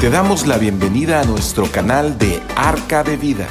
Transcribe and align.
Te 0.00 0.08
damos 0.08 0.46
la 0.46 0.56
bienvenida 0.56 1.20
a 1.20 1.24
nuestro 1.24 1.70
canal 1.70 2.16
de 2.16 2.40
Arca 2.56 3.04
de 3.04 3.18
Vida. 3.18 3.46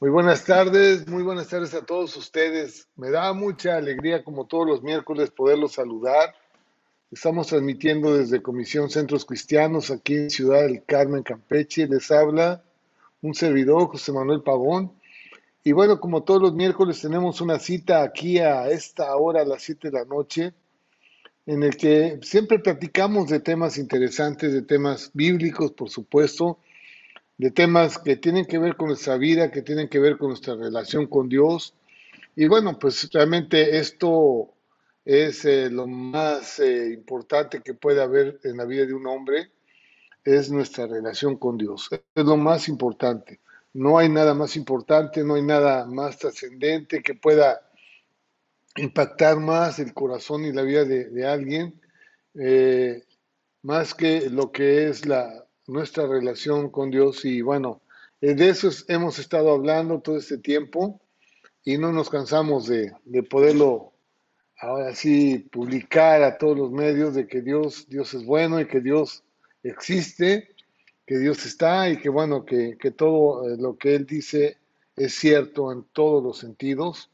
Muy 0.00 0.10
buenas 0.10 0.44
tardes, 0.44 1.06
muy 1.06 1.22
buenas 1.22 1.46
tardes 1.46 1.72
a 1.74 1.86
todos 1.86 2.16
ustedes. 2.16 2.88
Me 2.96 3.12
da 3.12 3.32
mucha 3.32 3.76
alegría, 3.76 4.24
como 4.24 4.48
todos 4.48 4.66
los 4.66 4.82
miércoles, 4.82 5.30
poderlos 5.30 5.74
saludar. 5.74 6.34
Estamos 7.12 7.48
transmitiendo 7.48 8.16
desde 8.16 8.40
Comisión 8.40 8.88
Centros 8.88 9.26
Cristianos 9.26 9.90
aquí 9.90 10.14
en 10.14 10.30
Ciudad 10.30 10.62
del 10.62 10.82
Carmen, 10.82 11.22
Campeche. 11.22 11.86
Les 11.86 12.10
habla 12.10 12.64
un 13.20 13.34
servidor, 13.34 13.88
José 13.88 14.12
Manuel 14.12 14.40
Pavón. 14.40 14.92
Y 15.62 15.72
bueno, 15.72 16.00
como 16.00 16.22
todos 16.22 16.40
los 16.40 16.54
miércoles 16.54 17.02
tenemos 17.02 17.42
una 17.42 17.58
cita 17.58 18.02
aquí 18.02 18.38
a 18.38 18.70
esta 18.70 19.14
hora, 19.14 19.42
a 19.42 19.44
las 19.44 19.62
7 19.62 19.90
de 19.90 19.98
la 19.98 20.06
noche, 20.06 20.54
en 21.44 21.62
el 21.62 21.76
que 21.76 22.18
siempre 22.22 22.60
platicamos 22.60 23.28
de 23.28 23.40
temas 23.40 23.76
interesantes, 23.76 24.50
de 24.54 24.62
temas 24.62 25.10
bíblicos, 25.12 25.72
por 25.72 25.90
supuesto, 25.90 26.60
de 27.36 27.50
temas 27.50 27.98
que 27.98 28.16
tienen 28.16 28.46
que 28.46 28.56
ver 28.56 28.74
con 28.74 28.88
nuestra 28.88 29.18
vida, 29.18 29.50
que 29.50 29.60
tienen 29.60 29.88
que 29.88 29.98
ver 29.98 30.16
con 30.16 30.28
nuestra 30.30 30.54
relación 30.54 31.06
con 31.08 31.28
Dios. 31.28 31.74
Y 32.36 32.46
bueno, 32.46 32.78
pues 32.78 33.10
realmente 33.12 33.76
esto 33.76 34.51
es 35.04 35.44
eh, 35.44 35.68
lo 35.70 35.86
más 35.86 36.58
eh, 36.60 36.92
importante 36.92 37.60
que 37.60 37.74
puede 37.74 38.02
haber 38.02 38.40
en 38.44 38.56
la 38.56 38.64
vida 38.64 38.86
de 38.86 38.94
un 38.94 39.06
hombre, 39.06 39.50
es 40.24 40.50
nuestra 40.50 40.86
relación 40.86 41.36
con 41.36 41.58
Dios. 41.58 41.88
Es 41.90 42.24
lo 42.24 42.36
más 42.36 42.68
importante. 42.68 43.40
No 43.74 43.98
hay 43.98 44.08
nada 44.08 44.34
más 44.34 44.56
importante, 44.56 45.24
no 45.24 45.34
hay 45.34 45.42
nada 45.42 45.86
más 45.86 46.18
trascendente 46.18 47.02
que 47.02 47.14
pueda 47.14 47.60
impactar 48.76 49.38
más 49.38 49.78
el 49.78 49.92
corazón 49.92 50.44
y 50.44 50.52
la 50.52 50.62
vida 50.62 50.84
de, 50.84 51.26
alguien, 51.26 51.80
eh, 52.34 53.04
más 53.62 53.94
que 53.94 54.30
lo 54.30 54.52
que 54.52 54.88
es 54.88 55.06
la, 55.06 55.46
nuestra 55.66 56.06
relación 56.06 56.70
con 56.70 56.90
Dios 56.90 57.24
y 57.24 57.42
bueno, 57.42 57.82
de 58.20 58.48
eso 58.48 58.70
hemos 58.88 59.18
estado 59.18 59.52
hablando 59.52 60.00
todo 60.00 60.16
este 60.16 60.38
tiempo 60.38 61.00
y 61.64 61.78
no 61.78 61.92
nos 61.92 62.08
cansamos 62.08 62.66
de, 62.66 62.92
de, 63.04 63.22
poderlo 63.22 63.91
ahora 64.62 64.94
sí 64.94 65.38
publicar 65.50 66.22
a 66.22 66.38
todos 66.38 66.56
los 66.56 66.70
medios 66.70 67.14
de 67.14 67.26
que 67.26 67.42
Dios, 67.42 67.88
Dios 67.88 68.14
es 68.14 68.24
bueno 68.24 68.60
y 68.60 68.68
que 68.68 68.80
Dios 68.80 69.24
existe, 69.64 70.54
que 71.04 71.18
Dios 71.18 71.44
está 71.44 71.90
y 71.90 71.98
que 71.98 72.08
bueno, 72.08 72.44
que, 72.44 72.78
que 72.78 72.92
todo 72.92 73.48
eh, 73.48 73.56
lo 73.58 73.76
que 73.76 73.96
Él 73.96 74.06
dice 74.06 74.58
es 74.94 75.14
cierto 75.16 75.72
en 75.72 75.84
todos 75.92 76.22
los 76.22 76.38
sentidos. 76.38 77.10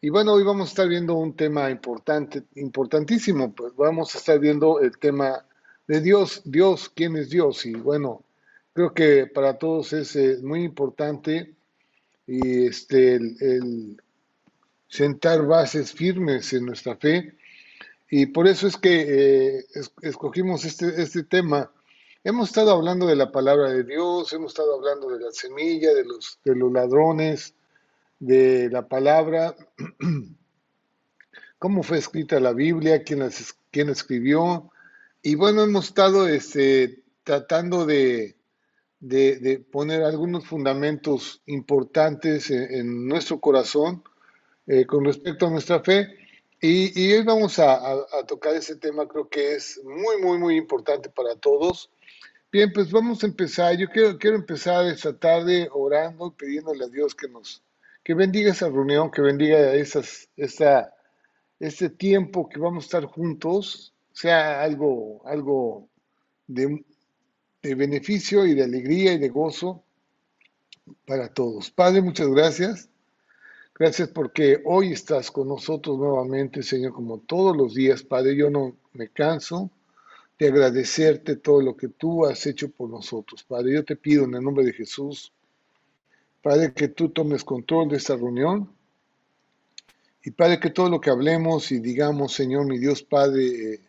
Y 0.00 0.08
bueno, 0.08 0.32
hoy 0.32 0.42
vamos 0.42 0.68
a 0.68 0.70
estar 0.70 0.88
viendo 0.88 1.16
un 1.16 1.36
tema 1.36 1.70
importante, 1.70 2.44
importantísimo, 2.54 3.54
pues 3.54 3.76
vamos 3.76 4.14
a 4.14 4.18
estar 4.18 4.38
viendo 4.38 4.80
el 4.80 4.96
tema 4.96 5.44
de 5.86 6.00
Dios, 6.00 6.40
Dios, 6.46 6.88
¿quién 6.88 7.14
es 7.16 7.28
Dios? 7.28 7.66
Y 7.66 7.74
bueno, 7.74 8.24
creo 8.72 8.94
que 8.94 9.26
para 9.26 9.58
todos 9.58 9.92
es 9.92 10.16
eh, 10.16 10.38
muy 10.42 10.64
importante 10.64 11.52
y 12.26 12.64
este, 12.68 13.16
el, 13.16 14.00
sentar 14.90 15.46
bases 15.46 15.92
firmes 15.92 16.52
en 16.52 16.66
nuestra 16.66 16.96
fe. 16.96 17.38
Y 18.10 18.26
por 18.26 18.46
eso 18.46 18.66
es 18.66 18.76
que 18.76 19.58
eh, 19.58 19.64
escogimos 20.02 20.66
este, 20.66 21.00
este 21.00 21.22
tema. 21.22 21.72
Hemos 22.22 22.48
estado 22.48 22.72
hablando 22.72 23.06
de 23.06 23.16
la 23.16 23.32
palabra 23.32 23.70
de 23.70 23.84
Dios, 23.84 24.30
hemos 24.34 24.52
estado 24.52 24.74
hablando 24.74 25.08
de 25.08 25.24
la 25.24 25.32
semilla, 25.32 25.94
de 25.94 26.04
los, 26.04 26.38
de 26.44 26.54
los 26.54 26.70
ladrones, 26.70 27.54
de 28.18 28.68
la 28.68 28.86
palabra, 28.86 29.56
cómo 31.58 31.82
fue 31.82 31.96
escrita 31.96 32.38
la 32.38 32.52
Biblia, 32.52 33.02
quién, 33.02 33.26
quién 33.70 33.88
escribió, 33.88 34.70
y 35.22 35.34
bueno, 35.34 35.62
hemos 35.62 35.86
estado 35.86 36.26
este, 36.28 37.02
tratando 37.24 37.84
de, 37.84 38.36
poner 39.70 40.02
algunos 40.02 40.46
fundamentos 40.46 41.42
importantes 41.46 42.50
en, 42.50 43.06
nuestro 43.06 43.40
corazón 43.40 44.02
eh, 44.70 44.86
con 44.86 45.04
respecto 45.04 45.48
a 45.48 45.50
nuestra 45.50 45.80
fe. 45.80 46.06
Y, 46.60 47.12
hoy 47.12 47.24
vamos 47.24 47.58
a, 47.58 48.06
tocar 48.28 48.54
ese 48.54 48.76
tema, 48.76 49.08
creo 49.08 49.28
que 49.28 49.54
es 49.54 49.80
muy, 49.82 50.22
muy, 50.22 50.38
muy 50.38 50.56
importante 50.56 51.08
para 51.08 51.34
todos. 51.34 51.90
Bien, 52.52 52.70
pues 52.72 52.92
vamos 52.92 53.24
a 53.24 53.26
empezar. 53.26 53.76
Yo 53.76 53.88
quiero, 53.88 54.16
quiero 54.16 54.36
empezar 54.36 54.86
esta 54.86 55.18
tarde 55.18 55.68
orando 55.72 56.28
y 56.28 56.30
pidiéndole 56.38 56.84
a 56.84 56.88
Dios 56.88 57.16
que 57.16 57.28
nos 57.28 57.64
que 58.04 58.14
bendiga 58.14 58.52
esa 58.52 58.68
reunión, 58.68 59.10
que 59.10 59.22
bendiga 59.22 59.74
esas, 59.74 60.28
esta, 60.36 60.94
este 61.58 61.90
tiempo 61.90 62.48
que 62.48 62.60
vamos 62.60 62.84
a 62.84 62.86
estar 62.86 63.04
juntos 63.06 63.92
sea 64.12 64.62
algo, 64.62 65.20
algo 65.26 65.88
de, 66.46 66.84
beneficio 67.62 68.46
y 68.46 68.54
de 68.54 68.62
alegría 68.62 69.14
y 69.14 69.18
de 69.18 69.30
gozo 69.30 69.82
para 71.06 71.32
todos. 71.34 71.72
Padre, 71.72 72.02
muchas 72.02 72.28
gracias. 72.28 72.89
Gracias 73.80 74.10
porque 74.10 74.60
hoy 74.66 74.92
estás 74.92 75.30
con 75.30 75.48
nosotros 75.48 75.96
nuevamente, 75.96 76.62
Señor, 76.62 76.92
como 76.92 77.16
todos 77.16 77.56
los 77.56 77.74
días. 77.74 78.02
Padre, 78.02 78.36
yo 78.36 78.50
no 78.50 78.76
me 78.92 79.08
canso 79.08 79.70
de 80.38 80.48
agradecerte 80.48 81.36
todo 81.36 81.62
lo 81.62 81.74
que 81.74 81.88
tú 81.88 82.26
has 82.26 82.46
hecho 82.46 82.70
por 82.70 82.90
nosotros. 82.90 83.42
Padre, 83.42 83.72
yo 83.72 83.82
te 83.82 83.96
pido 83.96 84.26
en 84.26 84.34
el 84.34 84.42
nombre 84.42 84.66
de 84.66 84.74
Jesús, 84.74 85.32
Padre, 86.42 86.74
que 86.74 86.88
tú 86.88 87.08
tomes 87.08 87.42
control 87.42 87.88
de 87.88 87.96
esta 87.96 88.16
reunión. 88.16 88.70
Y 90.24 90.30
Padre, 90.30 90.60
que 90.60 90.68
todo 90.68 90.90
lo 90.90 91.00
que 91.00 91.08
hablemos 91.08 91.72
y 91.72 91.80
digamos, 91.80 92.34
Señor, 92.34 92.66
mi 92.66 92.76
Dios 92.76 93.02
Padre, 93.02 93.46
eh, 93.46 93.80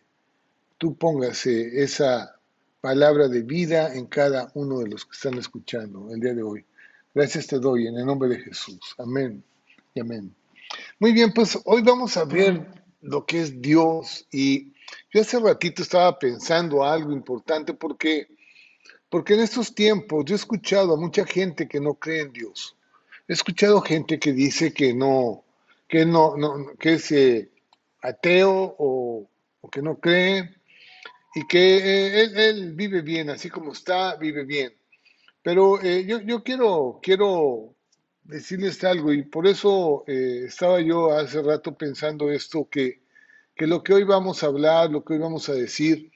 tú 0.78 0.94
pongas 0.94 1.44
esa 1.44 2.34
palabra 2.80 3.28
de 3.28 3.42
vida 3.42 3.94
en 3.94 4.06
cada 4.06 4.50
uno 4.54 4.78
de 4.78 4.88
los 4.88 5.04
que 5.04 5.12
están 5.12 5.34
escuchando 5.34 6.10
el 6.10 6.18
día 6.18 6.32
de 6.32 6.42
hoy. 6.42 6.64
Gracias 7.14 7.46
te 7.46 7.58
doy 7.58 7.88
en 7.88 7.98
el 7.98 8.06
nombre 8.06 8.30
de 8.30 8.38
Jesús. 8.38 8.94
Amén 8.96 9.44
amén. 10.00 10.34
Muy 10.98 11.12
bien, 11.12 11.32
pues 11.32 11.58
hoy 11.64 11.82
vamos 11.82 12.16
a 12.16 12.24
ver 12.24 12.66
lo 13.00 13.26
que 13.26 13.42
es 13.42 13.60
Dios 13.60 14.26
y 14.30 14.72
yo 15.12 15.20
hace 15.20 15.38
ratito 15.38 15.82
estaba 15.82 16.18
pensando 16.18 16.84
algo 16.84 17.12
importante 17.12 17.74
porque 17.74 18.28
porque 19.10 19.34
en 19.34 19.40
estos 19.40 19.74
tiempos 19.74 20.24
yo 20.24 20.34
he 20.34 20.36
escuchado 20.36 20.94
a 20.94 20.96
mucha 20.96 21.26
gente 21.26 21.68
que 21.68 21.80
no 21.80 21.94
cree 21.94 22.22
en 22.22 22.32
Dios. 22.32 22.76
He 23.28 23.34
escuchado 23.34 23.82
gente 23.82 24.18
que 24.18 24.32
dice 24.32 24.72
que 24.72 24.94
no 24.94 25.44
que 25.86 26.06
no, 26.06 26.34
que 26.78 26.94
es 26.94 27.12
eh, 27.12 27.50
ateo 28.00 28.74
o, 28.78 29.28
o 29.60 29.70
que 29.70 29.82
no 29.82 29.98
cree 29.98 30.56
y 31.34 31.46
que 31.46 31.76
eh, 31.76 32.30
él, 32.48 32.72
vive 32.72 33.02
bien, 33.02 33.28
así 33.28 33.50
como 33.50 33.72
está, 33.72 34.16
vive 34.16 34.44
bien. 34.44 34.72
Pero 35.42 35.82
eh, 35.82 36.06
yo, 36.06 36.20
yo, 36.20 36.42
quiero, 36.42 36.98
quiero 37.02 37.74
decirles 38.24 38.82
algo 38.84 39.12
y 39.12 39.22
por 39.22 39.46
eso 39.46 40.04
eh, 40.06 40.44
estaba 40.46 40.80
yo 40.80 41.12
hace 41.12 41.42
rato 41.42 41.76
pensando 41.76 42.30
esto, 42.30 42.68
que, 42.70 43.02
que, 43.54 43.66
lo 43.66 43.82
que 43.82 43.94
hoy 43.94 44.04
vamos 44.04 44.42
a 44.42 44.46
hablar, 44.46 44.90
lo 44.90 45.04
que 45.04 45.14
hoy 45.14 45.18
vamos 45.18 45.48
a 45.48 45.54
decir, 45.54 46.10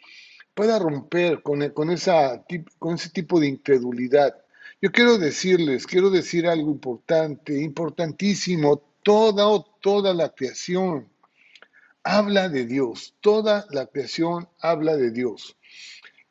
pueda 0.55 0.78
romper 0.78 1.43
con, 1.43 1.69
con, 1.71 1.91
esa, 1.91 2.44
con 2.78 2.94
ese 2.94 3.11
tipo 3.11 3.41
de 3.41 3.49
incredulidad. 3.49 4.37
Yo 4.81 4.93
quiero 4.93 5.19
decirles, 5.19 5.87
quiero 5.87 6.11
decir 6.11 6.47
algo 6.47 6.71
importante, 6.71 7.61
importantísimo, 7.61 8.83
toda, 9.03 9.64
toda 9.81 10.14
la 10.14 10.31
creación 10.31 11.08
habla 12.03 12.49
de 12.49 12.67
Dios, 12.67 13.14
toda 13.20 13.67
la 13.70 13.87
creación 13.87 14.49
habla 14.61 14.97
de 14.97 15.11
Dios. 15.11 15.56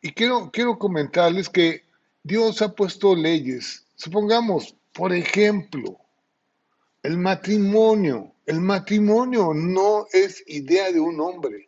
Y 0.02 0.12
quiero, 0.12 0.52
quiero 0.52 0.78
comentarles 0.78 1.50
que 1.50 1.84
Dios 2.24 2.62
ha 2.62 2.74
puesto 2.74 3.16
leyes. 3.16 3.86
Supongamos, 3.96 4.76
por 4.96 5.14
ejemplo, 5.14 5.98
el 7.04 7.18
matrimonio. 7.18 8.32
El 8.46 8.62
matrimonio 8.62 9.54
no 9.54 10.08
es 10.12 10.44
idea 10.48 10.92
de 10.92 11.00
un 11.00 11.20
hombre. 11.20 11.68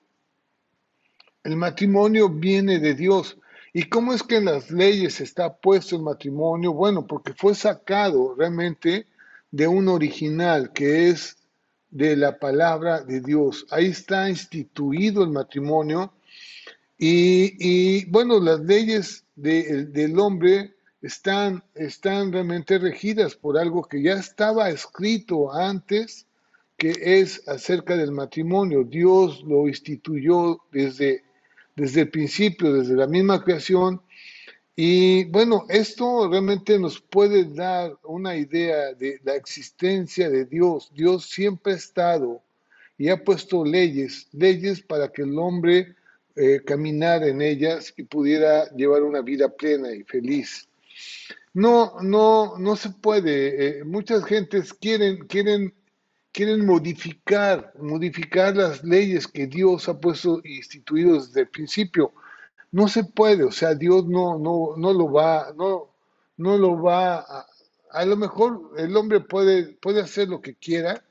El 1.44 1.58
matrimonio 1.58 2.30
viene 2.30 2.80
de 2.80 2.94
Dios. 2.94 3.38
¿Y 3.74 3.84
cómo 3.84 4.14
es 4.14 4.24
que 4.24 4.38
en 4.38 4.46
las 4.46 4.72
leyes 4.72 5.20
está 5.20 5.54
puesto 5.54 5.98
el 5.98 6.04
matrimonio? 6.04 6.72
Bueno, 6.74 7.06
porque 7.06 7.34
fue 7.34 7.54
sacado 7.54 8.34
realmente 8.36 9.08
de 9.52 9.68
un 9.68 9.90
original 9.90 10.72
que 10.72 11.10
es 11.10 11.38
de 11.90 12.16
la 12.16 12.40
palabra 12.40 13.02
de 13.02 13.20
Dios. 13.20 13.66
Ahí 13.72 13.88
está 13.88 14.30
instituido 14.30 15.24
el 15.24 15.32
matrimonio 15.32 16.14
y, 16.98 18.06
bueno, 18.06 18.40
las 18.40 18.62
leyes 18.62 19.26
del 19.36 20.18
hombre 20.18 20.77
están, 21.02 21.64
están 21.76 22.32
realmente 22.32 22.78
regidas 22.78 23.36
por 23.36 23.58
algo 23.58 23.84
que 23.84 24.02
ya 24.02 24.14
estaba 24.14 24.70
escrito 24.70 25.54
antes, 25.54 26.26
que 26.78 26.94
es 27.02 27.48
acerca 27.48 27.96
del 27.96 28.12
matrimonio. 28.12 28.84
Dios 28.84 29.44
lo 29.44 29.68
instituyó 29.68 30.60
desde, 30.72 31.24
desde 31.76 32.02
el 32.02 32.10
principio, 32.10 32.74
desde 32.74 32.96
la 32.96 33.08
misma 33.08 33.44
creación. 33.44 34.02
Y 34.76 35.26
bueno, 35.26 35.66
esto 35.70 36.30
realmente 36.30 36.78
nos 36.78 37.02
puede 37.02 37.46
dar 37.46 37.98
una 38.04 38.36
idea 38.36 38.94
de 38.94 39.20
la 39.24 39.36
existencia 39.36 40.30
de 40.30 40.46
Dios. 40.46 40.92
Dios 40.94 41.26
siempre 41.26 41.74
ha 41.74 41.78
estado 41.78 42.44
y 42.96 43.10
ha 43.10 43.24
puesto 43.24 43.66
leyes, 43.66 44.28
leyes 44.34 44.82
para 44.82 45.12
que 45.12 45.24
el 45.24 45.38
hombre 45.38 45.96
eh, 46.36 46.62
caminara 46.64 47.28
en 47.28 47.42
ellas 47.42 47.92
y 47.98 48.04
pudiera 48.04 48.70
llevar 48.76 49.02
una 49.02 49.22
vida 49.22 49.50
plena 49.50 49.92
y 49.92 50.04
feliz. 50.04 50.68
No, 51.54 52.00
no, 52.02 52.58
no 52.58 52.76
se 52.76 52.92
puede. 52.92 53.80
Eh, 53.80 53.84
muchas 53.84 54.24
gentes 54.26 54.74
quieren, 54.74 55.28
quieren, 55.28 55.74
quieren 56.32 56.66
modificar, 56.66 57.74
modificar 57.80 58.56
las 58.56 58.84
leyes 58.84 59.28
que 59.28 59.48
Dios 59.48 59.90
ha 59.90 60.00
puesto 60.00 60.42
instituido 60.44 61.16
desde 61.16 61.42
el 61.42 61.48
principio. 61.48 62.14
No 62.72 62.88
se 62.88 63.04
puede, 63.04 63.44
o 63.44 63.52
sea, 63.52 63.74
Dios 63.76 64.06
no, 64.08 64.38
no, 64.38 64.76
no 64.78 64.94
lo 64.94 65.12
va, 65.12 65.54
no, 65.58 65.90
no 66.38 66.58
lo 66.58 66.82
va 66.82 67.20
a, 67.20 67.48
a 67.92 68.06
lo 68.06 68.16
mejor 68.16 68.72
el 68.78 68.96
hombre 68.96 69.20
puede, 69.20 69.74
puede 69.82 70.02
hacer 70.02 70.30
lo 70.30 70.42
que 70.42 70.56
quiera, 70.56 71.04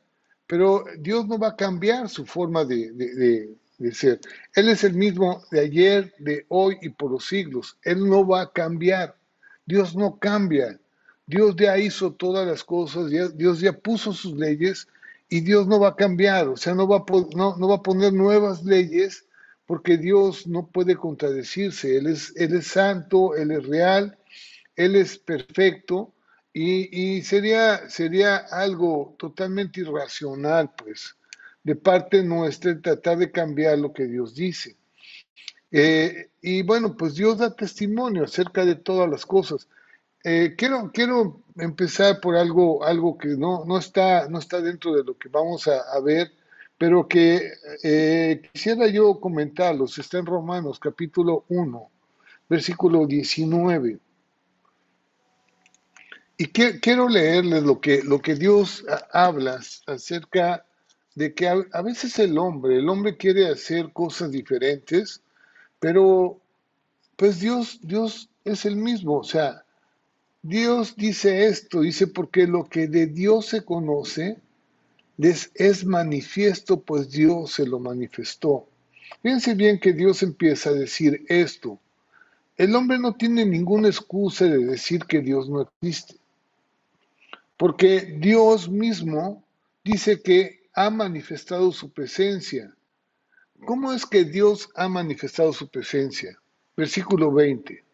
pero 0.47 0.85
Dios 0.99 1.27
no 1.27 1.39
va 1.39 1.49
a 1.49 1.57
cambiar 1.57 2.09
su 2.09 2.25
forma 2.25 2.65
de, 2.65 3.57
ser. 3.93 4.21
Él 4.55 4.69
es 4.69 4.85
el 4.85 4.95
mismo 4.95 5.43
de 5.51 5.61
ayer, 5.61 6.15
de 6.19 6.47
hoy 6.49 6.79
y 6.81 6.91
por 6.91 7.11
los 7.11 7.27
siglos. 7.27 7.77
Él 7.83 8.09
no 8.09 8.27
va 8.27 8.43
a 8.43 8.53
cambiar. 8.53 9.17
Dios 9.67 9.97
no 9.97 10.19
cambia. 10.19 10.79
Dios 11.27 11.57
ya 11.57 11.77
hizo 11.77 12.13
todas 12.13 12.47
las 12.47 12.63
cosas, 12.63 13.11
Dios 13.11 13.61
ya 13.61 13.73
puso 13.73 14.13
sus 14.13 14.37
leyes 14.37 14.87
y 15.29 15.41
Dios 15.41 15.67
no 15.67 15.81
va 15.81 15.89
a 15.89 15.97
cambiar, 15.97 16.47
o 16.49 16.57
sea, 16.57 16.73
no 16.75 16.87
va 16.87 16.99
a, 16.99 17.05
no, 17.35 17.69
va 17.69 17.75
a 17.75 17.83
poner 17.83 18.13
nuevas 18.13 18.65
leyes 18.65 19.25
porque 19.67 19.99
Dios 19.99 20.47
no 20.47 20.69
puede 20.69 20.95
contradecirse. 20.95 21.97
Él 21.97 22.07
es, 22.07 22.33
él 22.37 22.55
es 22.55 22.69
santo, 22.69 23.35
Él 23.35 23.51
es 23.51 23.67
real, 23.67 24.17
Él 24.77 24.95
es 24.95 25.19
perfecto 25.19 26.13
y, 26.53 27.21
sería, 27.23 27.91
sería 27.91 28.37
algo 28.37 29.15
totalmente 29.19 29.81
irracional, 29.81 30.73
pues, 30.75 31.15
de 31.63 31.75
parte 31.75 32.23
nuestra 32.23 32.81
tratar 32.81 33.19
de 33.19 33.31
cambiar 33.31 33.79
lo 33.79 33.93
que 33.93 34.07
Dios 34.07 34.35
dice. 34.35 34.77
Eh, 35.73 36.31
y 36.41 36.63
bueno, 36.63 36.97
pues 36.97 37.15
Dios 37.15 37.39
da 37.39 37.55
testimonio 37.55 38.25
acerca 38.25 38.65
de 38.65 38.77
todas 38.77 39.09
las 39.09 39.27
cosas. 39.27 39.69
Eh, 40.25 40.55
quiero, 40.57 40.91
quiero 40.93 41.41
empezar 41.57 42.21
por 42.21 42.37
algo, 42.37 42.85
algo 42.85 43.17
que 43.19 43.29
no, 43.29 43.65
no, 43.65 43.79
está, 43.79 44.29
no 44.29 44.39
está 44.39 44.61
dentro 44.61 44.95
de 44.95 45.05
lo 45.05 45.17
que 45.17 45.29
vamos 45.29 45.69
a, 45.69 46.01
ver, 46.01 46.33
pero 46.79 47.07
que 47.09 47.53
eh, 47.83 48.43
quisiera 48.53 48.87
yo 48.89 49.21
comentarlos. 49.21 49.99
Está 49.99 50.19
en 50.19 50.27
Romanos 50.27 50.79
capítulo 50.79 51.45
1, 51.49 51.91
versículo 52.49 53.07
19. 53.07 53.99
Y 56.39 56.47
quiero 56.49 57.09
leerles 57.09 57.63
lo 57.63 57.81
que, 57.81 58.03
lo 58.03 58.21
que 58.21 58.35
Dios 58.35 58.85
habla 59.11 59.61
acerca 59.87 60.67
de 61.17 61.33
que 61.33 61.49
a, 61.49 61.83
veces 61.83 62.19
el 62.19 62.37
hombre, 62.37 62.77
el 62.77 62.89
hombre 62.91 63.17
quiere 63.17 63.49
hacer 63.49 63.91
cosas 63.95 64.31
diferentes, 64.31 65.23
pero 65.79 66.41
pues 67.17 67.41
Dios, 67.41 67.81
Dios 67.83 68.29
es 68.45 68.65
el 68.65 68.77
mismo, 68.77 69.19
o 69.19 69.25
sea, 69.25 69.65
Dios 70.43 70.95
dice 70.97 71.47
esto, 71.47 71.81
dice 71.81 72.07
porque 72.07 72.47
lo 72.47 72.65
que 72.65 72.87
de 72.87 73.07
Dios 73.07 73.47
se 73.47 73.65
conoce 73.65 74.39
les 75.17 75.51
es 75.55 75.85
manifiesto, 75.85 76.81
pues 76.81 77.11
Dios 77.11 77.53
se 77.53 77.67
lo 77.67 77.81
manifestó. 77.81 78.69
Fíjense 79.23 79.55
bien 79.55 79.81
que 79.81 79.93
Dios 79.93 80.23
empieza 80.23 80.71
a 80.71 80.75
decir 80.75 81.25
esto. 81.29 81.81
El 82.57 82.75
hombre 82.75 82.99
no 82.99 83.15
tiene 83.15 83.45
ninguna 83.45 83.89
excusa 83.89 84.45
de 84.45 84.65
decir 84.65 85.05
que 85.05 85.21
Dios 85.21 85.49
no 85.49 85.63
existe. 85.63 86.17
Porque 87.57 88.17
Dios 88.21 88.69
mismo 88.69 89.43
dice 89.83 90.23
que 90.23 90.69
ha 90.75 90.91
manifestado 90.91 91.73
su 91.73 91.91
presencia. 91.91 92.76
¿Cómo 93.65 93.93
es 93.93 94.07
que 94.07 94.25
Dios 94.25 94.69
ha 94.75 94.89
manifestado 94.89 95.53
su 95.53 95.69
presencia? 95.69 96.39
Versículo 96.77 97.33
20. 97.33 97.85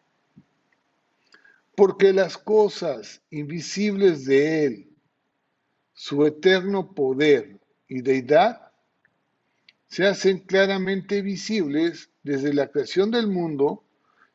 Porque 1.75 2.13
las 2.13 2.37
cosas 2.37 3.21
invisibles 3.31 4.25
de 4.25 4.65
Él, 4.65 4.89
su 5.93 6.25
eterno 6.25 6.93
poder 6.93 7.59
y 7.87 8.01
deidad, 8.01 8.71
se 9.87 10.05
hacen 10.05 10.39
claramente 10.39 11.21
visibles 11.21 12.09
desde 12.23 12.53
la 12.53 12.67
creación 12.67 13.11
del 13.11 13.27
mundo 13.27 13.83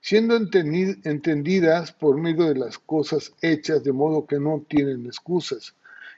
siendo 0.00 0.36
entendidas 0.36 1.92
por 1.92 2.18
medio 2.18 2.44
de 2.44 2.54
las 2.54 2.78
cosas 2.78 3.32
hechas, 3.42 3.82
de 3.84 3.92
modo 3.92 4.26
que 4.26 4.38
no 4.38 4.64
tienen 4.68 5.06
excusas. 5.06 5.74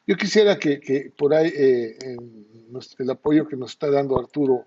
Yo 0.07 0.17
quisiera 0.17 0.59
que, 0.59 1.13
por 1.17 1.35
ahí 1.35 1.53
eh, 1.55 1.99
el 2.99 3.11
apoyo 3.11 3.49
que 3.49 3.57
nos 3.57 3.73
está 3.73 3.91
dando 3.91 4.19
Arturo 4.19 4.67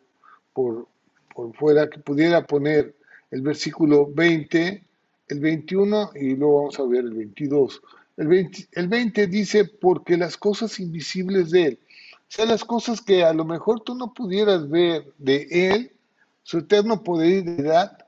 por, 0.54 0.88
por 1.34 1.56
fuera, 1.56 1.90
que 1.90 2.00
pudiera 2.00 2.46
poner 2.46 2.96
el 3.32 3.42
versículo 3.42 4.08
20, 4.14 4.84
el 5.28 5.40
21 5.40 6.12
y 6.16 6.36
luego 6.36 6.58
vamos 6.60 6.80
a 6.80 6.84
ver 6.84 7.06
el 7.06 7.14
22. 7.14 7.82
El 8.18 8.28
20, 8.28 8.68
el 8.74 8.88
20 8.88 9.28
dice, 9.28 9.66
porque 9.66 10.18
las 10.18 10.38
cosas 10.38 10.80
invisibles 10.80 11.52
de 11.52 11.66
Él, 11.66 11.80
o 12.34 12.36
sea, 12.36 12.46
las 12.46 12.64
cosas 12.64 13.02
que 13.02 13.24
a 13.24 13.34
lo 13.34 13.46
mejor 13.46 13.82
tú 13.82 13.96
no 13.96 14.14
pudieras 14.14 14.70
ver 14.70 15.06
de 15.18 15.48
Él, 15.52 15.92
su 16.44 16.60
eterno 16.60 17.04
poder 17.04 17.30
y 17.30 17.42
deidad, 17.42 18.06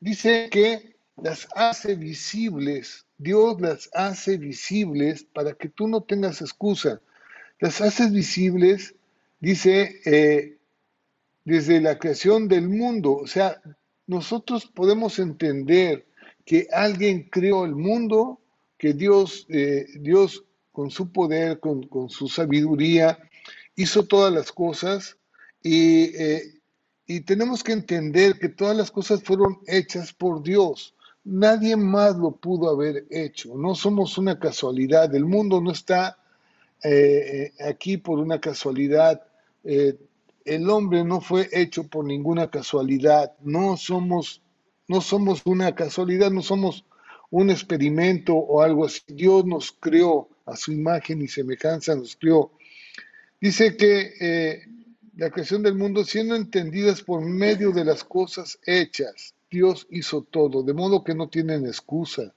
dice 0.00 0.48
que 0.50 0.96
las 1.16 1.48
hace 1.54 1.94
visibles, 1.94 3.04
Dios 3.18 3.60
las 3.60 3.90
hace 3.94 4.36
visibles 4.36 5.24
para 5.24 5.52
que 5.54 5.68
tú 5.68 5.88
no 5.88 6.02
tengas 6.02 6.40
excusa. 6.40 7.00
Las 7.60 7.80
hace 7.80 8.08
visibles, 8.10 8.94
dice, 9.40 10.00
eh, 10.04 10.57
desde 11.48 11.80
la 11.80 11.98
creación 11.98 12.46
del 12.46 12.68
mundo. 12.68 13.16
O 13.16 13.26
sea, 13.26 13.60
nosotros 14.06 14.66
podemos 14.66 15.18
entender 15.18 16.06
que 16.44 16.68
alguien 16.70 17.28
creó 17.30 17.64
el 17.64 17.74
mundo, 17.74 18.40
que 18.76 18.92
Dios, 18.92 19.46
eh, 19.48 19.86
Dios 19.98 20.44
con 20.72 20.90
su 20.90 21.10
poder, 21.10 21.58
con, 21.58 21.88
su 22.10 22.28
sabiduría, 22.28 23.18
hizo 23.76 24.04
todas 24.04 24.30
las 24.32 24.52
cosas 24.52 25.16
y 25.62 26.14
eh, 26.16 26.42
y 27.10 27.22
tenemos 27.22 27.64
que 27.64 27.72
entender 27.72 28.38
que 28.38 28.50
todas 28.50 28.76
las 28.76 28.90
cosas 28.90 29.22
fueron 29.22 29.60
hechas 29.66 30.12
por 30.12 30.42
Dios. 30.42 30.94
Nadie 31.24 31.74
más 31.74 32.16
lo 32.16 32.32
pudo 32.32 32.68
haber 32.68 33.06
hecho. 33.08 33.56
No 33.56 33.74
somos 33.74 34.18
una 34.18 34.38
casualidad. 34.38 35.14
El 35.14 35.24
mundo 35.24 35.62
no 35.62 35.70
está 35.70 36.18
eh, 36.84 37.52
aquí 37.66 37.96
por 37.96 38.18
una 38.18 38.38
casualidad. 38.38 39.22
El 40.48 40.68
hombre 40.70 41.04
no 41.04 41.20
fue 41.20 41.48
hecho 41.52 41.84
por 41.84 42.04
ninguna 42.04 42.50
casualidad. 42.50 43.32
No 43.40 43.76
somos, 43.76 44.42
no 44.86 45.00
somos 45.00 45.42
una 45.44 45.74
casualidad, 45.74 46.30
no 46.30 46.42
somos 46.42 46.84
un 47.30 47.50
experimento 47.50 48.34
o 48.34 48.62
algo 48.62 48.86
así. 48.86 49.00
Dios 49.08 49.44
nos 49.44 49.72
creó 49.72 50.28
a 50.46 50.56
su 50.56 50.72
imagen 50.72 51.22
y 51.22 51.28
semejanza, 51.28 51.94
nos 51.94 52.16
creó. 52.16 52.52
Dice 53.40 53.76
que 53.76 54.12
eh, 54.20 54.62
la 55.16 55.30
creación 55.30 55.62
del 55.62 55.74
mundo 55.74 56.04
siendo 56.04 56.34
entendidas 56.34 57.02
por 57.02 57.20
medio 57.20 57.72
de 57.72 57.84
las 57.84 58.04
cosas 58.04 58.58
hechas. 58.64 59.34
Dios 59.50 59.86
hizo 59.90 60.22
todo, 60.22 60.62
de 60.62 60.74
modo 60.74 61.04
que 61.04 61.14
no 61.14 61.28
tienen 61.28 61.66
excusa. 61.66 62.32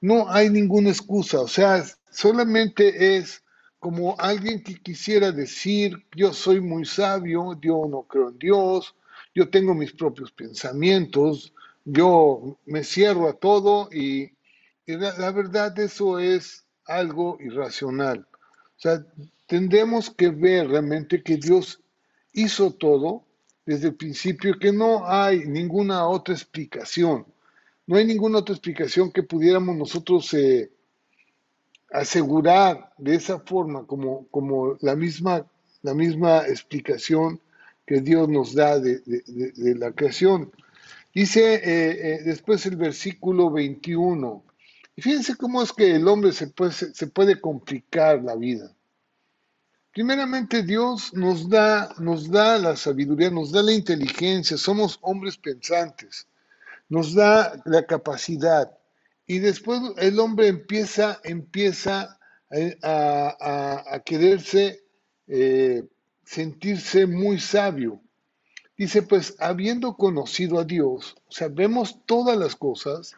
No 0.00 0.30
hay 0.30 0.50
ninguna 0.50 0.90
excusa, 0.90 1.40
o 1.40 1.48
sea, 1.48 1.84
solamente 2.10 3.16
es 3.16 3.42
como 3.78 4.16
alguien 4.18 4.62
que 4.62 4.74
quisiera 4.74 5.30
decir, 5.30 6.04
yo 6.16 6.32
soy 6.32 6.60
muy 6.60 6.84
sabio, 6.84 7.58
yo 7.60 7.86
no 7.88 8.02
creo 8.02 8.30
en 8.30 8.38
Dios, 8.38 8.94
yo 9.34 9.48
tengo 9.50 9.74
mis 9.74 9.92
propios 9.92 10.32
pensamientos, 10.32 11.52
yo 11.84 12.58
me 12.66 12.82
cierro 12.82 13.28
a 13.28 13.34
todo 13.34 13.88
y, 13.92 14.32
la, 14.86 15.30
verdad 15.30 15.78
eso 15.78 16.18
es 16.18 16.64
algo 16.86 17.38
irracional. 17.40 18.26
O 18.32 18.80
sea, 18.80 19.04
tendremos 19.46 20.10
que 20.10 20.30
ver 20.30 20.68
realmente 20.68 21.22
que 21.22 21.36
Dios 21.36 21.80
hizo 22.32 22.72
todo 22.72 23.24
desde 23.64 23.88
el 23.88 23.94
principio, 23.94 24.58
que 24.58 24.72
no 24.72 25.06
hay 25.06 25.44
ninguna 25.46 26.06
otra 26.08 26.34
explicación. 26.34 27.26
No 27.86 27.96
hay 27.96 28.06
ninguna 28.06 28.38
otra 28.38 28.54
explicación 28.54 29.12
que 29.12 29.22
pudiéramos 29.22 29.76
nosotros 29.76 30.32
eh, 30.34 30.70
asegurar 31.90 32.92
de 32.98 33.14
esa 33.14 33.40
forma, 33.40 33.86
como, 33.86 34.26
como 34.28 34.76
la, 34.80 34.94
misma, 34.94 35.46
la 35.82 35.94
misma 35.94 36.46
explicación 36.46 37.40
que 37.86 38.00
Dios 38.00 38.28
nos 38.28 38.54
da 38.54 38.78
de, 38.78 39.00
la 39.76 39.92
creación. 39.92 40.52
Dice 41.14 41.54
eh, 41.54 41.60
eh, 41.64 42.22
después 42.24 42.66
el 42.66 42.76
versículo 42.76 43.50
21. 43.50 44.44
Y 44.96 45.02
fíjense 45.02 45.36
cómo 45.36 45.62
es 45.62 45.72
que 45.72 45.94
el 45.94 46.06
hombre 46.06 46.32
se 46.32 46.48
puede, 46.48 46.72
se 46.72 47.06
puede 47.06 47.40
complicar 47.40 48.22
la 48.22 48.36
vida. 48.36 48.72
Primeramente 49.98 50.62
Dios 50.62 51.12
nos 51.12 51.48
da, 51.48 51.92
nos 51.98 52.30
da 52.30 52.56
la 52.56 52.76
sabiduría, 52.76 53.30
nos 53.30 53.50
da 53.50 53.64
la 53.64 53.72
inteligencia, 53.72 54.56
somos 54.56 54.96
hombres 55.02 55.36
pensantes, 55.36 56.28
nos 56.88 57.14
da 57.14 57.60
la 57.64 57.84
capacidad. 57.84 58.77
Y 59.28 59.40
después 59.40 59.80
el 59.98 60.18
hombre 60.18 60.48
empieza, 60.48 61.20
empieza 61.22 62.18
a, 62.82 64.02
quererse 64.04 64.82
eh, 65.26 65.84
sentirse 66.24 67.06
muy 67.06 67.38
sabio. 67.38 68.00
Dice, 68.78 69.02
pues 69.02 69.36
habiendo 69.38 69.96
conocido 69.96 70.58
a 70.58 70.64
Dios, 70.64 71.14
sabemos 71.28 71.98
todas 72.06 72.38
las 72.38 72.56
cosas, 72.56 73.16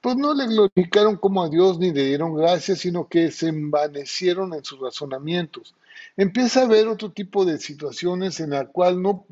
pues 0.00 0.16
no 0.16 0.32
le 0.32 0.46
glorificaron 0.46 1.16
como 1.16 1.42
a 1.42 1.48
Dios 1.48 1.78
ni 1.78 1.92
le 1.92 2.06
dieron 2.06 2.36
gracias, 2.36 2.78
sino 2.78 3.08
que 3.08 3.32
se 3.32 3.48
envanecieron 3.48 4.54
en 4.54 4.64
sus 4.64 4.78
razonamientos. 4.78 5.74
Empieza 6.16 6.60
a 6.60 6.64
haber 6.64 6.86
otro 6.86 7.10
tipo 7.10 7.44
de 7.44 7.58
situaciones 7.58 8.38
en 8.38 8.50
la 8.50 8.66
cual 8.66 9.02
no, 9.02 9.26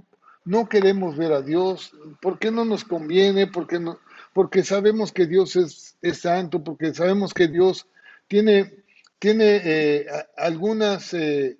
no 0.44 0.68
queremos 0.68 1.16
ver 1.16 1.32
a 1.32 1.42
Dios, 1.42 1.92
porque 2.20 2.50
no 2.50 2.64
nos 2.64 2.84
conviene, 2.84 3.46
porque, 3.46 3.78
no, 3.78 4.00
porque 4.32 4.62
sabemos 4.62 5.12
que 5.12 5.26
Dios 5.26 5.56
es, 5.56 5.96
santo, 6.18 6.62
porque 6.62 6.94
sabemos 6.94 7.34
que 7.34 7.48
Dios 7.48 7.86
tiene, 8.28 8.84
tiene 9.18 9.60
eh, 9.64 10.06
algunas 10.36 11.12
eh, 11.14 11.58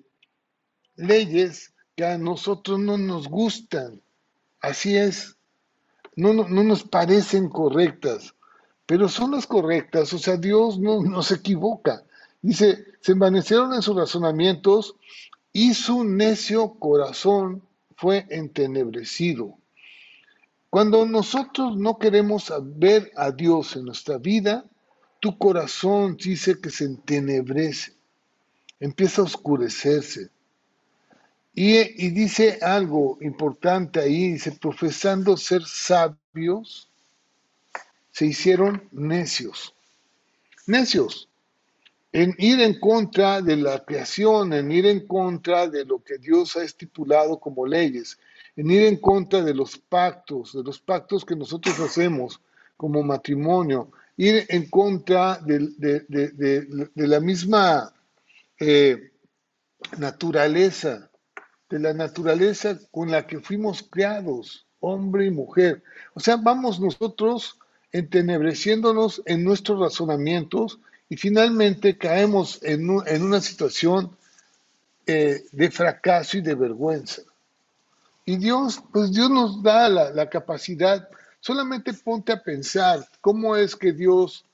leyes 0.95 1.73
que 1.95 2.05
a 2.05 2.17
nosotros 2.17 2.79
no 2.79 2.97
nos 2.97 3.27
gustan. 3.27 4.01
Así 4.61 4.95
es. 4.95 5.35
No, 6.15 6.33
no, 6.33 6.63
nos 6.63 6.83
parecen 6.83 7.49
correctas, 7.49 8.35
pero 8.85 9.07
son 9.09 9.31
las 9.31 9.47
correctas. 9.47 10.13
O 10.13 10.17
sea, 10.17 10.37
Dios 10.37 10.79
no, 10.79 11.01
no 11.01 11.23
se 11.23 11.35
equivoca. 11.35 12.03
Dice, 12.41 12.85
se 13.01 13.13
envanecieron 13.13 13.73
en 13.73 13.81
sus 13.81 13.95
razonamientos 13.95 14.95
y 15.53 15.73
su 15.73 16.03
necio 16.03 16.75
corazón 16.75 17.63
fue 17.95 18.25
entenebrecido. 18.29 19.57
Cuando 20.71 21.05
nosotros 21.05 21.75
no 21.75 21.99
queremos 21.99 22.49
ver 22.77 23.11
a 23.17 23.29
Dios 23.29 23.75
en 23.75 23.83
nuestra 23.83 24.17
vida, 24.17 24.63
tu 25.19 25.37
corazón 25.37 26.15
dice 26.15 26.61
que 26.61 26.69
se 26.69 26.85
entenebrece, 26.85 27.91
empieza 28.79 29.21
a 29.21 29.25
oscurecerse. 29.25 30.29
Y, 31.53 32.09
dice 32.11 32.59
algo 32.61 33.17
importante 33.19 33.99
ahí, 33.99 34.31
dice, 34.31 34.53
profesando 34.53 35.35
ser 35.35 35.63
sabios, 35.65 36.89
se 38.13 38.27
hicieron 38.27 38.87
necios. 38.93 39.75
Necios. 40.67 41.27
En 42.13 42.33
ir 42.37 42.61
en 42.61 42.79
contra 42.79 43.41
de 43.41 43.57
la 43.57 43.83
creación, 43.83 44.53
en 44.53 44.71
ir 44.71 44.85
en 44.85 45.05
contra 45.05 45.67
de 45.67 45.83
lo 45.83 46.01
que 46.01 46.17
Dios 46.17 46.55
ha 46.55 46.63
estipulado 46.63 47.41
como 47.41 47.67
leyes, 47.67 48.17
en 48.55 48.71
ir 48.71 48.83
en 48.83 48.97
contra 48.97 49.41
de 49.41 49.53
los 49.53 49.77
pactos, 49.77 50.53
de 50.53 50.63
los 50.63 50.79
pactos 50.79 51.25
que 51.25 51.35
nosotros 51.35 51.79
hacemos 51.79 52.39
como 52.77 53.03
matrimonio, 53.03 53.91
ir 54.17 54.45
en 54.49 54.69
contra 54.69 55.39
de, 55.39 56.67
la 56.95 57.19
misma 57.19 57.93
eh, 58.59 59.11
naturaleza 59.97 61.11
de 61.71 61.79
la 61.79 61.93
naturaleza 61.93 62.77
con 62.91 63.09
la 63.09 63.25
que 63.25 63.39
fuimos 63.39 63.81
creados, 63.89 64.67
hombre 64.81 65.25
y 65.25 65.31
mujer. 65.31 65.81
O 66.13 66.19
sea, 66.19 66.35
vamos 66.35 66.79
nosotros 66.79 67.57
entenebreciéndonos 67.93 69.21
en 69.25 69.43
nuestros 69.43 69.79
razonamientos 69.79 70.79
y 71.09 71.15
finalmente 71.15 71.97
caemos 71.97 72.59
en, 72.61 72.89
una 72.89 73.41
situación 73.41 74.15
eh, 75.05 75.45
de 75.51 75.71
fracaso 75.71 76.37
y 76.37 76.41
de 76.41 76.55
vergüenza. 76.55 77.21
Y 78.25 78.37
Dios, 78.37 78.81
pues 78.93 79.11
Dios 79.11 79.29
nos 79.29 79.63
da 79.63 79.89
la, 79.89 80.29
capacidad, 80.29 81.09
solamente 81.39 81.93
ponte 81.93 82.31
a 82.31 82.43
pensar 82.43 83.07
cómo 83.19 83.55
es 83.55 83.75
que 83.75 83.91
Dios, 83.91 84.45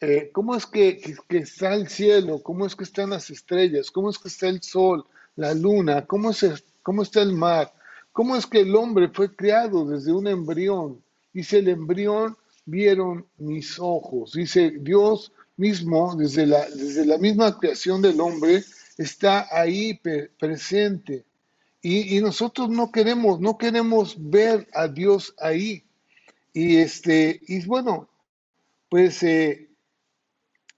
eh, 0.00 0.30
cómo 0.32 0.54
es 0.54 0.66
que, 0.66 1.00
que, 1.28 1.38
está 1.38 1.74
el 1.74 1.88
cielo, 1.88 2.42
cómo 2.42 2.66
es 2.66 2.76
que 2.76 2.84
están 2.84 3.10
las 3.10 3.30
estrellas, 3.30 3.90
cómo 3.90 4.10
es 4.10 4.18
que 4.18 4.28
está 4.28 4.48
el 4.48 4.62
sol, 4.62 5.06
la 5.36 5.54
luna, 5.54 6.06
cómo, 6.06 6.32
cómo 6.82 7.02
está 7.02 7.22
el 7.22 7.32
mar, 7.32 7.72
cómo 8.12 8.36
es 8.36 8.46
que 8.46 8.60
el 8.60 8.76
hombre 8.76 9.08
fue 9.08 9.34
creado 9.34 9.86
desde 9.86 10.12
un 10.12 10.26
embrión. 10.26 11.02
Dice, 11.32 11.58
el 11.58 11.68
embrión 11.68 12.36
vieron 12.66 13.26
mis 13.38 13.78
ojos. 13.78 14.32
Dice, 14.32 14.74
Dios 14.80 15.32
mismo, 15.56 16.14
desde 16.16 16.46
la, 16.46 16.68
desde 16.68 17.06
la 17.06 17.18
misma 17.18 17.58
creación 17.58 18.02
del 18.02 18.20
hombre, 18.20 18.62
está 18.98 19.48
ahí 19.50 20.00
presente. 20.38 21.24
Y, 21.86 22.18
nosotros 22.22 22.70
no 22.70 22.90
queremos, 22.90 23.40
no 23.40 23.58
queremos 23.58 24.16
ver 24.18 24.66
a 24.72 24.88
Dios 24.88 25.34
ahí. 25.38 25.84
Y 26.54 26.76
este, 26.76 27.42
y 27.46 27.62
bueno, 27.66 28.08
pues 28.88 29.22
eh, 29.22 29.68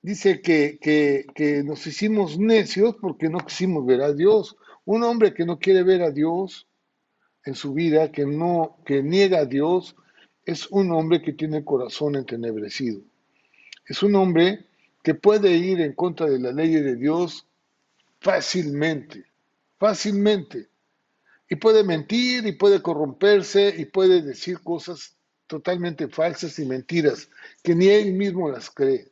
dice 0.03 0.41
que, 0.41 0.81
que, 0.81 1.63
nos 1.63 1.87
hicimos 1.87 2.41
necios 2.41 2.97
porque 3.01 3.29
no 3.29 3.39
quisimos 3.39 3.87
ver 3.87 4.03
a 4.03 4.13
Dios. 4.13 4.57
Un 4.85 5.05
hombre 5.05 5.33
que 5.33 5.47
no 5.47 5.61
quiere 5.61 5.85
ver 5.85 6.03
a 6.03 6.11
Dios 6.11 6.67
en 7.45 7.55
su 7.55 7.73
vida, 7.73 8.11
que 8.11 8.27
no, 8.27 8.79
que 8.85 9.01
niega 9.01 9.39
a 9.39 9.47
Dios, 9.47 9.95
es 10.45 10.67
un 10.73 10.91
hombre 10.91 11.23
que 11.23 11.35
tiene 11.35 11.65
corazón 11.65 12.17
entenebrecido. 12.17 13.01
Es 13.87 14.03
un 14.03 14.17
hombre 14.17 14.67
que 15.05 15.15
puede 15.15 15.53
ir 15.53 15.81
en 15.83 15.93
contra 15.93 16.27
de 16.27 16.41
la 16.41 16.51
ley 16.51 16.73
de 16.73 16.97
Dios 16.97 17.47
fácilmente, 18.19 19.25
fácilmente. 19.79 20.67
Y 21.49 21.57
puede 21.57 21.85
mentir 21.85 22.47
y 22.47 22.53
puede 22.53 22.83
corromperse 22.83 23.75
y 23.77 23.85
puede 23.85 24.23
decir 24.23 24.61
cosas 24.61 25.17
totalmente 25.47 26.09
falsas 26.09 26.59
y 26.59 26.67
mentiras 26.67 27.29
que 27.63 27.75
ni 27.75 27.87
él 27.87 28.13
mismo 28.15 28.51
las 28.51 28.71
cree. 28.71 29.09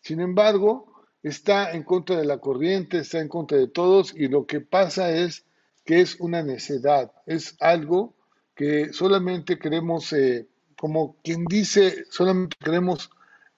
Sin 0.00 0.20
embargo, 0.20 0.94
está 1.22 1.72
en 1.72 1.82
contra 1.82 2.16
de 2.16 2.24
la 2.24 2.38
corriente, 2.38 2.98
está 2.98 3.20
en 3.20 3.28
contra 3.28 3.58
de 3.58 3.68
todos 3.68 4.14
y 4.14 4.28
lo 4.28 4.46
que 4.46 4.60
pasa 4.60 5.10
es 5.10 5.44
que 5.84 6.00
es 6.00 6.18
una 6.20 6.42
necedad, 6.42 7.12
es 7.26 7.56
algo 7.60 8.14
que 8.54 8.92
solamente 8.92 9.58
queremos, 9.58 10.12
eh, 10.12 10.46
como 10.78 11.16
quien 11.22 11.44
dice, 11.44 12.04
solamente 12.10 12.56
queremos 12.62 13.10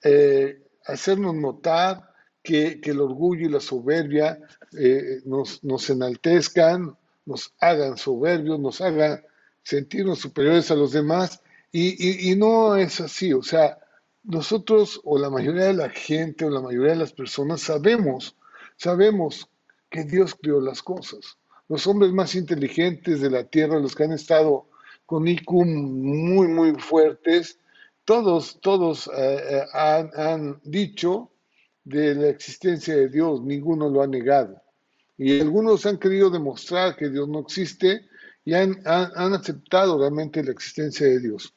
eh, 0.03 0.61
hacernos 0.85 1.35
notar 1.35 2.13
que, 2.43 2.79
el 2.83 3.01
orgullo 3.01 3.47
y 3.47 3.51
la 3.51 3.59
soberbia 3.59 4.39
eh, 4.77 5.21
nos, 5.25 5.63
nos 5.63 5.89
enaltezcan, 5.89 6.97
nos 7.27 7.53
hagan 7.59 7.97
soberbios, 7.97 8.59
nos 8.59 8.81
hagan 8.81 9.23
sentirnos 9.61 10.19
superiores 10.19 10.71
a 10.71 10.75
los 10.75 10.93
demás 10.93 11.41
y, 11.71 12.33
no 12.37 12.77
es 12.77 13.01
así, 13.01 13.33
o 13.33 13.43
sea, 13.43 13.77
nosotros 14.23 14.99
o 15.03 15.19
la 15.19 15.29
mayoría 15.29 15.65
de 15.65 15.73
la 15.73 15.89
gente 15.89 16.45
o 16.45 16.49
la 16.49 16.61
mayoría 16.61 16.93
de 16.93 16.99
las 16.99 17.11
personas 17.11 17.61
sabemos, 17.61 18.35
sabemos 18.77 19.49
que 19.89 20.05
Dios 20.05 20.35
creó 20.41 20.61
las 20.61 20.81
cosas. 20.81 21.37
Los 21.67 21.85
hombres 21.85 22.13
más 22.13 22.33
inteligentes 22.33 23.21
de 23.21 23.29
la 23.29 23.43
tierra, 23.43 23.79
los 23.79 23.93
que 23.93 24.05
han 24.05 24.13
estado 24.13 24.69
con 25.05 25.27
IQ 25.27 25.51
muy, 25.51 26.47
muy 26.47 26.73
fuertes, 26.75 27.59
todos, 28.05 28.59
todos 28.61 29.07
eh, 29.07 29.43
eh, 29.49 29.65
han 29.73 30.61
dicho 30.63 31.29
de 31.83 32.15
la 32.15 32.29
existencia 32.29 32.95
de 32.95 33.09
Dios, 33.09 33.41
ninguno 33.43 33.89
lo 33.89 34.01
ha 34.01 34.07
negado. 34.07 34.61
Y 35.17 35.39
algunos 35.39 35.85
han 35.85 35.97
querido 35.97 36.29
demostrar 36.29 36.95
que 36.95 37.09
Dios 37.09 37.27
no 37.27 37.39
existe 37.39 38.07
y 38.45 38.53
han, 38.53 38.79
han, 38.85 39.33
aceptado 39.33 39.99
realmente 39.99 40.43
la 40.43 40.51
existencia 40.51 41.07
de 41.07 41.19
Dios. 41.19 41.53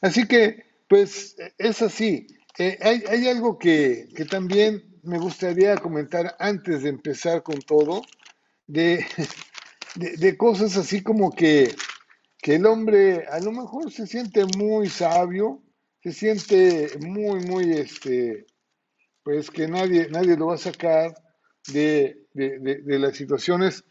Así 0.00 0.26
que 0.26 0.72
pues 0.88 1.36
es 1.56 1.80
así. 1.80 2.26
Eh, 2.58 2.78
hay, 2.82 3.26
algo 3.26 3.58
que, 3.58 4.08
también 4.28 4.98
me 5.02 5.18
gustaría 5.18 5.76
comentar 5.76 6.36
antes 6.38 6.82
de 6.82 6.90
empezar 6.90 7.42
con 7.42 7.60
todo, 7.60 8.02
de, 8.66 9.06
de, 9.94 10.36
cosas 10.36 10.76
así 10.76 11.02
como 11.02 11.30
que, 11.30 11.74
que, 12.42 12.56
el 12.56 12.66
hombre 12.66 13.24
a 13.30 13.40
lo 13.40 13.52
mejor 13.52 13.90
se 13.90 14.06
siente 14.06 14.44
muy 14.58 14.90
sabio, 14.90 15.62
se 16.02 16.12
siente 16.12 16.90
muy, 17.00 17.40
muy, 17.40 17.72
este, 17.72 18.44
pues 19.22 19.50
que 19.50 19.68
nadie, 19.68 20.08
nadie 20.10 20.36
lo 20.36 20.48
va 20.48 20.56
a 20.56 20.58
sacar 20.58 21.14
de, 21.68 22.21
las 22.34 23.16
situaciones. 23.16 23.84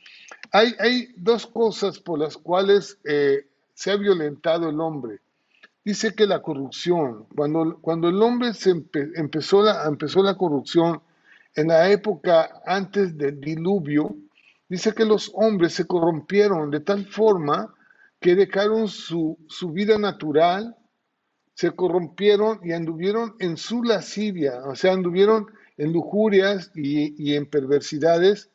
Hay, 0.51 0.75
hay, 0.79 1.13
dos 1.15 1.48
cosas 1.48 2.00
por 2.00 2.19
las 2.19 2.38
cuales 2.38 2.98
eh, 3.05 3.48
se 3.74 3.91
ha 3.91 3.95
violentado 3.95 4.69
el 4.69 4.79
hombre 4.79 5.19
dice 5.83 6.13
que 6.13 6.27
la 6.27 6.41
corrupción, 6.41 7.25
cuando, 7.36 7.79
cuando 7.81 8.10
el 8.10 8.21
hombre 8.21 8.53
se 8.53 8.71
empezó, 9.15 9.63
la, 9.63 9.86
empezó 9.88 10.21
la 10.21 10.38
corrupción 10.38 11.01
en 11.55 11.67
la 11.67 11.89
época 11.89 12.62
antes 12.65 13.17
del 13.17 13.39
diluvio, 13.41 14.15
dice 14.69 14.93
que 14.93 15.05
los 15.05 15.31
hombres 15.33 15.74
se 15.74 15.86
corrompieron 15.86 16.71
de 16.71 16.79
tal 16.79 17.05
forma 17.05 17.74
que 18.19 18.36
dejaron 18.36 18.88
su, 18.88 19.38
vida 19.74 19.98
natural, 19.98 20.77
se 21.55 21.71
corrompieron 21.71 22.60
y 22.63 22.71
anduvieron 22.71 23.36
en 23.39 23.57
su 23.57 23.83
lascivia, 23.83 24.62
o 24.65 24.75
sea, 24.75 24.93
anduvieron 24.93 25.48
en 25.81 25.93
lujurias 25.93 26.71
y, 26.75 27.33
en 27.33 27.47
perversidades, 27.47 28.51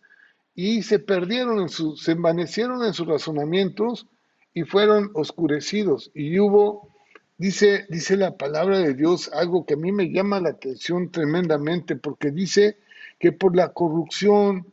y 0.55 0.83
se 0.85 1.01
perdieron 1.01 1.61
en 1.61 1.69
se 1.69 2.13
envanecieron 2.13 2.85
en 2.85 2.95
sus 2.95 3.09
razonamientos 3.09 4.07
y 4.55 4.63
fueron 4.63 5.11
oscurecidos. 5.13 6.13
Y 6.15 6.39
hubo, 6.39 6.89
dice, 7.37 7.85
dice 7.89 8.17
la 8.17 8.37
palabra 8.37 8.79
de 8.79 8.95
Dios, 8.95 9.29
algo 9.35 9.67
que 9.67 9.75
a 9.75 9.77
mí 9.77 9.91
me 9.91 10.09
llama 10.11 10.41
la 10.41 10.51
atención 10.51 11.11
tremendamente, 11.11 11.97
porque 11.97 12.31
dice 12.31 12.79
que 13.19 13.33
por 13.33 13.57
la 13.57 13.73
corrupción 13.73 14.73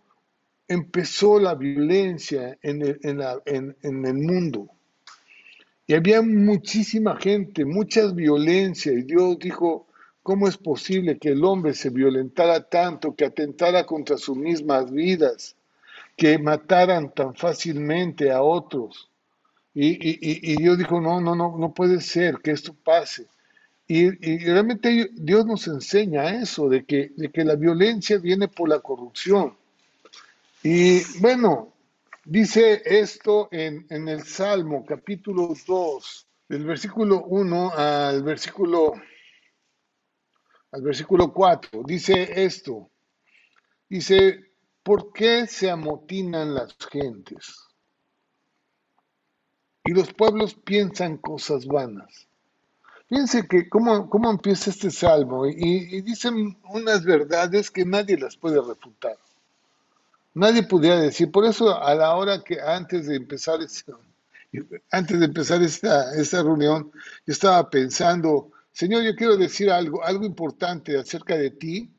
empezó 0.67 1.39
la 1.39 1.55
violencia 1.55 2.59
en 2.61 2.83
el, 2.83 2.99
en, 3.45 3.75
en 3.81 4.05
el 4.05 4.13
mundo. 4.13 4.69
Y 5.87 5.95
había 5.95 6.21
muchísima 6.21 7.17
gente, 7.17 7.65
muchas 7.65 8.13
violencias, 8.13 8.95
y 8.95 9.01
Dios 9.01 9.39
dijo, 9.39 9.87
¿cómo 10.23 10.47
es 10.47 10.57
posible 10.57 11.19
que 11.19 11.29
el 11.29 11.43
hombre 11.43 11.73
se 11.73 11.89
violentara 11.89 12.63
tanto, 12.63 13.15
que 13.15 13.25
atentara 13.25 13.85
contra 13.85 14.17
sus 14.17 14.35
mismas 14.35 14.91
vidas, 14.91 15.55
que 16.17 16.37
mataran 16.39 17.13
tan 17.13 17.35
fácilmente 17.35 18.31
a 18.31 18.41
otros? 18.41 19.09
Y, 19.75 20.55
Dios 20.55 20.77
dijo, 20.77 21.01
no, 21.01 21.19
no, 21.19 21.35
no, 21.35 21.57
no 21.57 21.73
puede 21.73 22.01
ser 22.01 22.37
que 22.39 22.51
esto 22.51 22.75
pase. 22.83 23.27
Y, 23.87 24.09
realmente 24.39 25.11
Dios 25.13 25.45
nos 25.45 25.67
enseña 25.67 26.41
eso, 26.41 26.69
de 26.69 26.85
que, 26.85 27.11
de 27.15 27.29
que 27.29 27.43
la 27.43 27.55
violencia 27.55 28.17
viene 28.17 28.47
por 28.47 28.69
la 28.69 28.79
corrupción. 28.79 29.55
Y 30.63 31.01
bueno, 31.19 31.73
Dice 32.25 32.81
esto 32.85 33.49
en, 33.51 33.85
el 33.89 34.23
Salmo 34.23 34.85
capítulo 34.85 35.53
2, 35.67 36.27
del 36.47 36.63
versículo 36.63 37.25
1 37.25 37.73
al 37.75 38.23
versículo, 38.23 38.93
al 40.73 40.81
versículo 40.81 41.31
4. 41.31 41.83
Dice 41.85 42.43
esto. 42.43 42.89
Dice, 43.87 44.51
¿por 44.81 45.13
qué 45.13 45.47
se 45.47 45.69
amotinan 45.69 46.55
las 46.55 46.75
gentes? 46.91 47.59
Y 49.85 49.91
los 49.93 50.11
pueblos 50.13 50.55
piensan 50.55 51.17
cosas 51.17 51.65
vanas. 51.65 52.27
Fíjense 53.07 53.47
que 53.47 53.69
cómo, 53.69 54.09
cómo 54.09 54.31
empieza 54.31 54.71
este 54.71 54.89
salmo 54.89 55.45
y, 55.45 56.01
dicen 56.01 56.57
unas 56.69 57.03
verdades 57.03 57.69
que 57.69 57.85
nadie 57.85 58.17
las 58.17 58.35
puede 58.35 58.59
refutar. 58.59 59.17
Nadie 60.33 60.63
pudiera 60.63 60.99
decir, 60.99 61.31
por 61.31 61.45
eso 61.45 61.79
a 61.79 61.93
la 61.93 62.15
hora 62.15 62.43
que 62.43 62.59
antes 62.59 63.05
de 63.05 63.17
empezar, 63.17 63.59
antes 64.89 65.19
de 65.19 65.25
empezar 65.25 65.61
esta, 65.61 66.15
esta 66.15 66.41
reunión, 66.41 66.91
yo 67.27 67.33
estaba 67.33 67.69
pensando, 67.69 68.52
Señor, 68.73 69.03
yo 69.03 69.15
quiero 69.15 69.37
decir 69.37 69.71
algo, 69.71 70.03
algo 70.03 70.25
importante 70.25 70.97
acerca 70.97 71.37
de 71.37 71.51
ti 71.51 71.89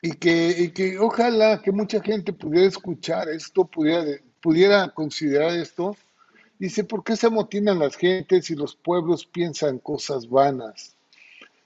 y 0.00 0.12
que, 0.12 0.54
y 0.58 0.70
que 0.70 0.98
ojalá 0.98 1.60
que 1.60 1.72
mucha 1.72 2.00
gente 2.00 2.32
pudiera 2.32 2.66
escuchar 2.66 3.28
esto, 3.28 3.66
pudiera, 3.66 4.04
pudiera 4.40 4.88
considerar 4.88 5.50
esto. 5.50 5.94
Dice, 6.58 6.84
¿por 6.84 7.04
qué 7.04 7.16
se 7.16 7.26
amotinan 7.26 7.78
las 7.78 7.96
gentes 7.96 8.48
y 8.50 8.54
los 8.54 8.74
pueblos 8.74 9.26
piensan 9.26 9.78
cosas 9.78 10.28
vanas? 10.30 10.96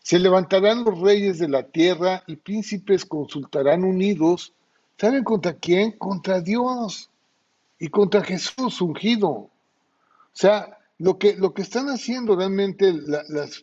Se 0.02 0.18
levantarán 0.18 0.82
los 0.82 0.98
reyes 0.98 1.38
de 1.38 1.48
la 1.48 1.62
tierra 1.62 2.24
y 2.26 2.34
príncipes 2.34 3.04
consultarán 3.04 3.84
unidos 3.84 4.52
¿Saben 5.00 5.24
contra 5.24 5.54
quién? 5.54 5.92
Contra 5.92 6.42
Dios 6.42 7.08
y 7.78 7.88
contra 7.88 8.22
Jesús 8.22 8.82
ungido. 8.82 9.30
O 9.30 9.50
sea, 10.34 10.78
lo 11.00 11.18
que, 11.18 11.34
lo 11.36 11.54
que 11.54 11.62
están 11.62 11.88
haciendo 11.88 12.36
realmente 12.36 12.94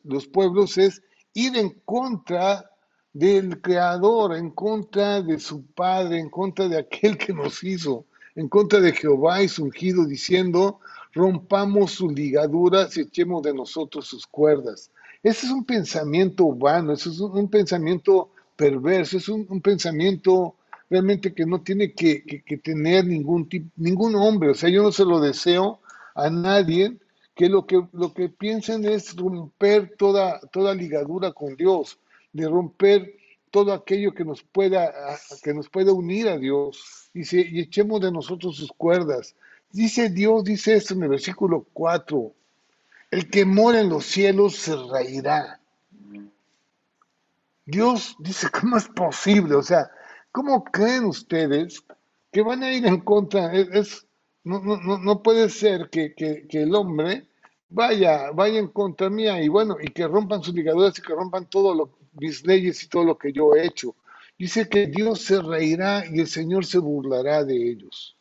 los 0.03 0.27
pueblos 0.27 0.77
es 0.77 1.03
ir 1.33 1.55
en 1.55 1.69
contra 1.85 2.69
del 3.13 3.61
Creador, 3.61 4.35
en 4.35 4.49
contra 4.49 5.21
de 5.21 5.39
su 5.39 5.63
Padre, 5.67 6.19
en 6.19 6.29
contra 6.29 6.67
de 6.67 6.79
aquel 6.79 7.17
que 7.17 7.33
nos 7.33 7.63
hizo, 7.63 8.05
en 8.35 8.49
contra 8.49 8.79
de 8.79 8.91
Jehová 8.91 9.43
y 9.43 9.47
su 9.47 9.63
ungido, 9.63 10.05
diciendo, 10.05 10.79
rompamos 11.13 11.91
sus 11.91 12.11
ligaduras 12.11 12.97
y 12.97 13.01
echemos 13.01 13.43
de 13.43 13.53
nosotros 13.53 14.07
sus 14.07 14.25
cuerdas. 14.25 14.89
Ese 15.21 15.45
es 15.45 15.51
un 15.51 15.63
pensamiento 15.63 16.51
vano, 16.53 16.93
ese 16.93 17.09
es 17.09 17.19
un, 17.19 17.47
pensamiento 17.49 18.31
perverso, 18.55 19.17
es 19.17 19.29
un 19.29 19.61
pensamiento 19.61 20.55
realmente 20.89 21.33
que 21.33 21.45
no 21.45 21.61
tiene 21.61 21.93
que, 21.93 22.43
tener 22.63 23.05
ningún 23.05 23.47
tipo, 23.47 23.69
ningún 23.75 24.15
hombre, 24.15 24.49
o 24.49 24.55
sea, 24.55 24.69
yo 24.69 24.81
no 24.83 24.91
se 24.91 25.05
lo 25.05 25.19
deseo 25.19 25.79
a 26.15 26.29
nadie 26.29 26.97
que 27.37 27.47
lo 27.47 27.65
que, 27.65 27.87
lo 27.93 28.13
que 28.13 28.27
piensen 28.27 28.83
es 28.83 29.15
romper 29.15 29.95
toda, 29.97 30.41
toda 30.51 30.75
ligadura 30.75 31.31
con 31.31 31.55
Dios, 31.55 31.99
de 32.33 32.49
romper 32.49 33.15
todo 33.51 33.71
aquello 33.71 34.13
que 34.13 34.25
nos 34.25 34.43
pueda, 34.43 34.91
que 35.41 35.53
nos 35.53 35.69
pueda 35.69 35.93
unir 35.93 36.27
a 36.27 36.37
Dios, 36.37 37.09
y, 37.13 37.21
y 37.21 37.61
echemos 37.61 38.01
de 38.01 38.11
nosotros 38.11 38.57
sus 38.57 38.71
cuerdas. 38.73 39.35
Dice 39.71 40.09
Dios, 40.09 40.43
dice 40.43 40.75
esto 40.75 40.93
en 40.93 41.03
el 41.03 41.09
versículo 41.09 41.65
4, 41.71 42.33
el 43.11 43.29
que 43.29 43.45
mora 43.45 43.79
en 43.79 43.89
los 43.89 44.05
cielos 44.05 44.57
se 44.57 44.75
reirá. 44.75 45.61
Dios 47.65 48.17
dice, 48.19 48.47
¿cómo 48.59 48.75
es 48.75 48.89
posible? 48.89 49.55
O 49.55 49.63
sea, 49.63 49.89
¿Cómo 50.37 50.63
creen 50.65 51.05
ustedes 51.05 51.83
que 52.31 52.43
van 52.43 52.61
a 52.61 52.71
ir 52.71 52.85
en 52.85 52.99
contra? 52.99 53.51
Es, 53.53 54.05
no, 54.43 54.59
no, 54.59 54.99
no, 54.99 55.23
puede 55.23 55.49
ser 55.49 55.89
que, 55.89 56.13
el 56.47 56.75
hombre 56.75 57.26
vaya, 57.69 58.31
vaya 58.31 58.59
en 58.59 58.67
contra 58.67 59.09
mía 59.09 59.41
y 59.41 59.47
bueno, 59.47 59.77
y 59.81 59.87
que 59.87 60.07
rompan 60.07 60.43
sus 60.43 60.53
ligaduras 60.53 60.97
y 60.97 61.01
que 61.01 61.13
rompan 61.13 61.45
todas 61.49 61.87
mis 62.13 62.45
leyes 62.45 62.83
y 62.83 62.87
todo 62.87 63.03
lo 63.03 63.17
que 63.17 63.31
yo 63.31 63.55
he 63.55 63.65
hecho. 63.65 63.95
Dice 64.37 64.69
que 64.69 64.87
Dios 64.87 65.21
se 65.21 65.41
reirá 65.41 66.05
y 66.05 66.19
el 66.19 66.27
Señor 66.27 66.65
se 66.65 66.77
burlará 66.77 67.43
de 67.43 67.55
ellos. 67.55 68.15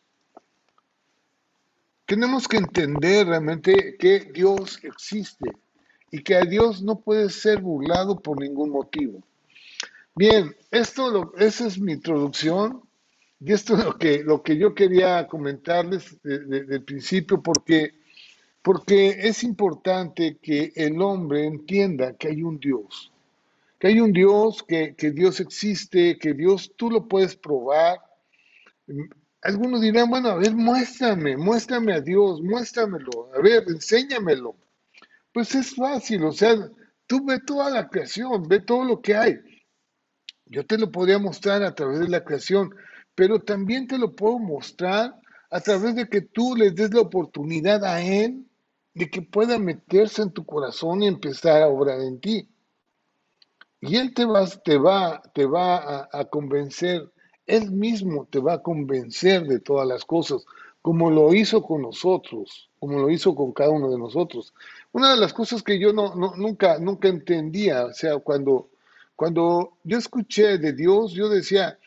Tenemos 2.06 2.46
que 2.46 2.56
entender 2.56 3.26
realmente 3.26 3.96
que 3.98 4.20
Dios 4.32 4.78
existe 4.82 5.50
y 6.10 6.22
que 6.22 6.36
a 6.36 6.42
Dios 6.42 6.82
no 6.82 7.00
puede 7.00 7.28
ser 7.30 7.60
burlado 7.60 8.20
por 8.20 8.40
ningún 8.40 8.70
motivo. 8.70 9.22
Bien, 10.14 10.56
esto 10.70 11.34
esa 11.36 11.66
es 11.66 11.78
mi 11.78 11.92
introducción 11.92 12.82
y 13.40 13.52
esto 13.52 13.76
es 13.76 13.84
lo 13.84 13.98
que, 13.98 14.22
lo 14.22 14.42
que 14.42 14.56
yo 14.56 14.74
quería 14.74 15.26
comentarles 15.26 16.16
desde 16.22 16.76
el 16.76 16.84
principio 16.84 17.42
porque, 17.42 17.94
porque 18.66 19.10
es 19.28 19.44
importante 19.44 20.38
que 20.42 20.72
el 20.74 21.00
hombre 21.00 21.46
entienda 21.46 22.14
que 22.14 22.26
hay 22.26 22.42
un 22.42 22.58
Dios, 22.58 23.12
que 23.78 23.86
hay 23.86 24.00
un 24.00 24.10
Dios, 24.10 24.64
que, 24.66 24.96
que 24.96 25.12
Dios 25.12 25.38
existe, 25.38 26.18
que 26.18 26.34
Dios 26.34 26.72
tú 26.74 26.90
lo 26.90 27.06
puedes 27.06 27.36
probar. 27.36 28.00
Algunos 29.40 29.80
dirán, 29.80 30.10
bueno, 30.10 30.30
a 30.30 30.34
ver, 30.34 30.52
muéstrame, 30.52 31.36
muéstrame 31.36 31.92
a 31.92 32.00
Dios, 32.00 32.42
muéstramelo, 32.42 33.30
a 33.36 33.40
ver, 33.40 33.62
enséñamelo. 33.68 34.56
Pues 35.32 35.54
es 35.54 35.72
fácil, 35.72 36.24
o 36.24 36.32
sea, 36.32 36.56
tú 37.06 37.24
ve 37.24 37.38
toda 37.38 37.70
la 37.70 37.88
creación, 37.88 38.48
ve 38.48 38.58
todo 38.58 38.84
lo 38.84 39.00
que 39.00 39.14
hay. 39.14 39.36
Yo 40.46 40.66
te 40.66 40.76
lo 40.76 40.90
podría 40.90 41.20
mostrar 41.20 41.62
a 41.62 41.72
través 41.72 42.00
de 42.00 42.08
la 42.08 42.24
creación, 42.24 42.74
pero 43.14 43.38
también 43.38 43.86
te 43.86 43.96
lo 43.96 44.16
puedo 44.16 44.40
mostrar 44.40 45.14
a 45.52 45.60
través 45.60 45.94
de 45.94 46.08
que 46.08 46.20
tú 46.20 46.56
le 46.56 46.72
des 46.72 46.92
la 46.92 47.02
oportunidad 47.02 47.84
a 47.84 48.02
Él 48.02 48.42
de 48.96 49.10
que 49.10 49.20
pueda 49.20 49.58
meterse 49.58 50.22
en 50.22 50.30
tu 50.30 50.46
corazón 50.46 51.02
y 51.02 51.06
empezar 51.06 51.62
a 51.62 51.68
obrar 51.68 52.00
en 52.00 52.18
ti. 52.18 52.48
Y 53.78 53.96
Él 53.96 54.14
te 54.14 54.24
va, 54.24 54.46
te 54.46 54.78
va, 54.78 55.20
te 55.34 55.44
va 55.44 56.08
a, 56.10 56.24
convencer, 56.24 57.12
Él 57.46 57.70
mismo 57.72 58.26
te 58.30 58.38
va 58.38 58.54
a 58.54 58.62
convencer 58.62 59.46
de 59.46 59.60
todas 59.60 59.86
las 59.86 60.06
cosas, 60.06 60.46
como 60.80 61.10
lo 61.10 61.34
hizo 61.34 61.62
con 61.62 61.82
nosotros, 61.82 62.70
como 62.78 62.98
lo 62.98 63.10
hizo 63.10 63.34
con 63.34 63.52
cada 63.52 63.68
uno 63.68 63.90
de 63.90 63.98
nosotros. 63.98 64.54
Una 64.92 65.10
de 65.10 65.20
las 65.20 65.34
cosas 65.34 65.62
que 65.62 65.78
yo 65.78 65.92
no, 65.92 66.14
nunca, 66.14 66.78
nunca 66.78 67.08
entendía, 67.08 67.84
o 67.84 67.92
sea, 67.92 68.16
cuando, 68.16 68.70
cuando 69.14 69.76
yo 69.84 69.98
escuché 69.98 70.56
de 70.56 70.72
Dios, 70.72 71.12
yo 71.12 71.28
decía, 71.28 71.78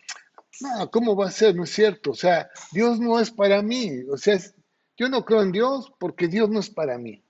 no, 0.62 0.92
¿cómo 0.92 1.16
va 1.16 1.30
a 1.30 1.32
ser? 1.32 1.56
No 1.56 1.64
es 1.64 1.72
cierto. 1.72 2.12
O 2.12 2.16
sea, 2.16 2.52
Dios 2.72 3.00
no 3.00 3.20
es 3.20 3.32
para 3.32 3.64
mí. 3.64 4.04
O 4.12 4.18
sea, 4.18 4.38
yo 5.00 5.08
no 5.08 5.24
creo 5.24 5.42
en 5.42 5.54
Dios 5.54 5.94
porque 5.98 6.28
Dios 6.28 6.50
no 6.50 6.60
es 6.60 6.70
para 6.70 6.98
mí. 6.98 7.24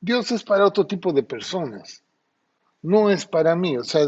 Dios 0.00 0.30
es 0.30 0.44
para 0.44 0.64
otro 0.64 0.86
tipo 0.86 1.12
de 1.12 1.24
personas. 1.24 2.04
No 2.82 3.10
es 3.10 3.26
para 3.26 3.56
mí. 3.56 3.76
O 3.76 3.82
sea, 3.82 4.06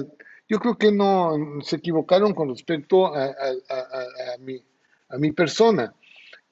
yo 0.48 0.60
creo 0.60 0.78
que 0.78 0.92
no 0.92 1.36
se 1.62 1.76
equivocaron 1.76 2.32
con 2.32 2.48
respecto 2.48 3.12
a, 3.12 3.34
mi, 4.38 4.62
a 5.08 5.18
mi, 5.18 5.32
persona. 5.32 5.92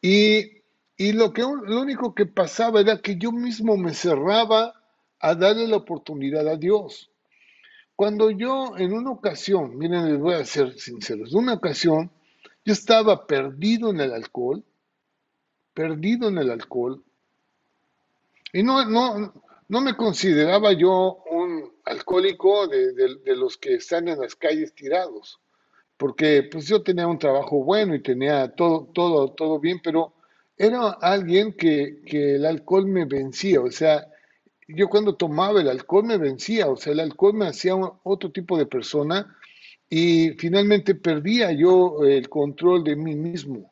Y, 0.03 0.61
y 0.97 1.13
lo, 1.13 1.33
que, 1.33 1.43
lo 1.43 1.81
único 1.81 2.13
que 2.13 2.27
pasaba 2.27 2.81
era 2.81 3.01
que 3.01 3.17
yo 3.17 3.31
mismo 3.31 3.77
me 3.77 3.95
cerraba 3.95 4.75
a 5.21 5.35
darle 5.37 5.69
la 5.69 5.77
oportunidad 5.77 6.49
a 6.49 6.57
Dios. 6.57 7.13
Cuando 7.95 8.33
yo 8.33 8.77
en 8.77 8.93
una 8.93 9.13
ocasión, 9.13 9.79
miren, 9.79 10.11
les 10.11 10.19
voy 10.19 10.35
a 10.35 10.45
ser 10.45 10.77
sinceros, 10.81 11.33
en 11.33 11.39
una 11.39 11.55
ocasión 11.55 12.11
yo 12.65 12.73
estaba 12.73 13.27
perdido 13.29 13.91
en 13.91 14.01
el 14.01 14.13
alcohol, 14.13 14.65
perdido 15.79 16.27
en 16.27 16.39
el 16.39 16.51
alcohol, 16.51 17.05
y 18.53 18.65
no, 18.65 18.85
no, 18.85 19.33
no 19.69 19.81
me 19.81 19.95
consideraba 19.95 20.73
yo 20.73 21.23
un 21.31 21.71
alcohólico 21.85 22.67
de, 22.67 23.37
los 23.37 23.57
que 23.59 23.75
están 23.75 24.09
en 24.09 24.19
las 24.19 24.35
calles 24.35 24.75
tirados, 24.75 25.39
porque 25.97 26.43
pues 26.51 26.67
yo 26.67 26.83
tenía 26.83 27.07
un 27.07 27.21
trabajo 27.21 27.63
bueno 27.63 27.95
y 27.95 28.03
tenía 28.03 28.49
todo, 28.57 28.89
todo, 28.93 29.31
todo 29.31 29.61
bien, 29.61 29.81
pero 29.81 30.15
era 30.57 30.91
alguien 31.01 31.53
que, 31.53 32.03
que 32.05 32.35
el 32.35 32.45
alcohol 32.45 32.87
me 32.87 33.05
vencía, 33.05 33.61
o 33.61 33.71
sea, 33.71 34.05
yo 34.67 34.89
cuando 34.89 35.15
tomaba 35.15 35.61
el 35.61 35.69
alcohol 35.69 36.07
me 36.07 36.19
vencía, 36.19 36.67
o 36.67 36.77
sea, 36.77 36.93
el 36.93 36.99
alcohol 36.99 37.35
me 37.35 37.47
hacía 37.47 37.77
otro 38.03 38.33
tipo 38.33 38.59
de 38.59 38.67
persona 38.67 39.33
y 39.89 40.31
finalmente 40.31 40.97
perdía 40.97 41.53
yo 41.53 42.05
el 42.05 42.29
control 42.29 42.83
de 42.83 42.97
mí 42.97 43.15
mismo. 43.15 43.71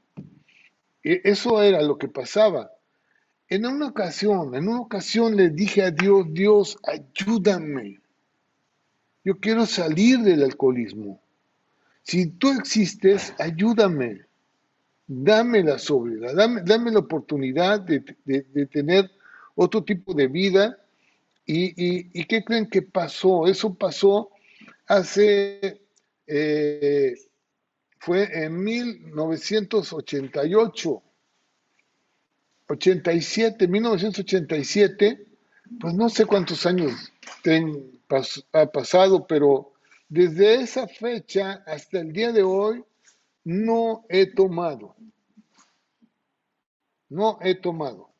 E, 1.06 1.20
eso 1.22 1.62
era 1.62 1.80
lo 1.82 1.96
que 1.98 2.08
pasaba. 2.08 2.72
En 3.48 3.64
una 3.64 3.86
ocasión, 3.86 4.56
en 4.56 4.66
una 4.66 4.80
ocasión 4.80 5.36
le 5.36 5.50
dije 5.50 5.82
a 5.84 5.92
Dios, 5.92 6.26
Dios, 6.30 6.78
ayúdame. 6.82 8.00
Yo 9.24 9.38
quiero 9.38 9.66
salir 9.66 10.18
del 10.18 10.42
alcoholismo. 10.42 11.20
Si 12.02 12.26
tú 12.26 12.50
existes, 12.50 13.32
ayúdame. 13.38 14.22
Dame 15.06 15.62
la 15.62 15.78
sobriedad, 15.78 16.34
dame, 16.34 16.62
dame 16.62 16.90
la 16.90 16.98
oportunidad 16.98 17.80
de, 17.80 18.00
tener 18.66 19.08
otro 19.54 19.84
tipo 19.84 20.12
de 20.12 20.26
vida. 20.26 20.76
¿Y, 21.46 22.24
qué 22.24 22.42
creen 22.42 22.68
que 22.68 22.82
pasó? 22.82 23.46
Eso 23.46 23.72
pasó 23.74 24.30
hace, 24.88 25.82
eh, 26.26 27.14
fue 27.98 28.44
en 28.44 28.62
1988, 28.62 31.02
87, 32.68 33.68
1987, 33.68 35.26
pues 35.80 35.94
no 35.94 36.08
sé 36.08 36.26
cuántos 36.26 36.66
años 36.66 37.12
ha 38.52 38.66
pasado, 38.66 39.26
pero 39.26 39.72
desde 40.08 40.56
esa 40.56 40.86
fecha 40.86 41.64
hasta 41.66 42.00
el 42.00 42.12
día 42.12 42.32
de 42.32 42.42
hoy 42.42 42.84
no 43.44 44.04
he 44.08 44.26
tomado. 44.26 44.96
No 47.08 47.38
he 47.40 47.54
tomado. 47.54 48.10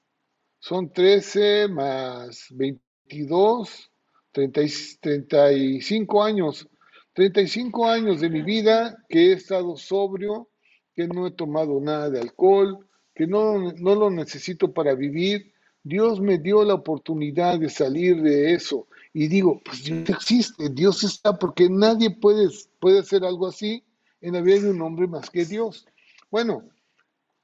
Son 0.59 0.93
13 0.93 1.69
más 1.69 2.47
22, 2.51 3.91
35 4.33 6.23
años. 6.23 6.69
35 7.17 7.89
años 7.89 8.21
de 8.21 8.29
mi 8.29 8.43
vida 8.43 9.03
que 9.09 9.31
he 9.31 9.33
estado 9.33 9.75
sobrio, 9.79 10.51
que 10.95 11.09
no 11.09 11.27
he 11.27 11.31
tomado 11.31 11.81
nada 11.81 12.11
de 12.11 12.21
alcohol, 12.21 12.87
que 13.15 13.27
no, 13.27 13.73
no 13.73 13.95
lo 13.95 14.11
necesito 14.11 14.75
para 14.75 14.95
vivir. 14.95 15.55
Dios 15.83 16.21
me 16.21 16.37
dio 16.37 16.63
la 16.63 16.75
oportunidad 16.75 17.59
de 17.59 17.71
salir 17.71 18.21
de 18.21 18.53
eso 18.53 18.87
y 19.15 19.29
digo, 19.29 19.63
pues 19.65 19.83
Dios 19.83 20.11
existe, 20.11 20.69
Dios 20.69 21.05
está, 21.05 21.39
porque 21.39 21.71
nadie 21.71 22.11
puede, 22.11 22.51
puede 22.81 22.99
hacer 22.99 23.25
algo 23.25 23.47
así 23.47 23.83
en 24.21 24.35
la 24.35 24.43
vida 24.43 24.61
de 24.61 24.71
un 24.73 24.83
hombre 24.83 25.07
más 25.07 25.31
que 25.31 25.47
Dios. 25.47 25.87
Bueno, 26.31 26.65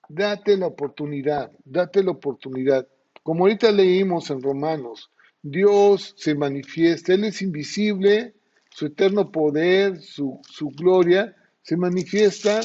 date 0.07 0.59
la 0.59 0.67
oportunidad, 0.67 1.51
date 1.65 2.03
la 2.03 2.11
oportunidad. 2.11 2.87
Como 3.23 3.45
ahorita 3.45 3.73
leímos 3.73 4.29
en 4.29 4.43
Romanos, 4.43 5.11
Dios 5.41 6.13
se 6.19 6.35
manifiesta, 6.35 7.15
Él 7.15 7.25
es 7.25 7.41
invisible, 7.41 8.35
su 8.75 8.87
eterno 8.87 9.31
poder, 9.31 10.01
su, 10.01 10.41
su 10.49 10.71
gloria, 10.71 11.37
se 11.63 11.77
manifiesta 11.77 12.61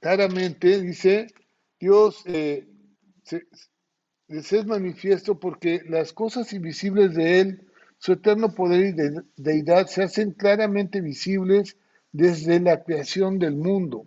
claramente, 0.00 0.80
dice, 0.80 1.28
Dios 1.78 2.22
eh, 2.26 2.66
se, 3.22 3.46
es 4.28 4.66
manifiesto 4.66 5.38
porque 5.38 5.82
las 5.88 6.12
cosas 6.12 6.52
invisibles 6.52 7.14
de 7.14 7.40
Él 7.40 7.62
su 7.98 8.12
eterno 8.12 8.54
poder 8.54 8.94
y 8.94 9.42
deidad 9.42 9.86
se 9.86 10.02
hacen 10.02 10.32
claramente 10.32 11.00
visibles 11.00 11.76
desde 12.12 12.60
la 12.60 12.82
creación 12.82 13.38
del 13.38 13.56
mundo, 13.56 14.06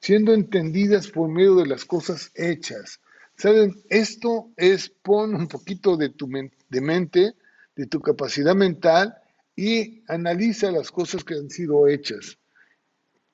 siendo 0.00 0.32
entendidas 0.34 1.08
por 1.08 1.28
medio 1.28 1.56
de 1.56 1.66
las 1.66 1.84
cosas 1.84 2.32
hechas. 2.34 3.00
¿Saben? 3.36 3.74
Esto 3.88 4.50
es 4.56 4.88
pon 4.88 5.34
un 5.34 5.48
poquito 5.48 5.96
de 5.96 6.10
tu 6.10 6.28
de 6.68 6.80
mente, 6.80 7.34
de 7.76 7.86
tu 7.86 8.00
capacidad 8.00 8.54
mental 8.54 9.21
y 9.56 10.02
analiza 10.08 10.70
las 10.70 10.90
cosas 10.90 11.24
que 11.24 11.34
han 11.34 11.50
sido 11.50 11.86
hechas. 11.86 12.38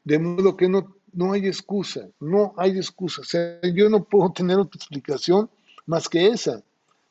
De 0.04 0.18
modo 0.18 0.56
que 0.56 0.68
no, 0.68 0.96
no 1.12 1.32
hay 1.32 1.46
excusa, 1.46 2.08
no 2.20 2.54
hay 2.56 2.76
excusa. 2.76 3.22
O 3.22 3.24
sea, 3.24 3.60
yo 3.62 3.88
no 3.88 4.04
puedo 4.04 4.32
tener 4.32 4.58
otra 4.58 4.78
explicación 4.78 5.50
más 5.86 6.08
que 6.08 6.26
esa. 6.26 6.62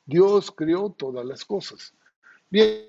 Dios 0.06 0.52
creó 0.52 0.90
todas 0.90 1.26
las 1.26 1.44
cosas. 1.46 1.94
Bien, 2.50 2.88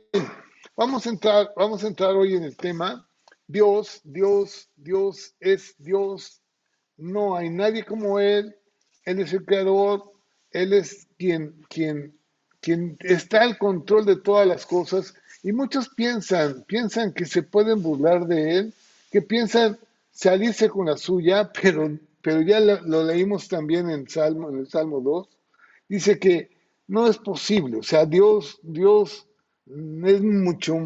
vamos 0.76 1.07
a 1.07 1.11
entrar, 1.11 1.52
vamos 1.57 1.83
a 1.85 1.88
entrar 1.88 2.14
hoy 2.14 2.35
en 2.35 2.44
el 2.44 2.57
tema. 2.57 3.09
Dios, 3.46 4.00
Dios, 4.04 4.68
Dios 4.76 5.35
es 5.40 5.74
Dios. 5.78 6.42
No 6.96 7.37
hay 7.37 7.50
nadie 7.50 7.85
como 7.85 8.20
Él. 8.20 8.57
Él 9.04 9.20
es 9.20 9.33
el 9.33 9.44
creador. 9.44 10.12
Él 10.50 10.72
es 10.72 11.07
quien, 11.18 11.64
quien, 11.68 12.17
quien 12.68 12.98
está 13.00 13.44
al 13.44 13.57
control 13.57 14.04
de 14.04 14.16
todas 14.16 14.46
las 14.46 14.66
cosas. 14.66 15.14
Y 15.42 15.52
muchos 15.52 15.88
piensan, 15.88 16.64
piensan 16.64 17.14
que 17.14 17.24
se 17.24 17.42
pueden 17.42 17.83
burlar 17.83 18.26
de 18.26 18.59
Él, 18.59 18.74
que 19.11 19.22
piensan 19.22 19.78
salirse 20.12 20.68
con 20.68 20.85
la 20.85 20.98
suya, 20.98 21.50
pero, 21.62 21.98
pero 22.20 22.42
ya 22.42 22.61
lo, 22.61 23.04
leímos 23.04 23.48
también 23.48 23.88
en, 23.88 24.07
Salmo, 24.07 24.50
en 24.50 24.59
el 24.59 24.68
Salmo 24.68 25.00
2. 25.00 25.28
Dice 25.88 26.18
que 26.18 26.50
no 26.88 27.07
es 27.07 27.16
posible. 27.16 27.78
O 27.78 27.83
sea, 27.83 28.04
Dios, 28.04 28.59
Dios 28.62 29.26
es 29.66 30.20
mucho 30.20 30.76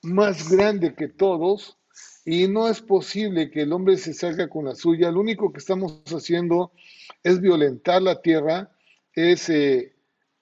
más 0.00 0.50
grande 0.50 0.94
que 0.94 1.08
todos 1.08 1.76
y 2.24 2.48
no 2.48 2.68
es 2.68 2.80
posible 2.80 3.50
que 3.50 3.62
el 3.62 3.72
hombre 3.74 3.98
se 3.98 4.14
salga 4.14 4.48
con 4.48 4.64
la 4.64 4.74
suya. 4.74 5.10
Lo 5.10 5.20
único 5.20 5.52
que 5.52 5.58
estamos 5.58 6.00
haciendo 6.06 6.72
es 7.22 7.38
violentar 7.38 8.00
la 8.00 8.22
tierra, 8.22 8.70
es, 9.12 9.50
eh, 9.50 9.92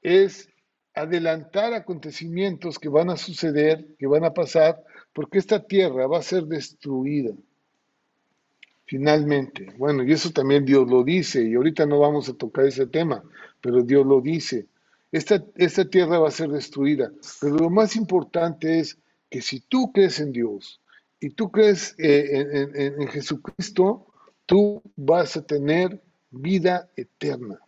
es 0.03 0.49
adelantar 0.96 1.74
acontecimientos 1.74 2.78
que 2.78 2.88
van 2.88 3.11
a 3.11 3.16
suceder, 3.16 3.87
que 3.98 4.06
van 4.06 4.24
a 4.24 4.32
pasar, 4.32 4.82
porque 5.12 5.38
esta 5.38 5.62
tierra 5.62 6.06
va 6.06 6.18
a 6.18 6.22
ser 6.22 6.44
destruida. 6.44 7.32
Finalmente, 8.87 9.74
bueno, 9.78 10.02
y 10.04 10.12
eso 10.12 10.30
también 10.30 10.64
Dios 10.64 10.88
lo 10.88 11.04
dice, 11.04 11.44
y 11.44 11.54
ahorita 11.54 11.87
no 11.87 11.98
vamos 11.98 12.28
a 12.28 12.35
tocar 12.35 12.64
ese 12.64 12.87
tema, 12.87 13.22
pero 13.61 13.82
Dios 13.82 14.06
lo 14.06 14.20
dice. 14.20 14.66
Esta, 15.12 15.85
tierra 15.88 16.18
va 16.18 16.28
a 16.28 16.32
ser 16.32 16.50
destruida. 16.50 17.12
Pero 17.40 17.56
lo 17.56 17.70
más 17.70 17.96
importante 17.96 18.80
es 18.80 18.98
que 19.30 19.40
si 19.42 19.61
tú 19.61 19.92
crees 19.92 20.20
en 20.20 20.32
Dios 20.32 20.80
y 21.20 21.30
tú 21.30 21.50
crees 21.50 21.94
eh, 21.98 22.94
en, 22.98 23.09
Jesucristo, 23.09 24.06
tú 24.46 24.82
vas 24.94 25.37
a 25.37 25.42
tener 25.42 26.02
vida 26.30 26.88
eterna. 26.96 27.59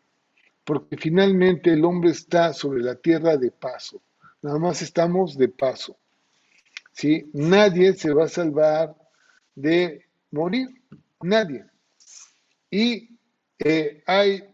Porque 0.68 0.98
finalmente 0.98 1.72
el 1.72 1.82
hombre 1.82 2.10
está 2.10 2.52
sobre 2.52 2.82
la 2.82 2.94
tierra 2.94 3.38
de 3.38 3.50
paso. 3.50 4.02
Nada 4.42 4.58
más 4.58 4.82
estamos 4.82 5.38
de 5.38 5.48
paso. 5.48 5.96
¿sí? 6.92 7.30
Nadie 7.32 7.94
se 7.94 8.12
va 8.12 8.24
a 8.24 8.28
salvar 8.28 8.94
de 9.54 10.04
morir. 10.30 10.68
Nadie. 11.22 11.64
Y 12.70 13.16
eh, 13.58 14.02
hay 14.04 14.44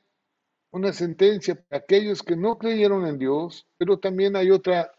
una 0.71 0.93
sentencia 0.93 1.57
para 1.57 1.83
aquellos 1.83 2.23
que 2.23 2.37
no 2.37 2.59
creyeron 2.59 3.09
en 3.09 3.19
Dios, 3.19 3.67
pero 3.77 3.99
también 3.99 4.37
hay 4.37 4.53
otra, 4.53 4.93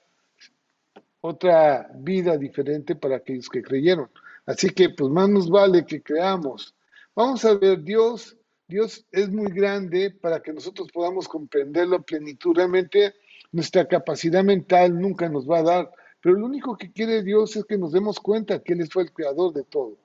otra 1.21 1.91
vida 1.95 2.35
diferente 2.35 2.93
para 2.93 3.15
aquellos 3.15 3.47
que 3.47 3.63
creyeron. 3.63 4.11
Así 4.45 4.69
que 4.69 4.89
pues 4.89 5.09
más 5.09 5.29
nos 5.29 5.49
vale 5.49 5.85
que 5.85 6.03
creamos. 6.03 6.75
Vamos 7.15 7.45
a 7.45 7.53
ver, 7.53 7.81
Dios, 7.81 8.35
Dios 8.67 9.05
es 9.11 9.29
muy 9.29 9.51
grande 9.51 10.11
para 10.11 10.41
que 10.41 10.51
nosotros 10.51 10.89
podamos 10.91 11.27
comprenderlo 11.27 11.97
a 11.97 12.01
plenitud. 12.01 12.55
Realmente 12.55 13.13
nuestra 13.51 13.87
capacidad 13.87 14.43
mental 14.43 14.99
nunca 14.99 15.29
nos 15.29 15.49
va 15.49 15.59
a 15.59 15.63
dar, 15.63 15.91
pero 16.19 16.35
lo 16.35 16.45
único 16.45 16.75
que 16.75 16.91
quiere 16.91 17.21
Dios 17.21 17.55
es 17.55 17.65
que 17.65 17.77
nos 17.77 17.91
demos 17.91 18.19
cuenta 18.19 18.63
que 18.63 18.73
Él 18.73 18.89
fue 18.91 19.03
el 19.03 19.13
creador 19.13 19.53
de 19.53 19.63
todo, 19.63 19.97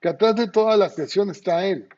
que 0.00 0.08
atrás 0.08 0.34
de 0.36 0.48
toda 0.48 0.76
la 0.76 0.92
creación 0.92 1.30
está 1.30 1.64
Él 1.64 1.88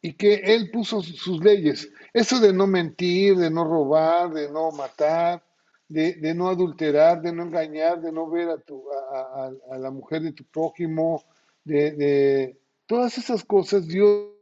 y 0.00 0.12
que 0.12 0.34
Él 0.34 0.70
puso 0.70 1.02
sus 1.02 1.42
leyes. 1.42 1.90
Eso 2.12 2.38
de 2.38 2.52
no 2.52 2.66
mentir, 2.66 3.36
de 3.36 3.50
no 3.50 3.64
robar, 3.64 4.32
de 4.32 4.50
no 4.50 4.70
matar, 4.70 5.42
de, 5.88 6.34
no 6.34 6.48
adulterar, 6.48 7.20
de 7.20 7.32
no 7.32 7.42
engañar, 7.42 8.00
de 8.00 8.12
no 8.12 8.28
ver 8.28 8.48
a, 8.50 8.58
tu, 8.58 8.84
a, 8.90 9.78
la 9.78 9.90
mujer 9.90 10.22
de 10.22 10.32
tu 10.32 10.44
prójimo, 10.44 11.24
de, 11.64 11.92
de, 11.92 12.58
todas 12.86 13.18
esas 13.18 13.44
cosas 13.44 13.86
Dios 13.86 14.33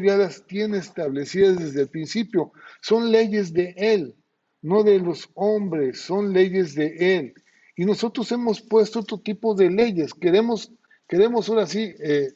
ya 0.00 0.16
las 0.16 0.46
tiene 0.46 0.78
establecidas 0.78 1.58
desde 1.58 1.82
el 1.82 1.88
principio. 1.88 2.52
Son 2.80 3.10
leyes 3.10 3.52
de 3.52 3.74
Él, 3.76 4.14
no 4.60 4.82
de 4.82 4.98
los 4.98 5.28
hombres, 5.34 6.00
son 6.00 6.32
leyes 6.32 6.74
de 6.74 7.16
Él. 7.16 7.34
Y 7.76 7.84
nosotros 7.84 8.30
hemos 8.32 8.60
puesto 8.60 9.00
otro 9.00 9.18
tipo 9.18 9.54
de 9.54 9.70
leyes. 9.70 10.14
Queremos, 10.14 10.72
queremos 11.08 11.48
ahora 11.48 11.66
sí 11.66 11.94
eh, 11.98 12.32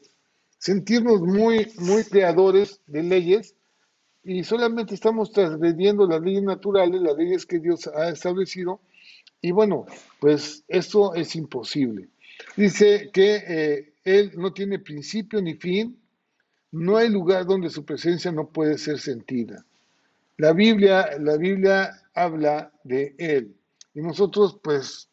sentirnos 0.58 1.20
muy, 1.20 1.70
muy 1.78 2.04
creadores 2.04 2.80
de 2.86 3.02
leyes 3.02 3.54
y 4.24 4.42
solamente 4.42 4.94
estamos 4.94 5.30
transgrediendo 5.30 6.06
las 6.06 6.20
leyes 6.20 6.42
naturales, 6.42 7.00
las 7.00 7.16
leyes 7.16 7.46
que 7.46 7.60
Dios 7.60 7.86
ha 7.86 8.08
establecido. 8.08 8.80
Y 9.40 9.52
bueno, 9.52 9.86
pues 10.18 10.64
esto 10.66 11.14
es 11.14 11.36
imposible. 11.36 12.08
Dice 12.56 13.10
que 13.12 13.42
eh, 13.46 13.92
Él 14.04 14.32
no 14.36 14.52
tiene 14.52 14.80
principio 14.80 15.40
ni 15.40 15.54
fin, 15.54 15.96
no 16.76 16.96
hay 16.98 17.08
lugar 17.08 17.46
donde 17.46 17.70
su 17.70 17.84
presencia 17.84 18.30
no 18.30 18.48
puede 18.48 18.76
ser 18.76 18.98
sentida. 18.98 19.64
La 20.36 20.52
Biblia, 20.52 21.18
la 21.18 21.36
Biblia 21.36 22.02
habla 22.14 22.70
de 22.84 23.14
Él. 23.18 23.54
Y 23.94 24.00
nosotros, 24.02 24.58
pues, 24.62 25.08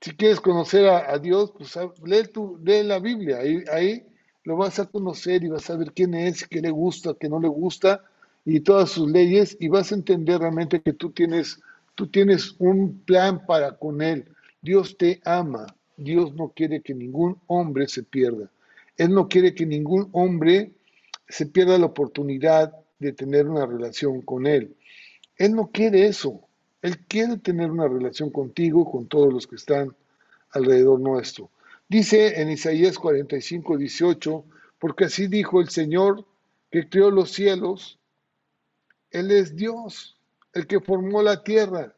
si 0.00 0.12
quieres 0.12 0.40
conocer 0.40 0.88
a, 0.88 1.18
Dios, 1.18 1.52
pues 1.56 1.76
lee, 2.04 2.26
tu, 2.32 2.58
lee 2.64 2.82
la 2.82 2.98
Biblia. 2.98 3.38
Ahí, 3.38 3.62
ahí 3.70 4.06
lo 4.44 4.56
vas 4.56 4.78
a 4.78 4.86
conocer 4.86 5.44
y 5.44 5.48
vas 5.48 5.68
a 5.68 5.76
ver 5.76 5.92
quién 5.92 6.14
es, 6.14 6.46
qué 6.46 6.62
le 6.62 6.70
gusta, 6.70 7.14
qué 7.18 7.28
no 7.28 7.40
le 7.40 7.48
gusta, 7.48 8.02
y 8.44 8.60
todas 8.60 8.90
sus 8.90 9.10
leyes, 9.10 9.56
y 9.60 9.68
vas 9.68 9.92
a 9.92 9.96
entender 9.96 10.40
realmente 10.40 10.80
que 10.80 10.94
tú 10.94 11.10
tienes, 11.10 11.60
tú 11.94 12.06
tienes 12.06 12.54
un 12.58 13.00
plan 13.00 13.44
para 13.44 13.76
con 13.76 14.00
Él. 14.00 14.24
Dios 14.62 14.96
te 14.96 15.20
ama. 15.24 15.66
Dios 15.98 16.34
no 16.34 16.48
quiere 16.48 16.80
que 16.80 16.94
ningún 16.94 17.38
hombre 17.46 17.86
se 17.88 18.02
pierda. 18.02 18.50
Él 18.96 19.10
no 19.10 19.28
quiere 19.28 19.54
que 19.54 19.66
ningún 19.66 20.08
hombre 20.12 20.72
se 21.28 21.46
pierda 21.46 21.78
la 21.78 21.86
oportunidad 21.86 22.72
de 22.98 23.12
tener 23.12 23.48
una 23.48 23.66
relación 23.66 24.22
con 24.22 24.46
Él. 24.46 24.76
Él 25.36 25.54
no 25.54 25.70
quiere 25.70 26.06
eso. 26.06 26.40
Él 26.82 26.98
quiere 27.06 27.36
tener 27.38 27.70
una 27.70 27.88
relación 27.88 28.30
contigo, 28.30 28.90
con 28.90 29.06
todos 29.06 29.32
los 29.32 29.46
que 29.46 29.56
están 29.56 29.94
alrededor 30.50 31.00
nuestro. 31.00 31.50
Dice 31.88 32.40
en 32.40 32.50
Isaías 32.50 32.98
45, 32.98 33.76
18, 33.76 34.44
porque 34.78 35.04
así 35.04 35.26
dijo 35.26 35.60
el 35.60 35.68
Señor 35.68 36.24
que 36.70 36.88
creó 36.88 37.10
los 37.10 37.32
cielos. 37.32 37.98
Él 39.10 39.30
es 39.30 39.56
Dios, 39.56 40.16
el 40.52 40.66
que 40.66 40.80
formó 40.80 41.22
la 41.22 41.42
tierra, 41.42 41.94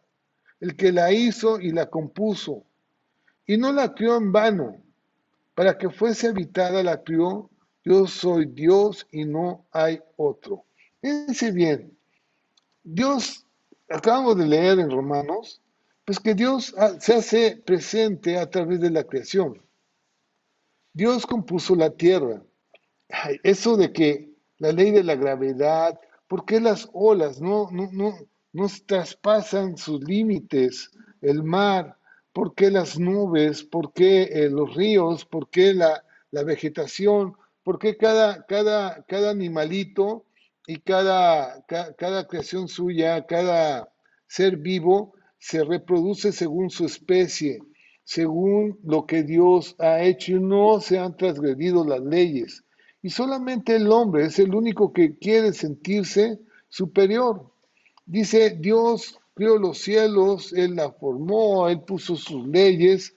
el 0.60 0.76
que 0.76 0.92
la 0.92 1.12
hizo 1.12 1.60
y 1.60 1.70
la 1.70 1.86
compuso. 1.86 2.64
Y 3.46 3.56
no 3.56 3.72
la 3.72 3.94
crió 3.94 4.16
en 4.16 4.32
vano. 4.32 4.82
Para 5.54 5.76
que 5.76 5.90
fuese 5.90 6.28
habitada 6.28 6.82
la 6.82 7.02
crió 7.02 7.50
yo 7.88 8.06
soy 8.06 8.44
Dios 8.44 9.06
y 9.10 9.24
no 9.24 9.64
hay 9.70 9.98
otro. 10.16 10.66
Fíjense 11.00 11.50
bien, 11.52 11.96
Dios, 12.82 13.46
acabamos 13.88 14.36
de 14.36 14.46
leer 14.46 14.78
en 14.78 14.90
Romanos, 14.90 15.62
pues 16.04 16.20
que 16.20 16.34
Dios 16.34 16.74
se 17.00 17.14
hace 17.14 17.56
presente 17.64 18.36
a 18.36 18.50
través 18.50 18.80
de 18.80 18.90
la 18.90 19.04
creación. 19.04 19.62
Dios 20.92 21.26
compuso 21.26 21.74
la 21.74 21.88
tierra. 21.90 22.42
eso 23.42 23.76
de 23.78 23.90
que 23.90 24.34
la 24.58 24.72
ley 24.72 24.90
de 24.90 25.04
la 25.04 25.14
gravedad, 25.14 25.98
¿por 26.26 26.44
qué 26.44 26.60
las 26.60 26.90
olas 26.92 27.40
no, 27.40 27.70
no, 27.70 27.88
no, 27.92 28.18
no 28.52 28.66
traspasan 28.84 29.78
sus 29.78 30.02
límites? 30.04 30.90
El 31.22 31.42
mar, 31.42 31.96
¿por 32.34 32.54
qué 32.54 32.70
las 32.70 32.98
nubes? 32.98 33.62
¿Por 33.62 33.94
qué 33.94 34.24
eh, 34.24 34.50
los 34.50 34.74
ríos? 34.74 35.24
¿Por 35.24 35.48
qué 35.48 35.72
la, 35.72 36.04
la 36.30 36.42
vegetación? 36.42 37.34
Porque 37.68 37.98
cada, 37.98 38.46
cada, 38.46 39.04
cada 39.06 39.28
animalito 39.28 40.24
y 40.66 40.78
cada, 40.78 41.62
cada, 41.66 42.26
creación 42.26 42.66
suya, 42.66 43.26
cada 43.26 43.92
ser 44.26 44.56
vivo, 44.56 45.12
se 45.38 45.62
reproduce 45.64 46.32
según 46.32 46.70
su 46.70 46.86
especie, 46.86 47.58
según 48.04 48.78
lo 48.82 49.04
que 49.04 49.22
Dios 49.22 49.76
ha 49.80 50.00
hecho 50.00 50.32
y 50.32 50.40
no 50.40 50.80
se 50.80 50.98
han 50.98 51.14
transgredido 51.18 51.84
las 51.84 52.00
leyes. 52.00 52.64
Y 53.02 53.10
solamente 53.10 53.76
el 53.76 53.92
hombre 53.92 54.24
es 54.24 54.38
el 54.38 54.54
único 54.54 54.94
que 54.94 55.18
quiere 55.18 55.52
sentirse 55.52 56.40
superior. 56.70 57.52
Dice, 58.06 58.56
Dios 58.58 59.18
creó 59.34 59.58
los 59.58 59.76
cielos, 59.76 60.54
Él 60.54 60.76
la 60.76 60.90
formó, 60.92 61.68
Él 61.68 61.82
puso 61.82 62.16
sus 62.16 62.48
leyes 62.48 63.14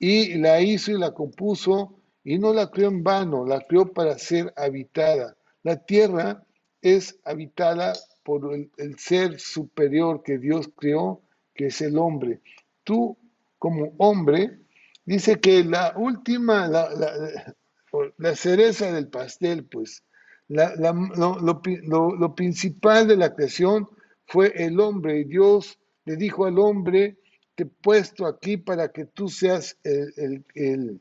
y 0.00 0.38
la 0.38 0.60
hizo 0.60 0.90
y 0.90 0.98
la 0.98 1.14
compuso 1.14 2.01
y 2.24 2.38
no 2.38 2.52
la 2.52 2.70
creó 2.70 2.88
en 2.88 3.02
vano, 3.02 3.44
la 3.44 3.60
creó 3.60 3.92
para 3.92 4.18
ser 4.18 4.52
habitada. 4.56 5.36
La 5.62 5.76
tierra 5.76 6.44
es 6.80 7.18
habitada 7.24 7.94
por 8.22 8.54
el, 8.54 8.98
ser 8.98 9.40
superior 9.40 10.22
que 10.22 10.38
Dios 10.38 10.70
creó, 10.76 11.20
que 11.54 11.66
es 11.66 11.80
el 11.80 11.98
hombre. 11.98 12.40
Tú, 12.84 13.16
como 13.58 13.92
hombre, 13.98 14.58
dice 15.04 15.40
que 15.40 15.64
la 15.64 15.94
última, 15.96 16.68
la, 16.68 18.36
cereza 18.36 18.92
del 18.92 19.08
pastel, 19.08 19.64
pues, 19.64 20.04
lo, 20.48 22.34
principal 22.34 23.08
de 23.08 23.16
la 23.16 23.34
creación 23.34 23.88
fue 24.26 24.52
el 24.56 24.78
hombre. 24.78 25.20
Y 25.20 25.24
Dios 25.24 25.78
le 26.04 26.16
dijo 26.16 26.46
al 26.46 26.58
hombre, 26.58 27.18
te 27.54 27.64
he 27.64 27.66
puesto 27.66 28.26
aquí 28.26 28.56
para 28.56 28.88
que 28.92 29.06
tú 29.06 29.28
seas 29.28 29.76
el 29.82 31.00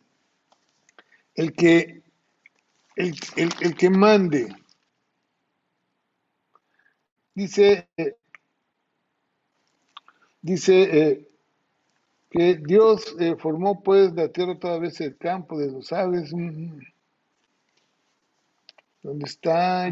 que, 1.53 2.03
el, 2.95 3.75
que 3.75 3.89
mande. 3.89 4.55
Dice, 7.33 7.87
dice 10.41 10.81
eh, 10.83 11.27
que 12.29 12.55
Dios 12.55 13.15
eh, 13.19 13.35
formó 13.37 13.81
pues 13.81 14.13
la 14.13 14.29
tierra 14.29 14.57
toda 14.59 14.79
vez 14.79 15.01
el 15.01 15.17
campo 15.17 15.57
de 15.57 15.71
los 15.71 15.91
aves. 15.91 16.33
Mm, 16.33 16.75
mm. 16.75 16.79
¿Dónde 19.03 19.25
está? 19.25 19.91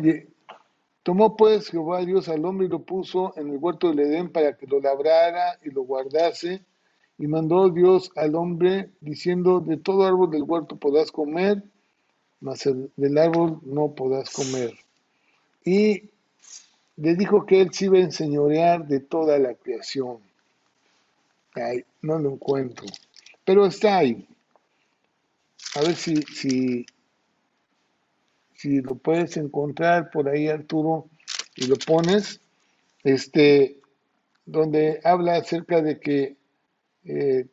Tomó 1.03 1.35
pues 1.35 1.69
Jehová 1.69 2.05
Dios 2.05 2.29
al 2.29 2.45
hombre 2.45 2.67
y 2.67 2.69
lo 2.69 2.83
puso 2.83 3.33
en 3.35 3.49
el 3.49 3.57
huerto 3.57 3.89
del 3.89 4.01
Edén 4.01 4.31
para 4.31 4.55
que 4.55 4.67
lo 4.67 4.79
labrara 4.79 5.57
y 5.63 5.71
lo 5.71 5.81
guardase. 5.81 6.63
Y 7.19 7.27
mandó 7.27 7.69
Dios 7.69 8.11
al 8.15 8.33
hombre 8.35 8.91
diciendo, 9.01 9.59
de 9.59 9.75
todo 9.75 10.05
árbol 10.05 10.31
del 10.31 10.43
huerto 10.43 10.77
podrás 10.77 11.11
comer, 11.11 11.61
mas 12.39 12.63
del 12.95 13.17
árbol 13.17 13.59
no 13.63 13.93
podrás 13.93 14.29
comer. 14.29 14.73
Y 15.65 16.09
le 16.95 17.15
dijo 17.15 17.45
que 17.45 17.59
él 17.59 17.73
se 17.73 17.85
iba 17.85 17.97
a 17.97 18.03
enseñorear 18.03 18.87
de 18.87 19.01
toda 19.01 19.37
la 19.37 19.53
creación. 19.53 20.19
Ay, 21.55 21.83
no 22.01 22.17
lo 22.19 22.31
encuentro. 22.31 22.85
Pero 23.43 23.65
está 23.65 23.97
ahí. 23.97 24.25
A 25.75 25.81
ver 25.81 25.95
si, 25.95 26.15
si, 26.21 26.85
si 28.53 28.79
lo 28.79 28.95
puedes 28.95 29.35
encontrar 29.35 30.09
por 30.09 30.29
ahí, 30.29 30.47
Arturo, 30.47 31.09
y 31.57 31.67
lo 31.67 31.75
pones. 31.75 32.39
Este, 33.03 33.79
donde 34.45 35.01
habla 35.03 35.35
acerca 35.35 35.81
de 35.81 35.99
que 35.99 36.38
eh, 37.03 37.47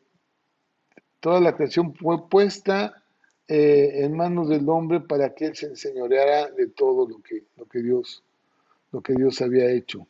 toda 1.20 1.40
la 1.40 1.54
creación 1.54 1.94
fue 1.94 2.28
puesta 2.28 3.02
eh, 3.48 4.04
en 4.04 4.16
manos 4.16 4.48
del 4.48 4.68
hombre 4.68 5.00
para 5.00 5.34
que 5.34 5.46
él 5.46 5.56
se 5.56 5.66
enseñoreara 5.66 6.50
de 6.50 6.68
todo 6.68 7.08
lo 7.08 7.22
que, 7.22 7.44
lo 7.56 7.66
que, 7.66 7.80
Dios, 7.80 8.22
lo 8.92 9.00
que 9.00 9.14
Dios 9.14 9.40
había 9.40 9.70
hecho. 9.70 10.06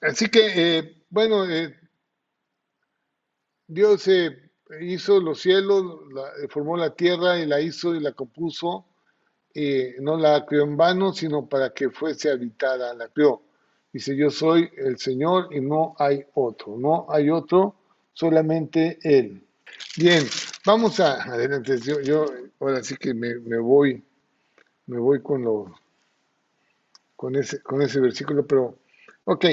Así 0.00 0.28
que, 0.28 0.78
eh, 0.78 1.02
bueno, 1.08 1.44
Dios 3.66 4.06
hizo 4.80 5.20
los 5.20 5.40
cielos, 5.40 6.00
formó 6.50 6.76
la 6.76 6.94
tierra 6.94 7.38
y 7.38 7.46
la 7.46 7.60
hizo 7.60 7.94
y 7.94 8.00
la 8.00 8.12
compuso. 8.12 8.86
no 10.00 10.18
la 10.18 10.44
creó 10.44 10.64
en 10.64 10.76
vano, 10.76 11.14
sino 11.14 11.48
para 11.48 11.72
que 11.72 11.88
fuese 11.88 12.30
habitada, 12.30 12.92
la 12.92 13.08
creó. 13.08 13.42
Dice, 13.90 14.14
yo 14.14 14.28
soy 14.28 14.68
el 14.76 14.98
Señor 14.98 15.48
y 15.52 15.60
no 15.60 15.94
hay 15.98 16.26
otro, 16.34 16.76
no 16.76 17.06
hay 17.08 17.30
otro 17.30 17.76
solamente 18.14 18.98
Él. 19.02 19.44
Bien, 19.96 20.24
vamos 20.64 20.98
a 21.00 21.22
adelante. 21.22 21.78
Yo, 21.80 22.00
yo 22.00 22.26
ahora 22.60 22.82
sí 22.82 22.96
que 22.96 23.12
me, 23.12 23.36
voy, 23.58 24.02
me 24.86 24.98
voy 24.98 25.20
con 25.20 25.42
lo, 25.42 25.74
con 27.16 27.36
ese, 27.36 27.60
con 27.60 27.82
ese 27.82 28.00
versículo, 28.00 28.46
pero, 28.46 28.78
ok. 29.24 29.44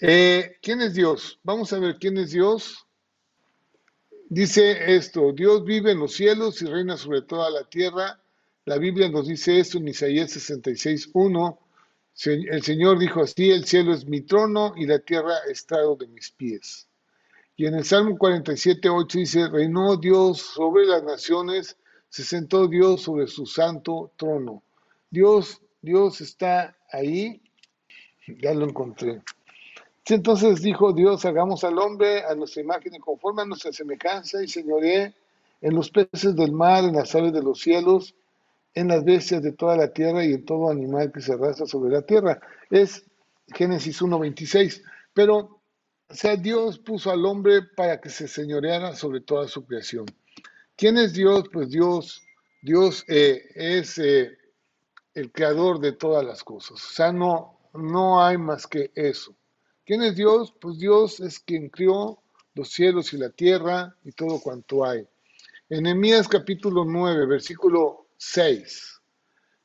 Eh, 0.00 0.56
¿Quién 0.62 0.80
es 0.80 0.94
Dios? 0.94 1.38
Vamos 1.42 1.72
a 1.72 1.78
ver 1.78 1.96
quién 1.98 2.18
es 2.18 2.30
Dios. 2.30 2.86
Dice 4.28 4.94
esto, 4.94 5.32
Dios 5.32 5.64
vive 5.64 5.92
en 5.92 6.00
los 6.00 6.12
cielos 6.12 6.60
y 6.62 6.66
reina 6.66 6.96
sobre 6.96 7.22
toda 7.22 7.50
la 7.50 7.64
tierra. 7.64 8.20
La 8.64 8.78
Biblia 8.78 9.08
nos 9.08 9.26
dice 9.26 9.58
esto 9.58 9.78
en 9.78 9.88
Isaías 9.88 10.30
66, 10.32 11.10
1. 11.14 11.58
El 12.24 12.62
Señor 12.62 12.98
dijo 12.98 13.22
así, 13.22 13.50
el 13.50 13.64
cielo 13.64 13.94
es 13.94 14.04
mi 14.04 14.20
trono 14.20 14.74
y 14.76 14.86
la 14.86 14.98
tierra 14.98 15.34
estrado 15.48 15.96
de 15.96 16.08
mis 16.08 16.30
pies. 16.30 16.87
Y 17.58 17.66
en 17.66 17.74
el 17.74 17.84
Salmo 17.84 18.16
47, 18.16 18.88
8 18.88 19.18
dice, 19.18 19.48
reinó 19.48 19.96
Dios 19.96 20.38
sobre 20.38 20.86
las 20.86 21.02
naciones, 21.02 21.76
se 22.08 22.22
sentó 22.22 22.68
Dios 22.68 23.02
sobre 23.02 23.26
su 23.26 23.46
santo 23.46 24.12
trono. 24.14 24.62
Dios, 25.10 25.60
Dios 25.82 26.20
está 26.20 26.76
ahí, 26.92 27.42
ya 28.40 28.54
lo 28.54 28.64
encontré. 28.64 29.22
Entonces 30.06 30.62
dijo 30.62 30.92
Dios, 30.92 31.24
hagamos 31.24 31.64
al 31.64 31.80
hombre 31.80 32.22
a 32.22 32.36
nuestra 32.36 32.62
imagen 32.62 32.94
y 32.94 33.00
conforme 33.00 33.42
a 33.42 33.46
nuestra 33.46 33.72
semejanza 33.72 34.40
y 34.40 34.46
señoré 34.46 35.12
en 35.60 35.74
los 35.74 35.90
peces 35.90 36.36
del 36.36 36.52
mar, 36.52 36.84
en 36.84 36.94
las 36.94 37.12
aves 37.16 37.32
de 37.32 37.42
los 37.42 37.58
cielos, 37.58 38.14
en 38.72 38.86
las 38.86 39.04
bestias 39.04 39.42
de 39.42 39.50
toda 39.50 39.76
la 39.76 39.92
tierra 39.92 40.24
y 40.24 40.32
en 40.32 40.44
todo 40.44 40.70
animal 40.70 41.10
que 41.10 41.20
se 41.20 41.32
arrastra 41.32 41.66
sobre 41.66 41.90
la 41.90 42.02
tierra. 42.02 42.38
Es 42.70 43.04
Génesis 43.48 44.00
1.26. 44.00 44.80
Pero 45.12 45.57
o 46.10 46.14
sea, 46.14 46.36
Dios 46.36 46.78
puso 46.78 47.10
al 47.10 47.24
hombre 47.26 47.62
para 47.62 48.00
que 48.00 48.08
se 48.08 48.28
señoreara 48.28 48.96
sobre 48.96 49.20
toda 49.20 49.46
su 49.46 49.66
creación. 49.66 50.06
¿Quién 50.74 50.96
es 50.96 51.12
Dios? 51.12 51.44
Pues 51.52 51.68
Dios, 51.68 52.22
Dios 52.62 53.04
eh, 53.08 53.44
es 53.54 53.98
eh, 53.98 54.38
el 55.14 55.30
creador 55.30 55.80
de 55.80 55.92
todas 55.92 56.24
las 56.24 56.42
cosas. 56.42 56.72
O 56.82 56.92
sea, 56.94 57.12
no, 57.12 57.58
no 57.74 58.24
hay 58.24 58.38
más 58.38 58.66
que 58.66 58.90
eso. 58.94 59.34
¿Quién 59.84 60.02
es 60.02 60.16
Dios? 60.16 60.54
Pues 60.58 60.78
Dios 60.78 61.20
es 61.20 61.40
quien 61.40 61.68
crió 61.68 62.22
los 62.54 62.70
cielos 62.70 63.12
y 63.12 63.18
la 63.18 63.30
tierra 63.30 63.94
y 64.04 64.12
todo 64.12 64.40
cuanto 64.40 64.84
hay. 64.84 65.06
En 65.68 65.82
Nehemías 65.82 66.26
capítulo 66.26 66.84
9, 66.86 67.26
versículo 67.26 68.06
6, 68.16 69.00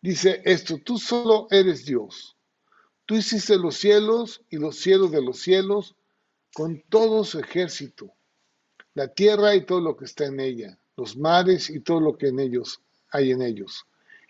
dice 0.01 0.41
esto, 0.43 0.77
tú 0.83 0.97
solo 0.97 1.47
eres 1.49 1.85
Dios. 1.85 2.35
Tú 3.05 3.15
hiciste 3.15 3.57
los 3.57 3.77
cielos 3.77 4.41
y 4.49 4.57
los 4.57 4.77
cielos 4.77 5.11
de 5.11 5.21
los 5.21 5.39
cielos 5.39 5.95
con 6.53 6.81
todo 6.89 7.23
su 7.23 7.39
ejército, 7.39 8.13
la 8.93 9.07
tierra 9.07 9.55
y 9.55 9.65
todo 9.65 9.81
lo 9.81 9.97
que 9.97 10.05
está 10.05 10.25
en 10.25 10.39
ella, 10.39 10.77
los 10.95 11.17
mares 11.17 11.69
y 11.69 11.79
todo 11.79 11.99
lo 11.99 12.17
que 12.17 12.27
en 12.27 12.39
ellos 12.39 12.81
hay 13.09 13.31
en 13.31 13.41
ellos. 13.41 13.85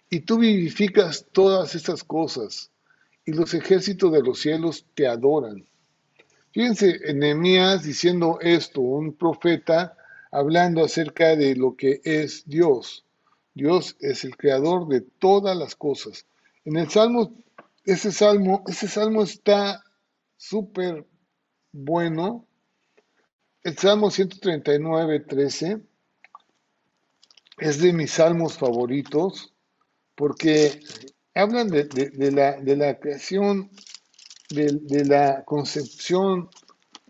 Y 0.10 0.22
tú 0.22 0.38
vivificas 0.38 1.28
todas 1.32 1.76
estas 1.76 2.04
cosas, 2.04 2.72
y 3.26 3.34
los 3.34 3.54
ejércitos 3.54 4.12
de 4.12 4.22
los 4.22 4.40
cielos 4.40 4.86
te 4.94 5.08
adoran. 5.08 5.66
Fíjense, 6.52 7.14
Nehemías 7.14 7.84
diciendo 7.84 8.38
esto, 8.42 8.82
un 8.82 9.14
profeta 9.14 9.98
hablando 10.32 10.84
acerca 10.84 11.36
de 11.36 11.56
lo 11.56 11.76
que 11.76 12.02
es 12.04 12.44
Dios. 12.46 13.06
Dios 13.54 13.96
es 14.00 14.24
el 14.24 14.36
creador 14.36 14.88
de 14.88 15.02
todas 15.02 15.58
las 15.58 15.76
cosas. 15.76 16.26
En 16.66 16.78
el 16.78 16.90
Salmo, 16.90 17.34
ese 17.86 18.12
Salmo, 18.12 18.64
ese 18.68 18.88
Salmo 18.88 19.24
está 19.24 19.84
súper 20.38 21.06
bueno. 21.74 22.48
El 23.64 23.78
Salmo 23.78 24.12
139, 24.12 25.22
13 25.22 25.82
es 27.58 27.82
de 27.82 27.94
mis 27.94 28.12
salmos 28.12 28.58
favoritos 28.58 29.54
porque 30.16 30.82
hablan 31.34 31.70
de, 31.70 31.88
la, 32.32 32.60
de 32.60 32.76
la, 32.76 33.00
creación, 33.00 33.72
de, 34.50 35.06
la 35.06 35.44
concepción 35.46 36.50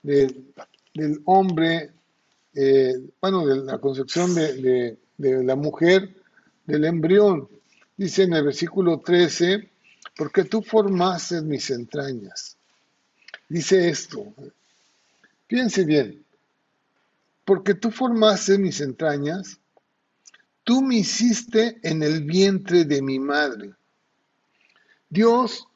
del 0.03 1.21
hombre, 1.25 1.91
eh, 2.53 2.93
bueno, 3.19 3.45
de 3.45 3.57
la 3.63 3.79
concepción 3.79 4.33
de, 4.35 4.97
la 5.17 5.55
mujer, 5.55 6.15
del 6.65 6.85
embrión. 6.85 7.49
Dice 7.97 8.23
en 8.23 8.33
el 8.33 8.43
versículo 8.43 8.99
13, 8.99 9.69
porque 10.15 10.45
tú 10.45 10.61
formaste 10.61 11.41
mis 11.41 11.69
entrañas. 11.71 12.57
Dice 13.53 13.87
esto, 13.87 14.33
fíjense 15.45 15.85
bien, 15.85 16.25
porque 17.45 17.75
tú 17.75 17.91
formaste 17.91 18.57
mis 18.57 18.81
entrañas, 18.81 19.59
tú 20.63 20.81
me 20.81 20.95
hiciste 20.95 21.77
en 21.83 22.01
el 22.01 22.23
vientre 22.23 22.83
de 22.83 23.03
mi 23.03 23.19
madre. 23.19 23.75
Dios 25.07 25.67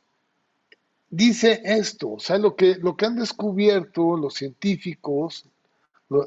dice 1.12 1.62
esto, 1.66 2.14
o 2.14 2.20
sea, 2.20 2.40
lo 2.40 2.56
que, 2.56 2.78
lo 2.78 2.98
que 2.98 3.06
han 3.06 3.16
descubierto 3.16 4.18
los 4.18 4.34
científicos, 4.34 5.46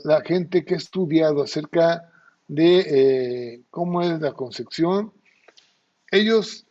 la 0.04 0.20
gente 0.20 0.64
que 0.64 0.74
ha 0.74 0.78
estudiado 0.78 1.42
acerca 1.42 2.12
de 2.46 2.78
eh, 2.78 3.62
cómo 3.70 4.02
es 4.02 4.20
la 4.20 4.34
concepción, 4.34 5.12
ellos, 6.12 6.64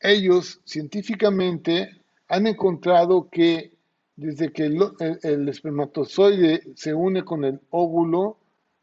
ellos 0.00 0.60
científicamente 0.64 2.02
han 2.26 2.48
encontrado 2.48 3.28
que 3.30 3.73
desde 4.16 4.52
que 4.52 4.64
el, 4.64 5.48
espermatozoide 5.48 6.62
se 6.76 6.94
une 6.94 7.24
con 7.24 7.44
el 7.44 7.60
óvulo 7.70 8.38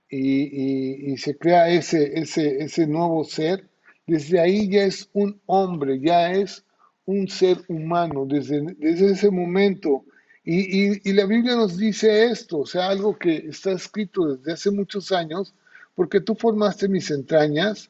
y, 0.10 1.16
se 1.18 1.38
crea 1.38 1.70
ese, 1.70 2.20
ese, 2.20 2.64
ese 2.64 2.86
nuevo 2.88 3.24
ser, 3.24 3.70
desde 4.06 4.40
ahí 4.40 4.70
ya 4.70 4.84
es 4.84 5.10
un 5.14 5.40
hombre, 5.46 6.00
ya 6.02 6.32
es 6.32 6.66
un 7.06 7.28
ser 7.30 7.60
humano, 7.70 8.26
desde, 8.26 8.62
desde 8.78 9.12
ese 9.12 9.32
momento. 9.32 10.04
Y, 10.44 11.08
y, 11.08 11.14
la 11.14 11.26
Biblia 11.26 11.56
nos 11.56 11.78
dice 11.78 12.26
esto, 12.26 12.60
o 12.60 12.66
sea, 12.66 12.90
algo 12.90 13.18
que 13.18 13.38
está 13.38 13.72
escrito 13.72 14.36
desde 14.36 14.54
hace 14.54 14.72
muchos 14.72 15.12
años, 15.12 15.54
porque 15.96 16.20
tú 16.20 16.36
formaste 16.36 16.90
mis 16.90 17.10
entrañas 17.12 17.90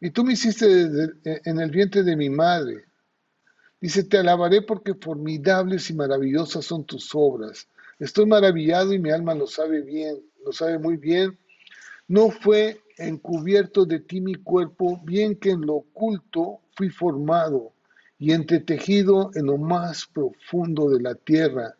y 0.00 0.10
tú 0.10 0.22
me 0.22 0.34
hiciste 0.34 0.66
en 1.24 1.58
el 1.58 1.70
vientre 1.70 2.02
de 2.02 2.16
mi 2.16 2.28
madre. 2.28 2.84
Dice, 3.86 4.02
te 4.02 4.18
alabaré 4.18 4.62
porque 4.62 4.94
formidables 4.94 5.90
y 5.90 5.94
maravillosas 5.94 6.64
son 6.64 6.84
tus 6.84 7.14
obras. 7.14 7.68
Estoy 8.00 8.26
maravillado 8.26 8.92
y 8.92 8.98
mi 8.98 9.12
alma 9.12 9.32
lo 9.32 9.46
sabe 9.46 9.80
bien, 9.82 10.18
lo 10.44 10.50
sabe 10.50 10.76
muy 10.80 10.96
bien. 10.96 11.38
No 12.08 12.30
fue 12.30 12.80
encubierto 12.98 13.84
de 13.84 14.00
ti 14.00 14.20
mi 14.20 14.34
cuerpo, 14.34 15.00
bien 15.04 15.36
que 15.36 15.50
en 15.50 15.60
lo 15.60 15.74
oculto 15.74 16.62
fui 16.72 16.90
formado 16.90 17.74
y 18.18 18.32
entretejido 18.32 19.30
en 19.36 19.46
lo 19.46 19.56
más 19.56 20.04
profundo 20.06 20.90
de 20.90 21.02
la 21.02 21.14
tierra. 21.14 21.76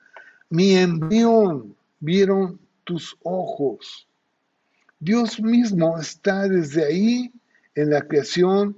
Mi 0.49 0.77
embrión 0.77 1.75
vieron 1.99 2.61
tus 2.85 3.17
ojos. 3.25 4.07
Dios 5.01 5.41
mismo 5.41 5.99
está 5.99 6.47
desde 6.47 6.85
ahí 6.85 7.33
en 7.75 7.91
la 7.91 8.03
creación 8.03 8.77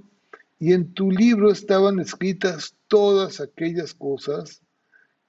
y 0.58 0.72
en 0.72 0.94
tu 0.94 1.10
libro 1.10 1.52
estaban 1.52 2.00
escritas 2.00 2.74
todas 2.88 3.40
aquellas 3.40 3.94
cosas 3.94 4.62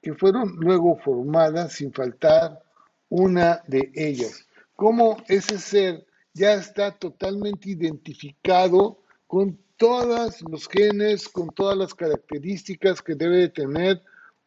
que 0.01 0.13
fueron 0.13 0.55
luego 0.57 0.97
formadas 0.97 1.73
sin 1.73 1.93
faltar 1.93 2.61
una 3.09 3.61
de 3.67 3.91
ellas. 3.93 4.47
Cómo 4.75 5.17
ese 5.27 5.57
ser 5.57 6.05
ya 6.33 6.53
está 6.53 6.91
totalmente 6.91 7.69
identificado 7.69 9.01
con 9.27 9.59
todos 9.77 10.41
los 10.49 10.67
genes, 10.67 11.27
con 11.27 11.49
todas 11.49 11.77
las 11.77 11.93
características 11.93 13.01
que 13.01 13.15
debe 13.15 13.37
de 13.37 13.49
tener 13.49 14.01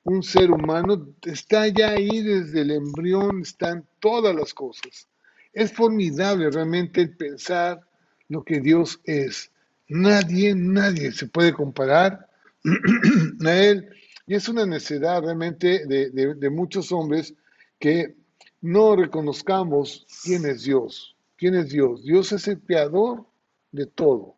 un 0.04 0.22
ser 0.22 0.50
humano, 0.50 1.14
está 1.22 1.68
ya 1.68 1.90
ahí 1.90 2.22
desde 2.22 2.62
el 2.62 2.72
embrión, 2.72 3.42
están 3.42 3.86
todas 4.00 4.34
las 4.34 4.52
cosas. 4.52 5.08
Es 5.52 5.72
formidable 5.72 6.50
realmente 6.50 7.06
pensar 7.06 7.80
lo 8.28 8.42
que 8.42 8.60
Dios 8.60 9.00
es. 9.04 9.50
Nadie, 9.88 10.54
nadie 10.54 11.12
se 11.12 11.26
puede 11.26 11.52
comparar 11.52 12.28
a. 13.38 13.88
Y 14.26 14.34
es 14.34 14.48
una 14.48 14.64
necesidad 14.66 15.22
realmente 15.22 15.84
de, 15.86 16.50
muchos 16.50 16.92
hombres 16.92 17.34
que 17.78 18.14
no 18.60 18.94
reconozcamos 18.94 20.06
quién 20.22 20.46
es 20.46 20.62
Dios. 20.64 21.16
¿Quién 21.36 21.56
es 21.56 21.70
Dios? 21.70 22.04
Dios 22.04 22.30
es 22.32 22.46
el 22.46 22.60
creador 22.60 23.26
de 23.72 23.86
todo. 23.86 24.36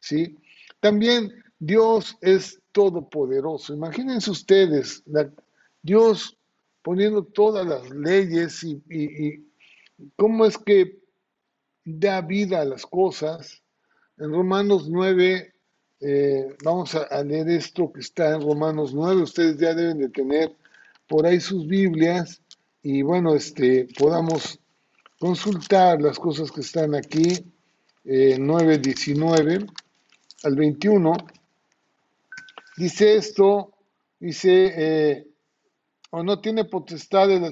¿sí? 0.00 0.38
También 0.80 1.30
Dios 1.58 2.16
es 2.22 2.60
todopoderoso. 2.72 3.74
Imagínense 3.74 4.30
ustedes, 4.30 5.02
Dios 5.82 6.38
poniendo 6.82 7.22
todas 7.22 7.66
las 7.66 7.90
leyes 7.90 8.64
y, 8.64 8.82
y 8.88 9.46
cómo 10.16 10.46
es 10.46 10.56
que 10.56 10.98
da 11.84 12.22
vida 12.22 12.62
a 12.62 12.64
las 12.64 12.86
cosas. 12.86 13.62
En 14.16 14.32
Romanos 14.32 14.88
9, 14.88 15.54
eh, 16.00 16.56
vamos 16.62 16.94
a, 16.94 17.22
leer 17.24 17.48
esto 17.48 17.92
que 17.92 18.00
está 18.00 18.34
en 18.34 18.42
Romanos 18.42 18.94
9. 18.94 19.22
Ustedes 19.22 19.58
ya 19.58 19.74
deben 19.74 19.98
de 19.98 20.08
tener 20.08 20.54
por 21.08 21.26
ahí 21.26 21.40
sus 21.40 21.66
Biblias 21.66 22.40
y 22.82 23.02
bueno, 23.02 23.34
este, 23.34 23.88
podamos 23.98 24.60
consultar 25.18 26.00
las 26.00 26.18
cosas 26.18 26.52
que 26.52 26.60
están 26.60 26.94
aquí. 26.94 27.52
Eh, 28.04 28.36
9, 28.38 28.78
19 28.78 29.66
al 30.44 30.54
21. 30.54 31.12
Dice 32.76 33.16
esto, 33.16 33.72
dice, 34.20 34.72
eh, 34.76 35.26
o 36.10 36.22
no 36.22 36.40
tiene 36.40 36.64
potestad 36.64 37.30
el 37.30 37.44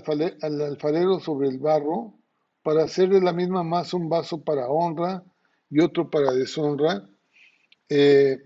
alfarero 0.63 1.21
sobre 1.21 1.49
el 1.49 1.59
barro 1.59 2.15
para 2.63 2.85
hacer 2.85 3.11
de 3.11 3.21
la 3.21 3.33
misma 3.33 3.63
masa 3.63 3.97
un 3.97 4.09
vaso 4.09 4.43
para 4.43 4.69
honra 4.69 5.23
y 5.69 5.81
otro 5.81 6.09
para 6.09 6.33
deshonra. 6.33 7.09
Eh, 7.89 8.39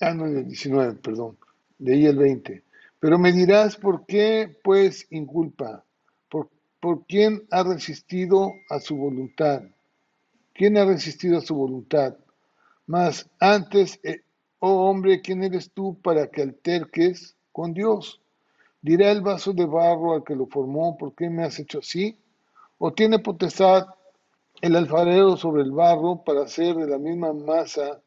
ah, 0.00 0.14
no, 0.14 0.26
el 0.26 0.46
19, 0.46 0.94
perdón, 0.96 1.38
ahí 1.86 2.06
el 2.06 2.16
20. 2.16 2.62
Pero 2.98 3.18
me 3.18 3.32
dirás, 3.32 3.76
¿por 3.76 4.04
qué 4.06 4.54
pues 4.62 5.06
inculpa? 5.10 5.84
¿Por, 6.28 6.50
¿Por 6.80 7.06
quién 7.06 7.46
ha 7.50 7.62
resistido 7.62 8.52
a 8.68 8.78
su 8.80 8.96
voluntad? 8.96 9.62
¿Quién 10.52 10.76
ha 10.76 10.84
resistido 10.84 11.38
a 11.38 11.40
su 11.40 11.54
voluntad? 11.54 12.16
Mas 12.86 13.30
antes, 13.38 13.98
eh, 14.02 14.22
oh 14.58 14.90
hombre, 14.90 15.22
¿quién 15.22 15.42
eres 15.42 15.70
tú 15.72 15.98
para 16.02 16.26
que 16.26 16.42
alterques 16.42 17.36
con 17.52 17.72
Dios? 17.72 18.20
¿Dirá 18.82 19.10
el 19.12 19.22
vaso 19.22 19.52
de 19.52 19.66
barro 19.66 20.14
al 20.14 20.24
que 20.24 20.34
lo 20.34 20.46
formó, 20.46 20.96
¿por 20.98 21.14
qué 21.14 21.30
me 21.30 21.44
has 21.44 21.58
hecho 21.58 21.78
así? 21.78 22.18
¿O 22.78 22.92
tiene 22.92 23.18
potestad 23.18 23.86
el 24.62 24.76
alfarero 24.76 25.36
sobre 25.36 25.62
el 25.62 25.72
barro 25.72 26.22
para 26.24 26.42
hacer 26.42 26.76
de 26.76 26.86
la 26.86 26.98
misma 26.98 27.32
masa? 27.32 28.00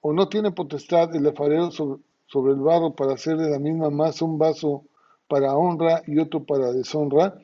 ¿O 0.00 0.12
no 0.12 0.28
tiene 0.28 0.50
potestad 0.52 1.14
el 1.14 1.26
alfarero 1.26 1.70
sobre, 1.70 2.52
el 2.52 2.60
barro 2.60 2.94
para 2.94 3.14
hacer 3.14 3.36
de 3.36 3.50
la 3.50 3.58
misma 3.58 3.90
masa 3.90 4.24
un 4.24 4.38
vaso 4.38 4.84
para 5.28 5.54
honra 5.56 6.02
y 6.06 6.18
otro 6.18 6.44
para 6.44 6.72
deshonra? 6.72 7.38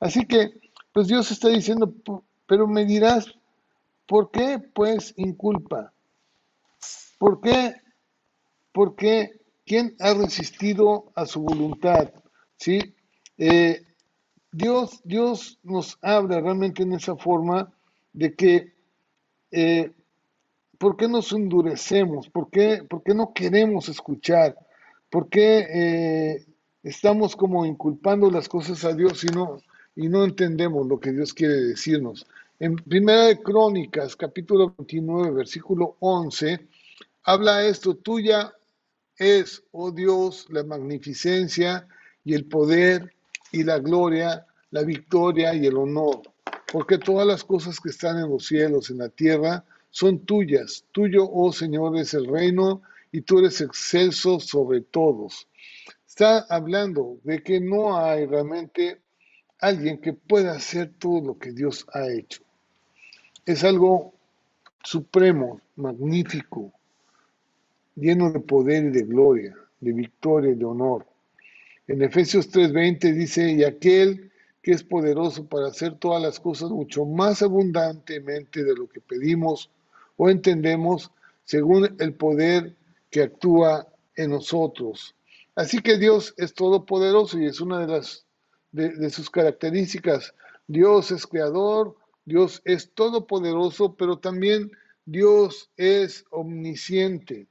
Así 0.00 0.26
que, 0.26 0.50
pues 0.92 1.08
Dios 1.08 1.30
está 1.30 1.48
diciendo, 1.48 1.92
Pero 2.46 2.66
me 2.66 2.84
dirás, 2.84 3.26
¿por 4.06 4.30
qué 4.30 4.58
pues 4.72 5.14
inculpa? 5.16 5.92
¿Por 7.18 7.40
qué? 7.40 7.74
¿Por 8.72 8.94
qué? 8.94 9.40
¿Quién 9.64 9.96
ha 9.98 10.14
resistido 10.14 11.10
a 11.14 11.26
su 11.26 11.42
voluntad? 11.42 12.12
¿Sí? 12.56 12.78
Eh, 13.38 13.82
Dios, 14.52 15.00
Dios 15.04 15.58
nos 15.62 15.98
habla 16.00 16.40
realmente 16.40 16.82
en 16.82 16.92
esa 16.92 17.16
forma 17.16 17.72
de 18.16 18.34
que 18.34 18.72
eh, 19.52 19.92
¿por 20.78 20.96
qué 20.96 21.06
nos 21.06 21.32
endurecemos? 21.32 22.28
¿Por 22.30 22.50
qué, 22.50 22.82
por 22.88 23.02
qué 23.02 23.14
no 23.14 23.32
queremos 23.32 23.88
escuchar? 23.88 24.56
¿Por 25.10 25.28
qué 25.28 25.66
eh, 25.70 26.46
estamos 26.82 27.36
como 27.36 27.64
inculpando 27.64 28.30
las 28.30 28.48
cosas 28.48 28.84
a 28.84 28.94
Dios 28.94 29.22
y 29.22 29.28
no, 29.28 29.58
y 29.94 30.08
no 30.08 30.24
entendemos 30.24 30.86
lo 30.86 30.98
que 30.98 31.12
Dios 31.12 31.34
quiere 31.34 31.54
decirnos? 31.56 32.26
En 32.58 32.76
Primera 32.76 33.26
de 33.26 33.42
Crónicas, 33.42 34.16
capítulo 34.16 34.74
29, 34.78 35.30
versículo 35.32 35.96
11, 36.00 36.66
habla 37.24 37.66
esto, 37.66 37.96
tuya 37.96 38.54
es, 39.18 39.62
oh 39.72 39.90
Dios, 39.90 40.46
la 40.48 40.64
magnificencia 40.64 41.86
y 42.24 42.32
el 42.32 42.46
poder 42.46 43.12
y 43.52 43.62
la 43.62 43.78
gloria, 43.78 44.46
la 44.70 44.82
victoria 44.82 45.54
y 45.54 45.66
el 45.66 45.76
honor, 45.76 46.22
porque 46.72 46.98
todas 46.98 47.26
las 47.26 47.44
cosas 47.44 47.80
que 47.80 47.90
están 47.90 48.18
en 48.18 48.30
los 48.30 48.46
cielos, 48.46 48.90
en 48.90 48.98
la 48.98 49.08
tierra, 49.08 49.64
son 49.90 50.20
tuyas. 50.20 50.84
Tuyo, 50.92 51.28
oh 51.30 51.52
Señor, 51.52 51.96
es 51.96 52.14
el 52.14 52.26
reino 52.26 52.82
y 53.12 53.22
tú 53.22 53.38
eres 53.38 53.60
excelso 53.60 54.40
sobre 54.40 54.80
todos. 54.80 55.48
Está 56.06 56.40
hablando 56.48 57.18
de 57.24 57.42
que 57.42 57.60
no 57.60 57.96
hay 57.96 58.26
realmente 58.26 59.00
alguien 59.60 59.98
que 59.98 60.12
pueda 60.12 60.52
hacer 60.52 60.92
todo 60.98 61.20
lo 61.20 61.38
que 61.38 61.52
Dios 61.52 61.86
ha 61.92 62.08
hecho. 62.08 62.42
Es 63.44 63.64
algo 63.64 64.14
supremo, 64.82 65.60
magnífico, 65.76 66.72
lleno 67.94 68.30
de 68.30 68.40
poder 68.40 68.84
y 68.84 68.90
de 68.90 69.02
gloria, 69.02 69.56
de 69.80 69.92
victoria 69.92 70.52
y 70.52 70.56
de 70.56 70.64
honor. 70.64 71.06
En 71.86 72.02
Efesios 72.02 72.50
3:20 72.50 73.12
dice, 73.12 73.52
y 73.52 73.64
aquel 73.64 74.30
que 74.66 74.72
es 74.72 74.82
poderoso 74.82 75.46
para 75.46 75.68
hacer 75.68 75.96
todas 75.96 76.20
las 76.20 76.40
cosas 76.40 76.70
mucho 76.70 77.04
más 77.04 77.40
abundantemente 77.40 78.64
de 78.64 78.74
lo 78.74 78.88
que 78.88 79.00
pedimos 79.00 79.70
o 80.16 80.28
entendemos, 80.28 81.12
según 81.44 81.94
el 82.00 82.14
poder 82.14 82.74
que 83.08 83.22
actúa 83.22 83.86
en 84.16 84.30
nosotros. 84.30 85.14
Así 85.54 85.78
que 85.78 85.98
Dios 85.98 86.34
es 86.36 86.52
todopoderoso 86.52 87.38
y 87.38 87.46
es 87.46 87.60
una 87.60 87.78
de 87.78 87.86
las 87.86 88.26
de, 88.72 89.08
sus 89.08 89.30
características. 89.30 90.34
Dios 90.66 91.12
es 91.12 91.28
creador, 91.28 91.94
Dios 92.24 92.60
es 92.64 92.92
todopoderoso, 92.92 93.94
pero 93.94 94.18
también 94.18 94.72
Dios 95.04 95.70
es 95.76 96.24
omnisciente. 96.30 97.46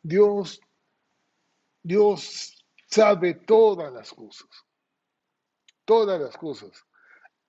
Dios, 0.00 0.60
Dios 1.82 2.64
sabe 2.88 3.34
todas 3.34 3.92
las 3.92 4.12
cosas, 4.12 4.46
todas 5.84 6.20
las 6.20 6.36
cosas. 6.36 6.70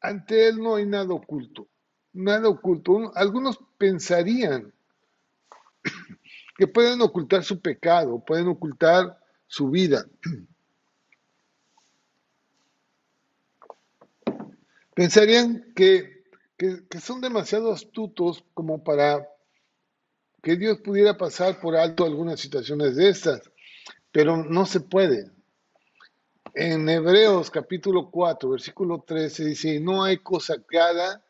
Ante 0.02 0.48
Él 0.48 0.60
no 0.60 0.76
hay 0.76 0.86
nada 0.86 1.14
oculto, 1.14 1.68
nada 2.14 2.50
oculto. 2.50 3.12
Algunos 3.16 3.60
pensarían 3.78 4.74
que 6.58 6.68
pueden 6.68 7.02
ocultar 7.02 7.44
su 7.44 7.60
pecado, 7.62 8.24
pueden 8.26 8.48
ocultar 8.48 9.20
su 9.48 9.70
vida. 9.70 10.06
Pensarían 14.96 15.74
que, 15.76 16.24
que, 16.58 17.00
son 17.00 17.20
demasiado 17.20 17.72
astutos 17.72 18.46
como 18.54 18.84
para 18.84 19.28
que 20.44 20.56
Dios 20.56 20.80
pudiera 20.80 21.18
pasar 21.18 21.60
por 21.60 21.76
alto 21.76 22.06
algunas 22.06 22.40
situaciones 22.40 22.96
de 22.96 23.10
estas, 23.10 23.42
pero 24.12 24.38
no 24.38 24.68
se 24.68 24.82
puede. 24.82 25.32
En 26.54 26.88
Hebreos 26.88 27.50
capítulo 27.50 28.12
4, 28.12 28.50
versículo 28.50 29.04
13 29.06 29.46
dice, 29.46 29.80
no 29.80 30.04
hay 30.04 30.18
cosa 30.18 30.62
creada 30.62 31.24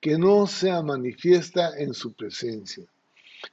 que 0.00 0.16
no 0.16 0.46
sea 0.46 0.80
manifiesta 0.82 1.76
en 1.78 1.92
su 1.92 2.14
presencia. 2.14 2.84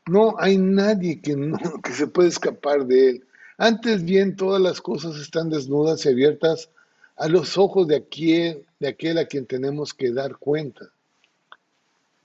No 0.05 0.35
hay 0.39 0.57
nadie 0.57 1.19
que, 1.19 1.35
que 1.83 1.91
se 1.91 2.07
pueda 2.07 2.29
escapar 2.29 2.85
de 2.85 3.09
él. 3.09 3.27
Antes 3.57 4.05
bien, 4.05 4.35
todas 4.35 4.61
las 4.61 4.79
cosas 4.79 5.17
están 5.17 5.49
desnudas 5.49 6.05
y 6.05 6.09
abiertas 6.09 6.69
a 7.17 7.27
los 7.27 7.57
ojos 7.57 7.87
de 7.87 7.97
aquel, 7.97 8.65
de 8.79 8.87
aquel 8.87 9.17
a 9.17 9.25
quien 9.25 9.45
tenemos 9.45 9.93
que 9.93 10.13
dar 10.13 10.37
cuenta. 10.37 10.85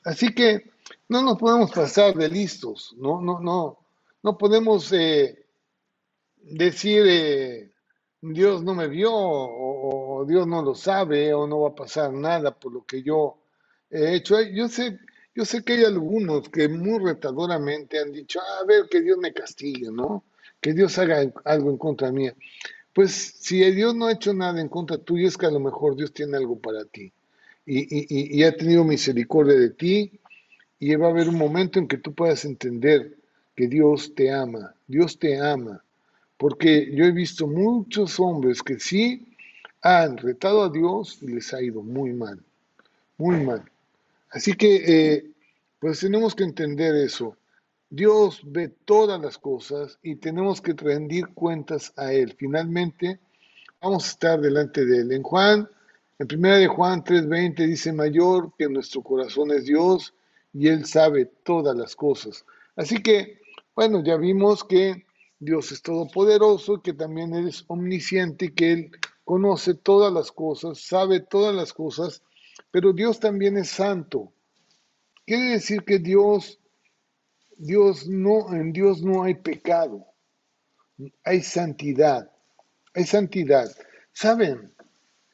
Así 0.04 0.34
que 0.34 0.70
no 1.08 1.22
nos 1.22 1.38
podemos 1.38 1.70
pasar 1.72 2.14
de 2.14 2.28
listos, 2.28 2.94
no, 2.98 3.20
no, 3.20 3.40
no, 3.40 3.78
no 4.22 4.38
podemos 4.38 4.92
eh, 4.92 5.44
decir, 6.42 7.04
eh, 7.06 7.71
Dios 8.22 8.62
no 8.62 8.74
me 8.74 8.86
vio 8.86 9.10
o, 9.12 10.24
Dios 10.24 10.46
no 10.46 10.62
lo 10.62 10.74
sabe 10.76 11.34
o 11.34 11.46
no 11.48 11.60
va 11.60 11.70
a 11.70 11.74
pasar 11.74 12.12
nada 12.12 12.56
por 12.56 12.72
lo 12.72 12.84
que 12.84 13.02
yo 13.02 13.38
he 13.90 14.14
hecho. 14.14 14.40
Yo 14.40 14.68
sé, 14.68 15.00
yo 15.34 15.44
sé 15.44 15.64
que 15.64 15.72
hay 15.74 15.84
algunos 15.84 16.48
que 16.48 16.68
muy 16.68 17.00
retadoramente 17.04 17.98
han 17.98 18.12
dicho, 18.12 18.40
a 18.40 18.64
ver, 18.64 18.88
que 18.88 19.00
Dios 19.00 19.18
me 19.18 19.32
castigue, 19.32 19.90
¿no? 19.90 20.24
Que 20.60 20.72
Dios 20.72 20.96
haga 20.98 21.32
algo 21.44 21.70
en 21.70 21.78
contra 21.78 22.12
mía. 22.12 22.34
Pues 22.92 23.12
si 23.12 23.58
Dios 23.72 23.94
no 23.96 24.06
ha 24.06 24.12
hecho 24.12 24.32
nada 24.32 24.60
en 24.60 24.68
contra 24.68 24.98
tuya, 24.98 25.26
es 25.26 25.36
que 25.36 25.46
a 25.46 25.50
lo 25.50 25.58
mejor 25.58 25.96
Dios 25.96 26.12
tiene 26.12 26.36
algo 26.36 26.60
para 26.60 26.84
ti. 26.84 27.12
Y, 27.66 27.80
y, 27.80 28.38
y 28.38 28.44
ha 28.44 28.56
tenido 28.56 28.84
misericordia 28.84 29.54
de 29.56 29.70
ti 29.70 30.20
y 30.78 30.94
va 30.94 31.08
a 31.08 31.10
haber 31.10 31.28
un 31.28 31.38
momento 31.38 31.78
en 31.80 31.88
que 31.88 31.98
tú 31.98 32.14
puedas 32.14 32.44
entender 32.44 33.16
que 33.56 33.66
Dios 33.66 34.14
te 34.14 34.32
ama, 34.32 34.74
Dios 34.86 35.18
te 35.18 35.40
ama, 35.40 35.84
porque 36.42 36.90
yo 36.92 37.04
he 37.04 37.12
visto 37.12 37.46
muchos 37.46 38.18
hombres 38.18 38.64
que 38.64 38.76
sí 38.80 39.24
han 39.80 40.16
retado 40.16 40.64
a 40.64 40.70
Dios 40.70 41.18
y 41.22 41.28
les 41.28 41.54
ha 41.54 41.62
ido 41.62 41.84
muy 41.84 42.12
mal, 42.12 42.42
muy 43.16 43.36
mal. 43.44 43.62
Así 44.28 44.54
que, 44.54 44.74
eh, 44.74 45.30
pues 45.78 46.00
tenemos 46.00 46.34
que 46.34 46.42
entender 46.42 46.96
eso. 46.96 47.36
Dios 47.88 48.40
ve 48.44 48.70
todas 48.84 49.20
las 49.20 49.38
cosas 49.38 50.00
y 50.02 50.16
tenemos 50.16 50.60
que 50.60 50.72
rendir 50.72 51.28
cuentas 51.28 51.92
a 51.96 52.12
Él. 52.12 52.34
Finalmente, 52.36 53.20
vamos 53.80 54.04
a 54.04 54.08
estar 54.08 54.40
delante 54.40 54.84
de 54.84 55.02
Él. 55.02 55.12
En 55.12 55.22
Juan, 55.22 55.68
en 56.18 56.26
primera 56.26 56.56
de 56.56 56.66
Juan 56.66 57.04
3:20 57.04 57.68
dice, 57.68 57.92
mayor 57.92 58.50
que 58.58 58.68
nuestro 58.68 59.00
corazón 59.02 59.52
es 59.52 59.66
Dios 59.66 60.12
y 60.52 60.66
Él 60.66 60.86
sabe 60.86 61.26
todas 61.44 61.76
las 61.76 61.94
cosas. 61.94 62.44
Así 62.74 63.00
que, 63.00 63.38
bueno, 63.76 64.02
ya 64.02 64.16
vimos 64.16 64.64
que 64.64 65.04
Dios 65.44 65.72
es 65.72 65.82
todopoderoso, 65.82 66.82
que 66.82 66.92
también 66.92 67.34
Él 67.34 67.48
es 67.48 67.64
omnisciente, 67.66 68.54
que 68.54 68.72
Él 68.72 68.90
conoce 69.24 69.74
todas 69.74 70.12
las 70.12 70.30
cosas, 70.30 70.78
sabe 70.78 71.18
todas 71.18 71.52
las 71.52 71.72
cosas, 71.72 72.22
pero 72.70 72.92
Dios 72.92 73.18
también 73.18 73.56
es 73.56 73.68
santo. 73.68 74.32
Quiere 75.26 75.54
decir 75.54 75.82
que 75.82 75.98
Dios, 75.98 76.60
Dios 77.56 78.06
no, 78.06 78.54
en 78.54 78.72
Dios 78.72 79.02
no 79.02 79.24
hay 79.24 79.34
pecado, 79.34 80.06
hay 81.24 81.42
santidad, 81.42 82.30
hay 82.94 83.04
santidad. 83.04 83.68
¿Saben? 84.12 84.72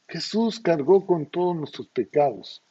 Jesús 0.08 0.58
cargó 0.58 1.04
con 1.04 1.26
todos 1.26 1.54
nuestros 1.54 1.86
pecados. 1.88 2.64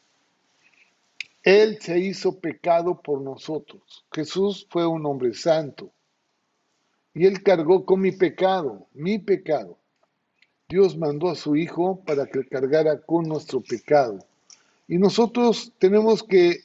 Él 1.44 1.78
se 1.82 2.00
hizo 2.00 2.40
pecado 2.40 3.00
por 3.00 3.22
nosotros. 3.22 4.08
Jesús 4.12 4.66
fue 4.72 4.88
un 4.88 5.06
hombre 5.06 5.36
santo 5.36 5.94
y 7.18 7.26
él 7.26 7.42
cargó 7.42 7.84
con 7.84 8.02
mi 8.02 8.12
pecado, 8.12 8.88
mi 8.94 9.18
pecado. 9.18 9.80
Dios 10.70 10.96
mandó 10.96 11.30
a 11.30 11.36
su 11.36 11.56
Hijo 11.56 12.04
para 12.06 12.28
que 12.28 12.48
cargara 12.48 13.02
con 13.02 13.28
nuestro 13.28 13.60
pecado. 13.60 14.20
Y 14.88 15.00
nosotros 15.00 15.74
tenemos 15.80 16.22
que 16.22 16.60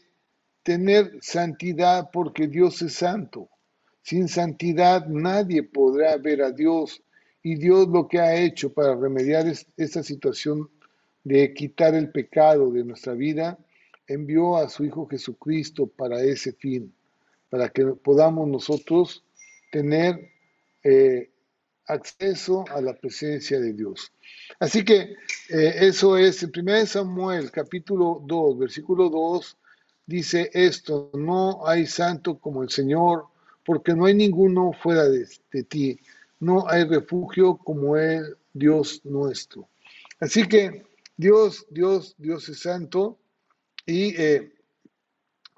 tener 0.63 1.11
santidad 1.23 2.11
porque 2.13 2.49
Dios 2.49 2.83
es 2.83 2.93
santo. 2.93 3.49
Sin 4.03 4.29
santidad 4.29 5.07
nadie 5.07 5.63
podrá 5.63 6.19
ver 6.19 6.43
a 6.43 6.51
Dios. 6.51 7.03
Y 7.43 7.55
Dios 7.55 7.89
lo 7.89 8.07
que 8.07 8.21
ha 8.21 8.37
hecho 8.37 8.75
para 8.75 8.95
remediar 8.95 9.47
esta 9.79 10.03
situación 10.03 10.69
de 11.25 11.55
quitar 11.55 11.95
el 11.95 12.11
pecado 12.11 12.71
de 12.71 12.85
nuestra 12.85 13.15
vida, 13.15 13.59
envió 14.07 14.59
a 14.59 14.69
su 14.69 14.85
Hijo 14.85 15.07
Jesucristo 15.07 15.87
para 15.87 16.23
ese 16.23 16.53
fin, 16.53 16.93
para 17.49 17.71
que 17.71 17.87
podamos 17.87 18.47
nosotros 18.49 19.25
tener 19.71 20.32
eh, 20.85 21.31
acceso 21.87 22.65
a 22.71 22.81
la 22.81 22.95
presencia 22.95 23.61
de 23.61 23.73
Dios. 23.73 24.13
Así 24.61 24.85
que 24.85 25.17
eh, 25.49 25.75
eso 25.81 26.17
es, 26.17 26.43
en 26.43 26.53
1 26.55 26.87
Samuel 26.87 27.51
capítulo 27.51 28.23
2, 28.27 28.59
versículo 28.59 29.11
2, 29.11 29.57
dice 30.07 30.51
esto, 30.53 31.11
no 31.15 31.67
hay 31.67 31.87
santo 31.87 32.39
como 32.39 32.63
el 32.63 32.71
Señor, 32.71 33.27
porque 33.65 33.95
no 33.95 34.07
hay 34.07 34.15
ninguno 34.15 34.73
fuera 34.73 35.09
de, 35.09 35.27
ti, 35.65 35.99
no 36.41 36.69
hay 36.69 36.85
refugio 36.85 37.57
como 37.57 37.97
el 37.97 38.37
Dios 38.53 39.01
nuestro. 39.05 39.69
Así 40.21 40.47
que 40.47 40.85
Dios, 41.17 41.67
Dios, 41.71 42.15
Dios 42.19 42.49
es 42.49 42.61
santo 42.61 43.19
y 43.87 44.15
eh, 44.21 44.53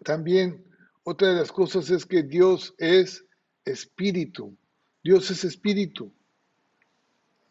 también 0.05 0.64
otra 1.03 1.29
de 1.29 1.41
las 1.41 1.53
cosas 1.53 1.91
es 1.91 2.05
que 2.05 2.22
Dios 2.22 2.75
es 2.79 3.25
espíritu. 3.64 4.57
Dios 5.05 5.31
es 5.31 5.45
espíritu. 5.45 6.11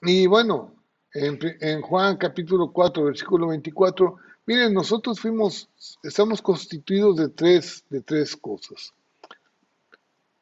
Y 0.02 0.26
bueno, 0.26 0.74
en, 1.14 1.82
Juan 1.84 2.18
capítulo 2.18 2.72
4, 2.74 3.04
versículo 3.04 3.48
24, 3.50 4.16
miren, 4.48 4.74
nosotros 4.74 5.20
fuimos, 5.20 5.70
estamos 6.02 6.42
constituidos 6.42 7.18
de 7.18 7.30
tres, 7.30 7.86
de 7.92 8.02
tres 8.02 8.36
cosas. 8.36 8.92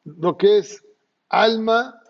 Lo 0.04 0.38
que 0.38 0.56
es 0.58 0.82
alma, 1.28 2.00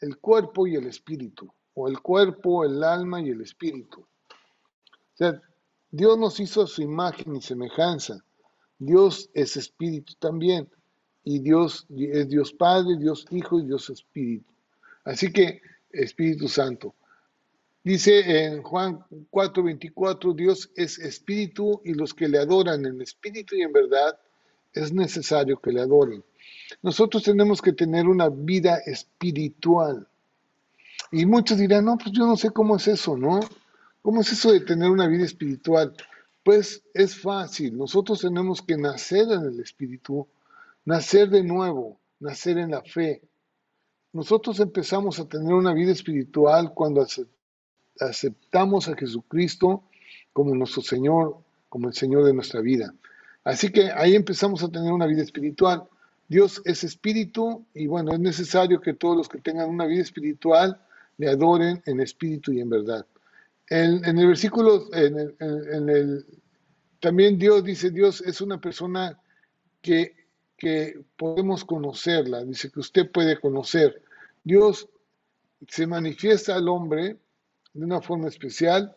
el 0.00 0.18
cuerpo 0.18 0.66
y 0.66 0.76
el 0.76 0.86
espíritu. 0.86 1.50
O 1.72 1.88
el 1.88 2.00
cuerpo, 2.00 2.62
el 2.62 2.84
alma 2.84 3.22
y 3.22 3.30
el 3.30 3.40
espíritu. 3.40 4.00
O 4.00 5.16
sea, 5.16 5.40
Dios 5.90 6.18
nos 6.18 6.38
hizo 6.38 6.62
a 6.62 6.66
su 6.66 6.82
imagen 6.82 7.34
y 7.34 7.40
semejanza. 7.40 8.22
Dios 8.78 9.30
es 9.32 9.56
espíritu 9.56 10.12
también. 10.18 10.68
Y 11.24 11.38
Dios 11.38 11.86
es 11.90 12.28
Dios 12.28 12.52
Padre, 12.52 12.98
Dios 12.98 13.24
Hijo 13.30 13.58
y 13.58 13.66
Dios 13.66 13.88
Espíritu. 13.88 14.49
Así 15.04 15.32
que 15.32 15.60
Espíritu 15.90 16.48
Santo. 16.48 16.94
Dice 17.82 18.44
en 18.44 18.62
Juan 18.62 19.04
4:24, 19.30 20.34
Dios 20.34 20.70
es 20.76 20.98
espíritu 20.98 21.80
y 21.84 21.94
los 21.94 22.12
que 22.12 22.28
le 22.28 22.38
adoran 22.38 22.84
en 22.84 23.00
espíritu 23.00 23.56
y 23.56 23.62
en 23.62 23.72
verdad 23.72 24.18
es 24.72 24.92
necesario 24.92 25.58
que 25.58 25.72
le 25.72 25.80
adoren. 25.80 26.22
Nosotros 26.82 27.22
tenemos 27.22 27.60
que 27.62 27.72
tener 27.72 28.06
una 28.06 28.28
vida 28.28 28.78
espiritual. 28.84 30.06
Y 31.10 31.26
muchos 31.26 31.58
dirán, 31.58 31.86
no, 31.86 31.96
pues 31.96 32.12
yo 32.12 32.26
no 32.26 32.36
sé 32.36 32.50
cómo 32.50 32.76
es 32.76 32.86
eso, 32.86 33.16
¿no? 33.16 33.40
¿Cómo 34.02 34.20
es 34.20 34.30
eso 34.30 34.52
de 34.52 34.60
tener 34.60 34.90
una 34.90 35.08
vida 35.08 35.24
espiritual? 35.24 35.94
Pues 36.44 36.82
es 36.94 37.16
fácil, 37.16 37.76
nosotros 37.76 38.20
tenemos 38.20 38.62
que 38.62 38.76
nacer 38.76 39.24
en 39.30 39.44
el 39.44 39.60
Espíritu, 39.60 40.26
nacer 40.84 41.28
de 41.28 41.42
nuevo, 41.42 41.98
nacer 42.18 42.58
en 42.58 42.70
la 42.70 42.82
fe. 42.82 43.22
Nosotros 44.12 44.58
empezamos 44.60 45.20
a 45.20 45.28
tener 45.28 45.52
una 45.52 45.72
vida 45.72 45.92
espiritual 45.92 46.72
cuando 46.74 47.06
aceptamos 48.00 48.88
a 48.88 48.96
Jesucristo 48.96 49.84
como 50.32 50.54
nuestro 50.54 50.82
Señor, 50.82 51.38
como 51.68 51.88
el 51.88 51.94
Señor 51.94 52.24
de 52.24 52.34
nuestra 52.34 52.60
vida. 52.60 52.92
Así 53.44 53.70
que 53.70 53.90
ahí 53.92 54.14
empezamos 54.14 54.62
a 54.62 54.68
tener 54.68 54.92
una 54.92 55.06
vida 55.06 55.22
espiritual. 55.22 55.84
Dios 56.28 56.60
es 56.64 56.84
espíritu 56.84 57.64
y 57.74 57.86
bueno, 57.86 58.12
es 58.12 58.20
necesario 58.20 58.80
que 58.80 58.94
todos 58.94 59.16
los 59.16 59.28
que 59.28 59.38
tengan 59.38 59.68
una 59.68 59.86
vida 59.86 60.02
espiritual 60.02 60.80
le 61.18 61.28
adoren 61.28 61.82
en 61.86 62.00
espíritu 62.00 62.52
y 62.52 62.60
en 62.60 62.70
verdad. 62.70 63.06
En, 63.68 64.04
el 64.04 64.26
versículo, 64.26 64.88
también 66.98 67.38
Dios 67.38 67.62
dice, 67.62 67.90
Dios 67.90 68.20
es 68.20 68.40
una 68.40 68.60
persona 68.60 69.20
que, 69.80 70.14
que 70.60 71.00
podemos 71.16 71.64
conocerla, 71.64 72.44
dice 72.44 72.70
que 72.70 72.80
usted 72.80 73.10
puede 73.10 73.40
conocer. 73.40 74.02
Dios 74.44 74.86
se 75.66 75.86
manifiesta 75.86 76.54
al 76.54 76.68
hombre 76.68 77.16
de 77.72 77.84
una 77.84 78.02
forma 78.02 78.28
especial 78.28 78.94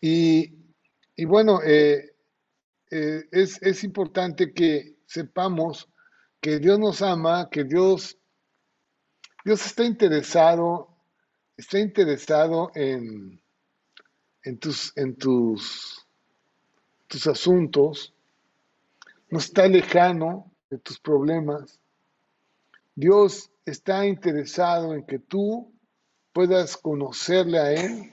y, 0.00 0.54
bueno, 1.26 1.60
eh, 1.64 2.14
eh, 2.92 3.24
es, 3.32 3.60
es 3.60 3.82
importante 3.82 4.54
que 4.54 4.94
sepamos 5.04 5.88
que 6.40 6.60
Dios 6.60 6.78
nos 6.78 7.02
ama, 7.02 7.50
que 7.50 7.64
Dios, 7.64 8.16
Dios 9.44 9.66
está 9.66 9.84
interesado, 9.84 10.96
está 11.56 11.80
interesado 11.80 12.70
en, 12.76 13.42
en 14.44 14.58
tus, 14.58 14.96
en 14.96 15.16
tus, 15.16 16.06
tus 17.08 17.26
asuntos, 17.26 18.14
no 19.28 19.38
está 19.38 19.66
lejano 19.66 20.49
de 20.70 20.78
tus 20.78 20.98
problemas. 20.98 21.78
Dios 22.94 23.50
está 23.66 24.06
interesado 24.06 24.94
en 24.94 25.04
que 25.04 25.18
tú 25.18 25.70
puedas 26.32 26.76
conocerle 26.76 27.58
a 27.58 27.72
Él. 27.72 28.12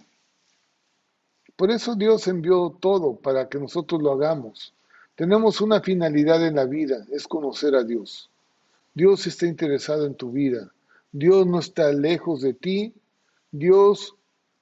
Por 1.56 1.72
eso 1.72 1.96
Dios 1.96 2.28
envió 2.28 2.78
todo 2.80 3.16
para 3.16 3.48
que 3.48 3.60
nosotros 3.60 4.02
lo 4.02 4.12
hagamos. 4.12 4.74
Tenemos 5.16 5.62
una 5.62 5.82
finalidad 5.82 6.46
en 6.46 6.56
la 6.56 6.66
vida, 6.66 7.06
es 7.12 7.28
conocer 7.28 7.76
a 7.76 7.84
Dios. 7.84 8.30
Dios 8.94 9.26
está 9.26 9.46
interesado 9.48 10.06
en 10.06 10.16
tu 10.16 10.32
vida. 10.32 10.72
Dios 11.12 11.48
no 11.48 11.60
está 11.60 11.92
lejos 11.92 12.42
de 12.42 12.54
ti. 12.54 12.94
Dios 13.52 14.16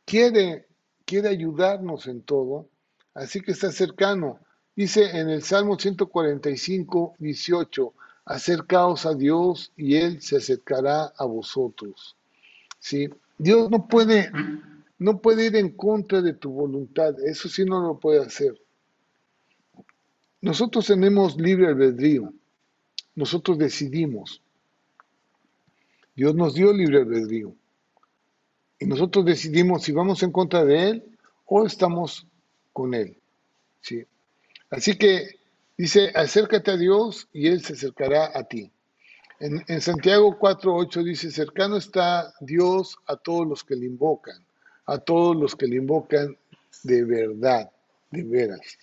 quiere 0.06 0.66
quiere 1.06 1.30
ayudarnos 1.30 2.08
en 2.08 2.22
todo, 2.22 2.68
así 3.14 3.42
que 3.42 3.52
está 3.52 3.72
cercano. 3.72 4.40
Dice 4.76 5.18
en 5.18 5.30
el 5.30 5.42
Salmo 5.42 5.80
145, 5.80 7.16
18, 7.20 7.94
acercaos 8.26 9.06
a 9.06 9.14
Dios 9.14 9.72
y 9.78 9.96
Él 9.96 10.22
se 10.22 10.38
acercará 10.38 11.14
a 11.18 11.26
vosotros. 11.26 12.18
¿Sí? 12.80 13.10
Dios 13.38 13.70
no 13.72 13.88
puede, 13.88 14.32
no 15.00 15.20
puede 15.20 15.48
ir 15.48 15.56
en 15.56 15.70
contra 15.70 16.22
de 16.22 16.34
tu 16.34 16.52
voluntad, 16.52 17.16
eso 17.26 17.48
sí 17.48 17.64
no 17.64 17.82
lo 17.82 18.00
puede 18.00 18.22
hacer. 18.22 18.60
Nosotros 20.42 20.88
tenemos 20.88 21.38
libre 21.38 21.68
albedrío, 21.68 22.34
nosotros 23.16 23.58
decidimos. 23.58 24.42
Dios 26.16 26.36
nos 26.36 26.54
dio 26.54 26.72
libre 26.74 27.00
albedrío. 27.00 27.56
Y 28.80 28.86
nosotros 28.86 29.26
decidimos 29.26 29.84
si 29.84 29.92
vamos 29.92 30.22
en 30.22 30.32
contra 30.32 30.64
de 30.66 30.90
Él 30.90 31.18
o 31.46 31.66
estamos 31.66 32.28
con 32.74 32.94
Él. 32.94 33.18
¿sí? 33.82 34.06
Así 34.70 34.98
que 34.98 35.40
dice, 35.78 36.12
acércate 36.16 36.72
a 36.72 36.78
Dios 36.78 37.28
y 37.34 37.48
Él 37.48 37.64
se 37.64 37.74
acercará 37.74 38.32
a 38.34 38.44
ti. 38.44 38.72
En, 39.40 39.64
en 39.68 39.82
Santiago 39.82 40.38
4.8 40.40 41.04
dice, 41.04 41.32
cercano 41.32 41.78
está 41.78 42.34
Dios 42.40 42.98
a 43.08 43.18
todos 43.18 43.48
los 43.48 43.64
que 43.64 43.76
le 43.76 43.86
invocan, 43.86 44.46
a 44.86 44.98
todos 44.98 45.36
los 45.36 45.56
que 45.56 45.68
le 45.68 45.78
invocan 45.78 46.38
de 46.84 47.04
verdad, 47.04 47.70
de 48.12 48.24
veras. 48.24 48.78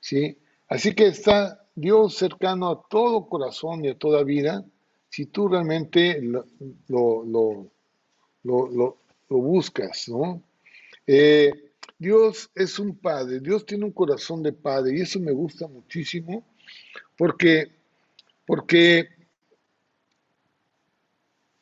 ¿sí? 0.00 0.36
Así 0.68 0.94
que 0.94 1.06
está 1.06 1.64
Dios 1.74 2.16
cercano 2.16 2.70
a 2.70 2.82
todo 2.88 3.28
corazón 3.28 3.84
y 3.84 3.88
a 3.88 3.98
toda 3.98 4.22
vida, 4.22 4.64
si 5.08 5.26
tú 5.26 5.48
realmente 5.48 6.20
lo, 6.20 6.44
lo, 6.88 7.70
lo, 8.42 8.96
lo 9.28 9.36
buscas, 9.38 10.08
¿no? 10.08 10.42
Eh, 11.06 11.65
Dios 11.98 12.50
es 12.54 12.78
un 12.78 12.98
padre, 12.98 13.40
Dios 13.40 13.64
tiene 13.64 13.84
un 13.84 13.92
corazón 13.92 14.42
de 14.42 14.52
padre 14.52 14.98
y 14.98 15.00
eso 15.02 15.18
me 15.18 15.32
gusta 15.32 15.66
muchísimo 15.66 16.46
porque, 17.16 17.72
porque 18.46 19.08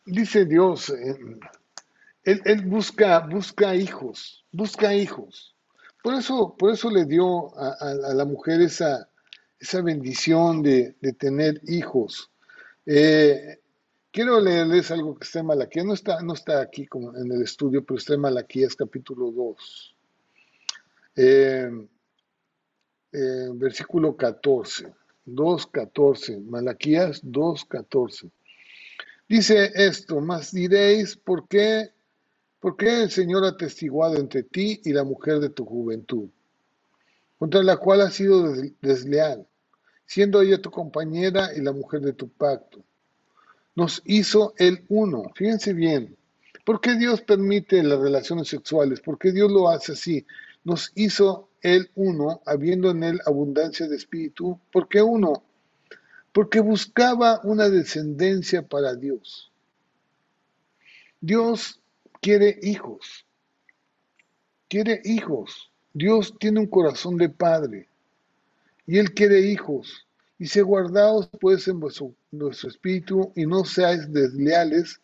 dice 0.05 0.45
Dios, 0.45 0.91
eh, 0.91 1.17
él, 2.25 2.63
busca, 2.67 3.21
busca 3.21 3.75
hijos, 3.75 4.45
busca 4.51 4.95
hijos. 4.95 5.55
Por 6.03 6.15
eso, 6.15 6.55
por 6.59 6.73
eso 6.73 6.91
le 6.91 7.05
dio 7.05 7.57
a, 7.57 8.15
la 8.15 8.25
mujer 8.25 8.61
esa, 8.61 9.09
esa 9.59 9.81
bendición 9.81 10.63
de, 10.63 10.97
tener 11.19 11.61
hijos. 11.67 12.31
Eh, 12.85 13.61
Quiero 14.15 14.41
leerles 14.41 14.93
algo 14.93 15.19
que 15.19 15.25
está 15.25 15.41
en 15.41 15.47
Malaquías, 15.47 15.85
no 15.85 15.93
está, 15.93 16.23
no 16.23 16.35
está 16.35 16.61
aquí 16.61 16.87
como 16.87 17.17
en 17.17 17.33
el 17.33 17.43
estudio, 17.43 17.85
pero 17.85 17.99
está 17.99 18.15
en 18.15 18.21
Malaquías 18.21 18.77
capítulo 18.77 19.33
2, 19.33 19.94
eh, 21.17 21.71
eh, 23.13 23.49
versículo 23.55 24.17
14, 24.17 24.93
2.14, 25.27 26.45
Malaquías 26.45 27.23
2.14. 27.25 28.31
Dice 29.29 29.73
esto, 29.75 30.21
más 30.21 30.53
diréis, 30.53 31.17
¿por 31.17 31.49
qué, 31.49 31.91
¿por 32.61 32.77
qué 32.77 33.03
el 33.03 33.11
Señor 33.11 33.45
ha 33.45 33.57
testiguado 33.57 34.17
entre 34.17 34.43
ti 34.43 34.81
y 34.85 34.93
la 34.93 35.05
mujer 35.05 35.41
de 35.41 35.51
tu 35.51 35.65
juventud, 35.65 36.29
contra 37.39 37.63
la 37.63 37.77
cual 37.77 38.03
has 38.03 38.15
sido 38.15 38.53
desleal, 38.81 39.47
siendo 40.07 40.43
ella 40.43 40.61
tu 40.61 40.71
compañera 40.71 41.51
y 41.57 41.61
la 41.61 41.73
mujer 41.73 42.01
de 42.01 42.13
tu 42.13 42.29
pacto? 42.29 42.85
nos 43.75 44.03
hizo 44.05 44.55
el 44.57 44.85
uno. 44.89 45.33
Fíjense 45.35 45.73
bien, 45.73 46.17
¿por 46.65 46.81
qué 46.81 46.95
Dios 46.95 47.21
permite 47.23 47.83
las 47.83 47.99
relaciones 47.99 48.49
sexuales? 48.49 49.01
¿Por 49.01 49.19
qué 49.19 49.33
Dios 49.33 49.51
lo 49.51 49.69
hace 49.69 49.93
así? 49.93 50.27
Nos 50.65 50.93
hizo 50.95 51.49
el 51.63 51.91
uno, 51.95 52.43
habiendo 52.47 52.91
en 52.91 53.03
él 53.05 53.21
abundancia 53.27 53.87
de 53.89 53.97
espíritu. 53.97 54.59
¿Por 54.73 54.89
qué 54.89 55.03
uno? 55.03 55.45
Porque 56.33 56.61
buscaba 56.61 57.41
una 57.45 57.69
descendencia 57.69 58.67
para 58.67 58.95
Dios. 58.95 59.53
Dios 61.21 61.81
quiere 62.21 62.59
hijos. 62.63 63.25
Quiere 64.69 65.01
hijos. 65.05 65.71
Dios 65.95 66.35
tiene 66.39 66.61
un 66.61 66.67
corazón 66.67 67.17
de 67.17 67.29
padre. 67.29 67.89
Y 68.87 68.99
Él 68.99 69.15
quiere 69.15 69.41
hijos. 69.41 70.07
Dice, 70.39 70.63
guardaos 70.63 71.31
pues 71.41 71.69
en 71.69 71.81
vuestro, 71.81 72.15
espíritu 72.69 73.33
y 73.37 73.47
no 73.47 73.65
seáis 73.65 74.13
desleales 74.13 75.01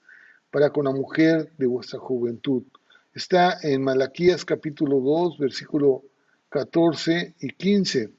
para 0.51 0.71
con 0.71 0.85
la 0.85 0.91
mujer 0.91 1.53
de 1.57 1.67
vuestra 1.67 1.99
juventud. 1.99 2.65
Está 3.13 3.59
en 3.63 3.83
Malaquías 3.83 4.45
capítulo 4.45 5.01
2, 5.01 5.39
versículo 5.39 6.05
14 6.49 7.35
y 7.41 7.49
15. 7.49 8.11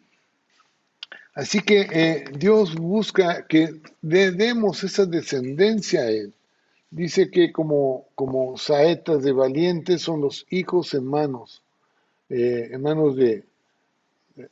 Así 1.33 1.61
que 1.61 1.87
eh, 1.91 2.25
Dios 2.37 2.75
busca 2.75 3.47
que 3.47 3.81
demos 4.01 4.83
esa 4.83 5.05
descendencia 5.05 6.01
a 6.01 6.09
Él. 6.09 6.33
Dice 6.89 7.31
que 7.31 7.53
como, 7.53 8.07
como 8.15 8.57
saetas 8.57 9.23
de 9.23 9.31
valientes 9.31 10.01
son 10.01 10.19
los 10.19 10.45
hijos 10.49 10.93
en 10.93 11.05
manos, 11.05 11.63
eh, 12.27 12.69
en 12.73 12.81
manos 12.81 13.15
de, 13.15 13.45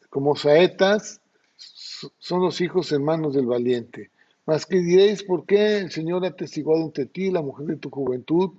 como 0.09 0.37
saetas 0.37 1.19
son 1.57 2.41
los 2.41 2.61
hijos 2.61 2.93
en 2.93 3.03
manos 3.03 3.33
del 3.33 3.45
valiente. 3.45 4.09
Mas 4.45 4.65
que 4.65 4.79
diréis, 4.79 5.21
¿por 5.21 5.45
qué 5.45 5.79
el 5.79 5.91
Señor 5.91 6.25
ha 6.25 6.31
testiguado 6.31 6.81
entre 6.81 7.05
ti, 7.05 7.29
la 7.29 7.41
mujer 7.41 7.67
de 7.67 7.75
tu 7.75 7.89
juventud, 7.89 8.51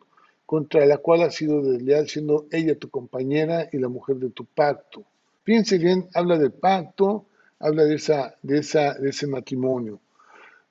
contra 0.50 0.84
la 0.84 0.98
cual 0.98 1.22
has 1.22 1.36
sido 1.36 1.62
desleal, 1.62 2.08
siendo 2.08 2.48
ella 2.50 2.76
tu 2.76 2.90
compañera 2.90 3.68
y 3.72 3.78
la 3.78 3.88
mujer 3.88 4.16
de 4.16 4.30
tu 4.30 4.44
pacto? 4.46 5.04
Fíjense 5.44 5.78
bien, 5.78 6.08
habla 6.12 6.38
del 6.38 6.50
pacto, 6.50 7.26
habla 7.60 7.84
de, 7.84 7.94
esa, 7.94 8.34
de, 8.42 8.58
esa, 8.58 8.94
de 8.94 9.10
ese 9.10 9.28
matrimonio. 9.28 10.00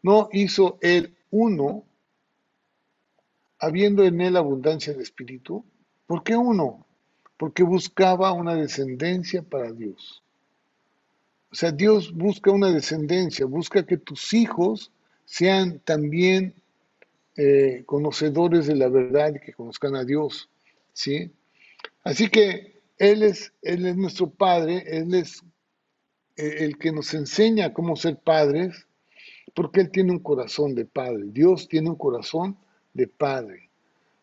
No 0.04 0.28
hizo 0.34 0.80
él 0.82 1.16
uno, 1.32 1.86
habiendo 3.58 4.04
en 4.04 4.20
él 4.20 4.36
abundancia 4.36 4.94
de 4.94 5.02
espíritu. 5.02 5.64
¿Por 6.08 6.24
qué 6.24 6.36
uno? 6.36 6.86
Porque 7.38 7.64
buscaba 7.64 8.34
una 8.34 8.56
descendencia 8.56 9.44
para 9.44 9.72
Dios. 9.72 10.22
O 11.54 11.56
sea, 11.56 11.72
Dios 11.72 12.14
busca 12.14 12.52
una 12.52 12.70
descendencia, 12.70 13.46
busca 13.46 13.86
que 13.86 13.96
tus 13.96 14.34
hijos 14.34 14.92
sean 15.24 15.80
también 15.86 16.54
eh, 17.42 17.84
conocedores 17.86 18.68
de 18.68 18.76
la 18.76 18.90
verdad 18.90 19.34
y 19.34 19.40
que 19.40 19.54
conozcan 19.54 19.96
a 19.96 20.04
Dios. 20.04 20.50
¿sí? 20.92 21.32
Así 22.04 22.30
que 22.30 22.82
Él 22.98 23.24
es, 23.24 23.54
Él 23.62 23.86
es 23.86 23.96
nuestro 23.96 24.30
Padre, 24.30 24.84
Él 24.86 25.14
es 25.14 25.42
eh, 26.36 26.66
el 26.66 26.78
que 26.78 26.92
nos 26.92 27.14
enseña 27.14 27.72
cómo 27.72 27.96
ser 27.96 28.18
padres, 28.18 28.86
porque 29.56 29.80
Él 29.80 29.90
tiene 29.90 30.12
un 30.12 30.20
corazón 30.20 30.76
de 30.76 30.84
Padre. 30.84 31.28
Dios 31.28 31.70
tiene 31.70 31.90
un 31.90 31.96
corazón 31.96 32.58
de 32.94 33.08
Padre. 33.08 33.70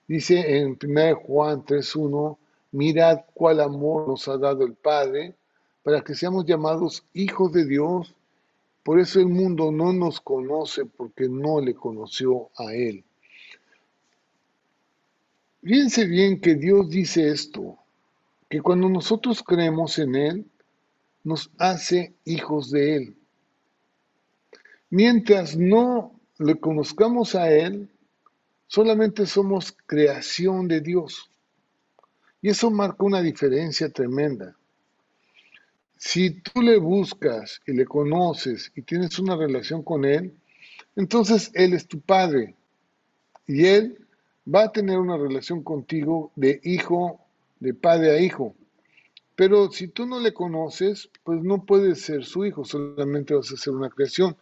Dice 0.06 0.58
en 0.58 0.76
1 0.78 1.16
Juan 1.16 1.64
3.1, 1.64 2.36
mirad 2.72 3.20
cuál 3.32 3.60
amor 3.60 4.08
nos 4.08 4.28
ha 4.28 4.36
dado 4.36 4.66
el 4.66 4.74
Padre 4.74 5.34
para 5.82 6.02
que 6.02 6.14
seamos 6.14 6.44
llamados 6.44 7.02
hijos 7.14 7.50
de 7.50 7.64
Dios. 7.64 8.14
Por 8.82 9.00
eso 9.00 9.20
el 9.20 9.28
mundo 9.28 9.72
no 9.72 9.94
nos 9.94 10.20
conoce 10.20 10.84
porque 10.84 11.30
no 11.30 11.62
le 11.62 11.74
conoció 11.74 12.50
a 12.58 12.74
Él. 12.74 13.05
Fíjense 15.62 16.06
bien 16.06 16.40
que 16.40 16.54
Dios 16.54 16.88
dice 16.90 17.30
esto, 17.30 17.78
que 18.48 18.60
cuando 18.60 18.88
nosotros 18.88 19.42
creemos 19.42 19.98
en 19.98 20.14
Él, 20.14 20.46
nos 21.24 21.50
hace 21.58 22.14
hijos 22.24 22.70
de 22.70 22.96
Él. 22.96 23.16
Mientras 24.90 25.56
no 25.56 26.18
le 26.38 26.60
conozcamos 26.60 27.34
a 27.34 27.50
Él, 27.50 27.90
solamente 28.68 29.26
somos 29.26 29.76
creación 29.86 30.68
de 30.68 30.80
Dios. 30.80 31.30
Y 32.40 32.50
eso 32.50 32.70
marca 32.70 33.04
una 33.04 33.20
diferencia 33.20 33.88
tremenda. 33.88 34.54
Si 35.96 36.30
tú 36.30 36.62
le 36.62 36.76
buscas 36.78 37.60
y 37.66 37.72
le 37.72 37.86
conoces 37.86 38.70
y 38.76 38.82
tienes 38.82 39.18
una 39.18 39.34
relación 39.34 39.82
con 39.82 40.04
Él, 40.04 40.32
entonces 40.94 41.50
Él 41.54 41.72
es 41.72 41.88
tu 41.88 42.00
Padre 42.00 42.54
y 43.48 43.66
Él 43.66 44.05
va 44.52 44.64
a 44.64 44.72
tener 44.72 44.98
una 44.98 45.16
relación 45.16 45.62
contigo 45.62 46.32
de 46.36 46.60
hijo, 46.64 47.20
de 47.60 47.74
padre 47.74 48.10
a 48.10 48.20
hijo. 48.20 48.54
Pero 49.34 49.70
si 49.70 49.88
tú 49.88 50.06
no 50.06 50.20
le 50.20 50.32
conoces, 50.32 51.10
pues 51.24 51.42
no 51.42 51.64
puedes 51.64 52.02
ser 52.02 52.24
su 52.24 52.44
hijo, 52.46 52.64
solamente 52.64 53.34
vas 53.34 53.52
a 53.52 53.56
ser 53.56 53.74
una 53.74 53.90
creación. 53.90 54.36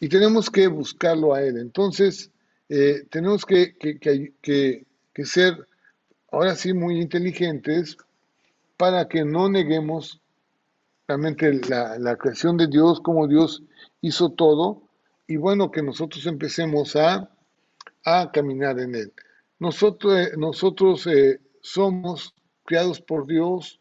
Y 0.00 0.08
tenemos 0.08 0.50
que 0.50 0.66
buscarlo 0.66 1.34
a 1.34 1.42
Él. 1.42 1.58
Entonces, 1.58 2.30
eh, 2.68 3.06
tenemos 3.10 3.46
que, 3.46 3.76
que 3.76 5.24
ser 5.24 5.66
ahora 6.30 6.56
sí 6.56 6.74
muy 6.74 7.00
inteligentes 7.00 7.96
para 8.76 9.08
que 9.08 9.24
no 9.24 9.48
neguemos 9.48 10.20
realmente 11.06 11.60
la, 11.68 12.16
creación 12.16 12.56
de 12.56 12.66
Dios, 12.66 13.00
como 13.00 13.26
Dios 13.26 13.62
hizo 14.00 14.30
todo, 14.30 14.82
y 15.26 15.36
bueno, 15.36 15.70
que 15.70 15.82
nosotros 15.82 16.26
empecemos 16.26 16.96
a, 16.96 17.30
a 18.04 18.30
caminar 18.32 18.78
en 18.78 18.94
Él. 18.94 19.12
Nosotros, 19.64 20.18
eh, 20.18 20.32
nosotros 20.36 21.06
eh, 21.06 21.40
somos 21.62 22.34
creados 22.66 23.00
por 23.00 23.26
Dios, 23.26 23.80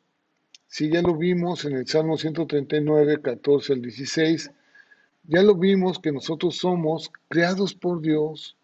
si 0.66 0.90
ya 0.90 1.02
lo 1.02 1.18
vimos 1.18 1.66
en 1.66 1.74
el 1.74 1.86
Salmo 1.86 2.16
139, 2.16 3.22
14 3.22 3.74
al 3.74 3.82
16, 3.82 4.50
ya 5.28 5.44
lo 5.44 5.56
vimos 5.56 6.00
que 6.00 6.14
nosotros 6.14 6.56
somos 6.56 7.12
creados 7.28 7.76
por 7.76 8.00
Dios. 8.00 8.56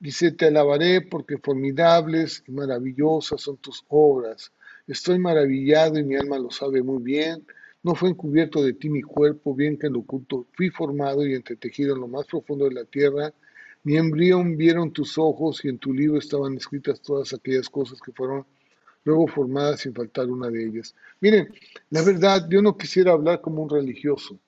Dice, 0.00 0.32
te 0.32 0.46
alabaré 0.46 1.02
porque 1.02 1.36
formidables 1.36 2.42
y 2.48 2.52
maravillosas 2.52 3.42
son 3.42 3.58
tus 3.58 3.84
obras. 3.88 4.50
Estoy 4.86 5.18
maravillado 5.18 5.98
y 5.98 6.04
mi 6.04 6.16
alma 6.16 6.38
lo 6.38 6.50
sabe 6.50 6.82
muy 6.82 7.02
bien. 7.02 7.44
No 7.82 7.94
fue 7.94 8.08
encubierto 8.08 8.62
de 8.62 8.72
ti 8.72 8.88
mi 8.88 9.02
cuerpo, 9.02 9.54
bien 9.54 9.76
que 9.78 9.88
en 9.88 9.92
lo 9.92 9.98
oculto 9.98 10.46
fui 10.54 10.70
formado 10.70 11.26
y 11.26 11.34
entretejido 11.34 11.94
en 11.94 12.00
lo 12.00 12.08
más 12.08 12.24
profundo 12.24 12.64
de 12.64 12.72
la 12.72 12.86
tierra. 12.86 13.34
Mi 13.84 13.96
embrión 13.98 14.56
vieron 14.56 14.92
tus 14.92 15.18
ojos 15.18 15.64
y 15.64 15.68
en 15.68 15.78
tu 15.78 15.92
libro 15.92 16.18
estaban 16.18 16.56
escritas 16.56 17.00
todas 17.00 17.32
aquellas 17.34 17.68
cosas 17.68 18.00
que 18.00 18.12
fueron 18.12 18.46
luego 19.04 19.26
formadas 19.28 19.80
sin 19.80 19.94
faltar 19.94 20.26
una 20.30 20.48
de 20.48 20.64
ellas. 20.64 20.94
Miren, 21.20 21.52
la 21.90 22.02
verdad, 22.02 22.46
yo 22.48 22.62
no 22.62 22.76
quisiera 22.76 23.12
hablar 23.12 23.42
como 23.42 23.62
un 23.62 23.68
religioso. 23.68 24.38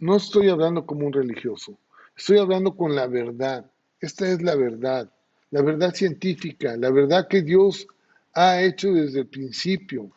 No 0.00 0.16
estoy 0.16 0.48
hablando 0.48 0.84
como 0.84 1.06
un 1.06 1.12
religioso. 1.12 1.78
Estoy 2.16 2.38
hablando 2.38 2.76
con 2.76 2.94
la 2.94 3.06
verdad. 3.06 3.70
Esta 4.00 4.28
es 4.28 4.42
la 4.42 4.56
verdad. 4.56 5.10
La 5.50 5.62
verdad 5.62 5.94
científica, 5.94 6.76
la 6.76 6.90
verdad 6.90 7.28
que 7.28 7.42
Dios 7.42 7.86
ha 8.32 8.60
hecho 8.60 8.92
desde 8.92 9.20
el 9.20 9.28
principio. 9.28 10.02
O 10.02 10.12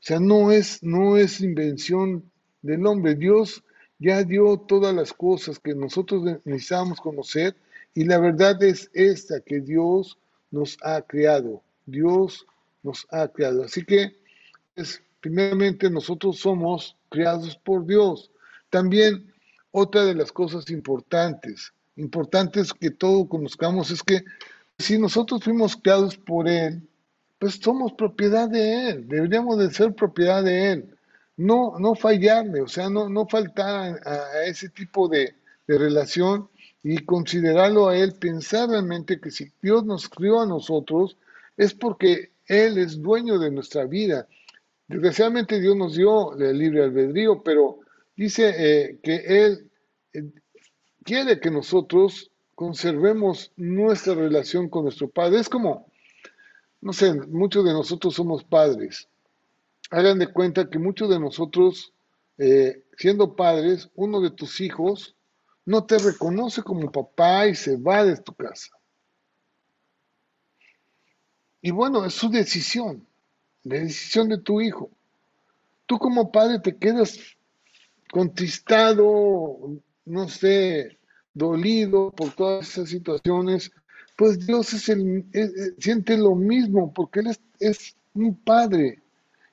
sea, 0.00 0.20
no 0.20 0.52
es, 0.52 0.82
no 0.82 1.16
es 1.16 1.40
invención 1.40 2.30
del 2.60 2.86
hombre. 2.86 3.14
Dios 3.14 3.64
ya 3.98 4.22
dio 4.22 4.58
todas 4.58 4.94
las 4.94 5.12
cosas 5.12 5.58
que 5.58 5.74
nosotros 5.74 6.22
necesitábamos 6.44 7.00
conocer 7.00 7.56
y 7.94 8.04
la 8.04 8.18
verdad 8.18 8.62
es 8.62 8.90
esta, 8.92 9.40
que 9.40 9.60
Dios 9.60 10.18
nos 10.50 10.76
ha 10.82 11.00
creado. 11.02 11.62
Dios 11.86 12.46
nos 12.82 13.06
ha 13.10 13.28
creado. 13.28 13.64
Así 13.64 13.84
que, 13.84 14.14
pues, 14.74 15.02
primeramente, 15.20 15.88
nosotros 15.88 16.38
somos 16.38 16.96
creados 17.08 17.56
por 17.56 17.86
Dios. 17.86 18.30
También, 18.68 19.32
otra 19.70 20.04
de 20.04 20.14
las 20.14 20.30
cosas 20.30 20.68
importantes, 20.70 21.72
importantes 21.96 22.72
que 22.74 22.90
todos 22.90 23.28
conozcamos, 23.28 23.90
es 23.90 24.02
que 24.02 24.22
si 24.78 24.98
nosotros 24.98 25.42
fuimos 25.42 25.76
creados 25.76 26.18
por 26.18 26.48
Él, 26.48 26.82
pues 27.38 27.54
somos 27.54 27.92
propiedad 27.92 28.48
de 28.48 28.90
Él, 28.90 29.08
deberíamos 29.08 29.58
de 29.58 29.70
ser 29.70 29.94
propiedad 29.94 30.42
de 30.44 30.72
Él. 30.72 30.95
No, 31.36 31.78
no 31.78 31.94
fallarle, 31.94 32.62
o 32.62 32.68
sea, 32.68 32.88
no, 32.88 33.08
no 33.08 33.26
faltar 33.26 34.00
a, 34.06 34.44
ese 34.46 34.70
tipo 34.70 35.08
de, 35.08 35.34
de, 35.66 35.78
relación 35.78 36.48
y 36.82 37.04
considerarlo 37.04 37.88
a 37.88 37.96
Él, 37.96 38.14
pensar 38.14 38.70
realmente 38.70 39.20
que 39.20 39.30
si 39.30 39.52
Dios 39.60 39.84
nos 39.84 40.08
crió 40.08 40.40
a 40.40 40.46
nosotros, 40.46 41.16
es 41.56 41.74
porque 41.74 42.30
Él 42.46 42.78
es 42.78 43.02
dueño 43.02 43.38
de 43.38 43.50
nuestra 43.50 43.84
vida. 43.84 44.26
Desgraciadamente 44.88 45.60
Dios 45.60 45.76
nos 45.76 45.96
dio 45.96 46.34
el 46.38 46.58
libre 46.58 46.84
albedrío, 46.84 47.42
pero 47.42 47.80
dice 48.16 48.54
eh, 48.56 48.98
que 49.02 49.16
Él 49.44 49.70
eh, 50.12 50.22
quiere 51.02 51.40
que 51.40 51.50
nosotros 51.50 52.30
conservemos 52.54 53.52
nuestra 53.56 54.14
relación 54.14 54.68
con 54.68 54.84
nuestro 54.84 55.08
Padre. 55.08 55.40
Es 55.40 55.48
como, 55.48 55.86
no 56.80 56.92
sé, 56.92 57.12
muchos 57.12 57.64
de 57.64 57.72
nosotros 57.72 58.14
somos 58.14 58.44
padres. 58.44 59.08
Hagan 59.90 60.18
de 60.18 60.32
cuenta 60.32 60.68
que 60.68 60.78
muchos 60.78 61.08
de 61.08 61.20
nosotros, 61.20 61.92
eh, 62.38 62.84
siendo 62.96 63.36
padres, 63.36 63.90
uno 63.94 64.20
de 64.20 64.30
tus 64.30 64.60
hijos 64.60 65.16
no 65.64 65.84
te 65.84 65.98
reconoce 65.98 66.62
como 66.62 66.92
papá 66.92 67.46
y 67.46 67.54
se 67.54 67.76
va 67.76 68.04
de 68.04 68.16
tu 68.16 68.34
casa. 68.34 68.70
Y 71.60 71.70
bueno, 71.70 72.04
es 72.04 72.14
su 72.14 72.28
decisión, 72.28 73.06
la 73.64 73.76
decisión 73.80 74.28
de 74.28 74.38
tu 74.38 74.60
hijo. 74.60 74.90
Tú 75.86 75.98
como 75.98 76.30
padre 76.30 76.60
te 76.60 76.76
quedas 76.76 77.18
contristado, 78.10 79.80
no 80.04 80.28
sé, 80.28 80.98
dolido 81.34 82.12
por 82.12 82.32
todas 82.34 82.68
esas 82.68 82.88
situaciones 82.88 83.72
pues 84.16 84.46
Dios 84.46 84.72
es 84.72 84.88
el, 84.88 85.26
siente 85.78 86.16
lo 86.16 86.34
mismo, 86.34 86.92
porque 86.92 87.20
Él 87.20 87.36
es, 87.60 87.96
un 88.14 88.34
padre. 88.34 89.02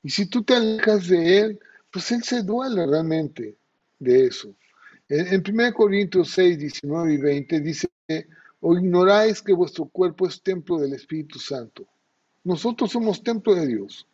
Y 0.03 0.09
si 0.09 0.25
tú 0.25 0.43
te 0.43 0.55
alejas 0.55 1.07
de 1.07 1.39
Él, 1.39 1.59
pues 1.89 2.11
Él 2.11 2.23
se 2.23 2.43
duele 2.43 2.85
realmente 2.85 3.55
de 3.99 4.27
eso. 4.27 4.53
En, 5.07 5.43
1 5.47 5.73
Corintios 5.73 6.31
6, 6.31 6.59
19 6.59 7.13
y 7.13 7.17
20 7.17 7.59
dice, 7.61 7.87
o 8.59 8.77
ignoráis 8.77 9.41
que 9.41 9.53
vuestro 9.53 9.85
cuerpo 9.85 10.27
es 10.27 10.41
templo 10.41 10.77
del 10.77 10.93
Espíritu 10.93 11.39
Santo. 11.39 11.85
Nosotros 12.43 12.91
somos 12.91 13.23
templo 13.23 13.55
de 13.55 13.67
Dios, 13.67 14.05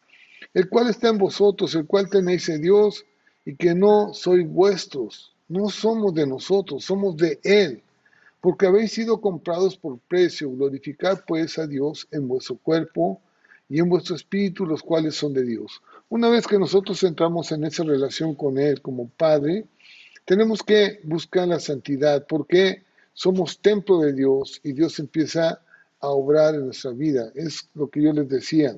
el 0.53 0.69
cual 0.69 0.89
está 0.89 1.09
en 1.09 1.17
vosotros, 1.17 1.73
el 1.73 1.85
cual 1.85 2.09
tenéis 2.09 2.47
en 2.49 2.61
Dios 2.61 3.05
y 3.45 3.55
que 3.55 3.73
no 3.73 4.13
sois 4.13 4.47
vuestros, 4.47 5.35
no 5.47 5.69
somos 5.69 6.13
de 6.13 6.27
nosotros, 6.27 6.85
somos 6.85 7.17
de 7.17 7.39
Él, 7.43 7.81
porque 8.41 8.67
habéis 8.67 8.91
sido 8.91 9.19
comprados 9.19 9.77
por 9.77 9.99
precio. 9.99 10.51
Glorificad 10.51 11.23
pues 11.27 11.57
a 11.57 11.65
Dios 11.65 12.07
en 12.11 12.27
vuestro 12.27 12.57
cuerpo 12.57 13.21
y 13.69 13.79
en 13.79 13.87
vuestro 13.87 14.15
espíritu, 14.15 14.65
los 14.65 14.81
cuales 14.81 15.15
son 15.15 15.33
de 15.33 15.43
Dios. 15.43 15.81
Una 16.09 16.27
vez 16.27 16.47
que 16.47 16.57
nosotros 16.57 17.03
entramos 17.03 17.51
en 17.51 17.63
esa 17.63 17.83
relación 17.83 18.33
con 18.33 18.57
Él 18.57 18.81
como 18.81 19.07
Padre, 19.09 19.65
tenemos 20.25 20.63
que 20.63 20.99
buscar 21.03 21.47
la 21.47 21.59
santidad, 21.59 22.25
porque 22.27 22.83
somos 23.13 23.59
templo 23.59 23.99
de 23.99 24.13
Dios 24.13 24.59
y 24.63 24.73
Dios 24.73 24.97
empieza 24.99 25.61
a 25.99 26.07
obrar 26.07 26.55
en 26.55 26.65
nuestra 26.65 26.91
vida. 26.91 27.31
Es 27.35 27.69
lo 27.75 27.89
que 27.89 28.01
yo 28.01 28.11
les 28.11 28.27
decía, 28.27 28.75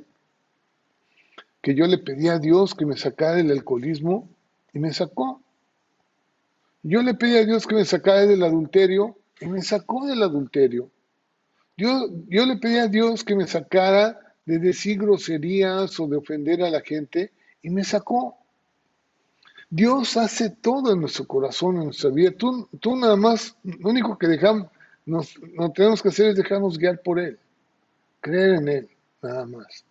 que 1.62 1.76
yo 1.76 1.86
le 1.88 1.98
pedí 1.98 2.28
a 2.28 2.39
Dios 2.39 2.76
que 2.76 2.86
me 2.86 2.98
sacara 2.98 3.39
el 3.39 3.52
alcoholismo 3.52 4.28
y 4.74 4.80
me 4.80 4.94
sacó. 4.94 5.42
Yo 6.84 7.02
le 7.02 7.14
pedí 7.14 7.38
a 7.38 7.46
Dios 7.46 7.68
que 7.68 7.76
me 7.76 7.86
sacara 7.86 8.26
del 8.26 8.44
adulterio 8.44 9.16
y 9.39 9.46
me 9.46 9.62
sacó 9.62 10.06
del 10.08 10.24
adulterio. 10.24 10.89
Yo, 11.78 12.10
yo 12.28 12.46
le 12.46 12.58
pedí 12.58 12.78
a 12.78 12.88
Dios 12.88 13.24
que 13.24 13.36
me 13.36 13.48
sacara 13.48 14.31
de 14.46 14.60
decir 14.60 15.00
groserías 15.00 16.00
o 16.00 16.08
de 16.08 16.18
ofender 16.18 16.64
a 16.64 16.70
la 16.70 16.82
gente 16.82 17.32
y 17.62 17.70
me 17.70 17.84
sacó. 17.84 18.38
Dios 19.70 20.18
hace 20.18 20.50
todo 20.50 20.94
en 20.94 21.00
nuestro 21.00 21.26
corazón, 21.26 21.78
en 21.78 21.86
nuestra 21.86 22.10
vida. 22.10 22.32
Tú, 22.32 22.68
tú 22.80 22.96
nada 22.96 23.16
más, 23.16 23.56
lo 23.64 23.89
único 23.89 24.18
que 24.18 24.28
dejamos, 24.28 24.68
nos, 25.06 25.39
no 25.54 25.72
tenemos 25.72 26.02
que 26.02 26.10
hacer 26.10 26.28
es 26.32 26.36
dejarnos 26.36 26.78
guiar 26.78 27.02
por 27.02 27.20
Él, 27.20 27.39
creer 28.20 28.56
en 28.56 28.68
Él, 28.68 28.89
nada 29.22 29.46
más. 29.46 29.86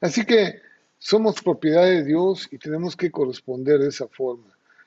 Así 0.00 0.24
que 0.24 0.60
somos 0.98 1.42
propiedad 1.42 1.84
de 1.84 2.04
Dios 2.04 2.48
y 2.50 2.58
tenemos 2.58 2.94
que 2.94 3.10
corresponder 3.10 3.80
de 3.80 3.88
esa 3.88 4.06
forma. 4.06 4.46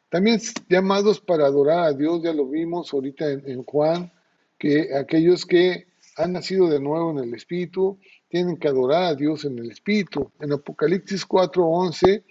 También 0.10 0.40
llamados 0.70 1.20
para 1.20 1.48
adorar 1.48 1.86
a 1.86 1.94
Dios, 1.94 2.22
ya 2.22 2.34
lo 2.34 2.46
vimos 2.46 2.94
ahorita 2.94 3.32
en, 3.32 3.64
Juan, 3.64 4.12
que 4.60 4.96
aquellos 4.96 5.44
que 5.44 5.88
han 6.16 6.34
nacido 6.34 6.70
de 6.70 6.80
nuevo 6.80 7.12
en 7.12 7.28
el 7.28 7.34
Espíritu 7.34 7.98
tienen 8.34 8.58
que 8.58 8.68
adorar 8.68 9.04
a 9.04 9.14
Dios 9.14 9.46
en 9.46 9.60
el 9.60 9.70
Espíritu. 9.70 10.32
En 10.40 10.52
Apocalipsis 10.54 11.24
4:11 11.24 12.24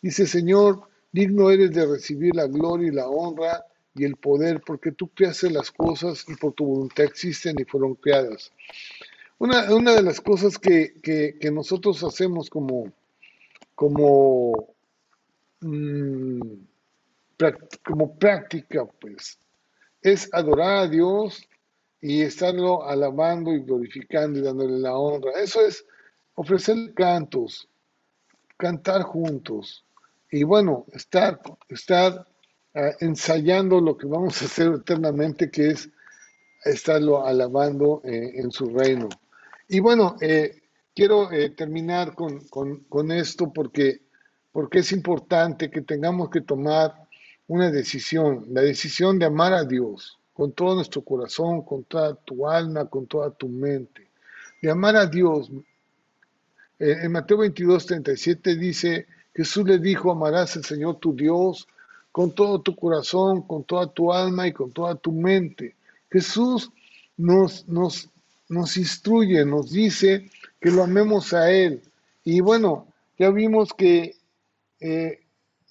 dice, 0.00 0.24
Señor, 0.24 0.88
digno 1.10 1.50
eres 1.50 1.72
de 1.72 1.84
recibir 1.84 2.36
la 2.36 2.46
gloria 2.46 2.86
y 2.86 2.94
la 2.94 3.08
honra 3.08 3.64
y 3.92 4.04
el 4.04 4.14
poder, 4.14 4.62
porque 4.64 4.92
tú 4.92 5.08
creaste 5.08 5.50
las 5.50 5.72
cosas 5.72 6.24
y 6.28 6.36
por 6.36 6.52
tu 6.52 6.64
voluntad 6.64 7.04
existen 7.06 7.56
y 7.58 7.64
fueron 7.64 7.96
creadas. 7.96 8.52
Una, 9.38 9.74
una 9.74 9.96
de 9.96 10.02
las 10.04 10.20
cosas 10.20 10.58
que, 10.58 10.94
que, 11.02 11.50
nosotros 11.50 12.04
hacemos 12.04 12.48
como, 12.48 12.92
como, 13.74 14.76
mm, 15.60 16.52
como 17.84 18.16
práctica, 18.16 18.86
pues, 19.00 19.40
es 20.02 20.32
adorar 20.32 20.84
a 20.84 20.88
Dios 20.88 21.47
y 22.00 22.22
estarlo 22.22 22.84
alabando 22.86 23.52
y 23.52 23.60
glorificando 23.60 24.38
y 24.38 24.42
dándole 24.42 24.78
la 24.78 24.96
honra. 24.96 25.32
Eso 25.42 25.60
es 25.60 25.84
ofrecer 26.34 26.94
cantos, 26.94 27.68
cantar 28.56 29.02
juntos 29.02 29.84
y 30.30 30.44
bueno, 30.44 30.84
estar, 30.92 31.40
estar 31.68 32.26
ah, 32.74 32.90
ensayando 33.00 33.80
lo 33.80 33.96
que 33.96 34.06
vamos 34.06 34.40
a 34.42 34.44
hacer 34.44 34.72
eternamente, 34.74 35.50
que 35.50 35.70
es 35.70 35.90
estarlo 36.64 37.26
alabando 37.26 38.02
eh, 38.04 38.32
en 38.34 38.50
su 38.50 38.66
reino. 38.66 39.08
Y 39.68 39.80
bueno, 39.80 40.16
eh, 40.20 40.62
quiero 40.94 41.30
eh, 41.32 41.50
terminar 41.50 42.14
con, 42.14 43.12
esto 43.12 43.52
porque, 43.52 44.02
porque 44.52 44.80
es 44.80 44.92
importante 44.92 45.70
que 45.70 45.82
tengamos 45.82 46.30
que 46.30 46.40
tomar 46.40 46.94
una 47.46 47.70
decisión, 47.70 48.44
la 48.50 48.60
decisión 48.60 49.18
de 49.18 49.26
amar 49.26 49.54
a 49.54 49.64
Dios 49.64 50.17
con 50.38 50.52
todo 50.52 50.76
nuestro 50.76 51.02
corazón, 51.02 51.62
con 51.62 51.82
toda 51.82 52.14
tu 52.14 52.46
alma, 52.46 52.84
con 52.84 53.08
toda 53.08 53.32
tu 53.32 53.48
mente. 53.48 54.06
De 54.62 54.70
amar 54.70 54.94
a 54.94 55.04
Dios. 55.04 55.50
Eh, 56.78 56.94
en 57.02 57.10
Mateo 57.10 57.38
22, 57.38 57.84
37 57.84 58.54
dice, 58.54 59.08
Jesús 59.34 59.66
le 59.66 59.80
dijo, 59.80 60.12
amarás 60.12 60.56
al 60.56 60.64
Señor 60.64 61.00
tu 61.00 61.12
Dios 61.12 61.66
con 62.12 62.36
todo 62.36 62.60
tu 62.60 62.76
corazón, 62.76 63.42
con 63.48 63.64
toda 63.64 63.92
tu 63.92 64.12
alma 64.12 64.46
y 64.46 64.52
con 64.52 64.70
toda 64.70 64.94
tu 64.94 65.10
mente. 65.10 65.74
Jesús 66.08 66.70
nos, 67.16 67.66
nos, 67.66 68.08
nos 68.48 68.76
instruye, 68.76 69.44
nos 69.44 69.72
dice 69.72 70.30
que 70.60 70.70
lo 70.70 70.84
amemos 70.84 71.32
a 71.32 71.50
Él. 71.50 71.82
Y 72.22 72.42
bueno, 72.42 72.86
ya 73.18 73.30
vimos 73.30 73.74
que 73.74 74.14
eh, 74.78 75.18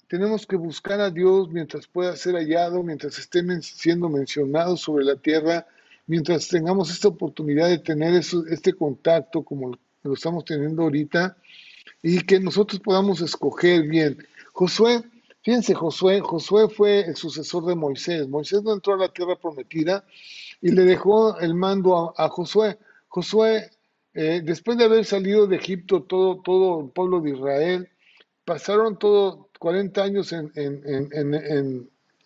tenemos 0.08 0.46
que 0.46 0.56
buscar 0.56 1.00
a 1.00 1.10
Dios 1.10 1.50
mientras 1.50 1.86
pueda 1.86 2.16
ser 2.16 2.34
hallado, 2.34 2.82
mientras 2.82 3.18
esté 3.18 3.42
siendo 3.60 4.08
mencionado 4.08 4.76
sobre 4.76 5.04
la 5.04 5.16
tierra, 5.16 5.66
mientras 6.06 6.48
tengamos 6.48 6.90
esta 6.90 7.08
oportunidad 7.08 7.68
de 7.68 7.78
tener 7.78 8.14
este 8.14 8.72
contacto 8.72 9.42
como 9.42 9.78
lo 10.02 10.14
estamos 10.14 10.46
teniendo 10.46 10.82
ahorita 10.82 11.36
y 12.02 12.20
que 12.22 12.40
nosotros 12.40 12.80
podamos 12.80 13.20
escoger 13.20 13.82
bien. 13.82 14.26
Josué, 14.52 15.02
fíjense, 15.42 15.74
Josué, 15.74 16.20
Josué 16.20 16.68
fue 16.70 17.00
el 17.00 17.14
sucesor 17.14 17.66
de 17.66 17.74
Moisés. 17.74 18.26
Moisés 18.28 18.62
no 18.62 18.72
entró 18.72 18.94
a 18.94 18.98
la 18.98 19.12
tierra 19.12 19.36
prometida 19.36 20.04
y 20.62 20.70
le 20.70 20.84
dejó 20.84 21.38
el 21.38 21.54
mando 21.54 22.14
a, 22.16 22.28
Josué. 22.30 22.78
Josué 23.08 23.70
eh, 24.14 24.40
después 24.42 24.78
de 24.78 24.84
haber 24.84 25.04
salido 25.04 25.46
de 25.46 25.56
Egipto 25.56 26.02
todo, 26.02 26.40
todo 26.40 26.80
el 26.80 26.90
pueblo 26.90 27.20
de 27.20 27.30
Israel, 27.30 27.90
pasaron 28.46 28.98
todo 28.98 29.47
40 29.58 30.02
años 30.02 30.32
en, 30.32 30.50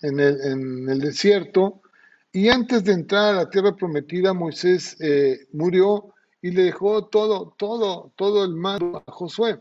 el, 0.01 0.99
desierto 1.01 1.83
y 2.33 2.49
antes 2.49 2.85
de 2.85 2.93
entrar 2.93 3.35
a 3.35 3.39
la 3.39 3.51
tierra 3.51 3.75
prometida, 3.75 4.33
Moisés 4.33 4.97
eh, 5.01 5.47
murió 5.53 6.15
y 6.41 6.51
le 6.51 6.63
dejó 6.63 7.07
todo, 7.07 7.55
todo, 7.57 8.13
todo 8.17 8.45
el 8.45 8.55
mando 8.55 9.03
a 9.07 9.13
Josué. 9.13 9.61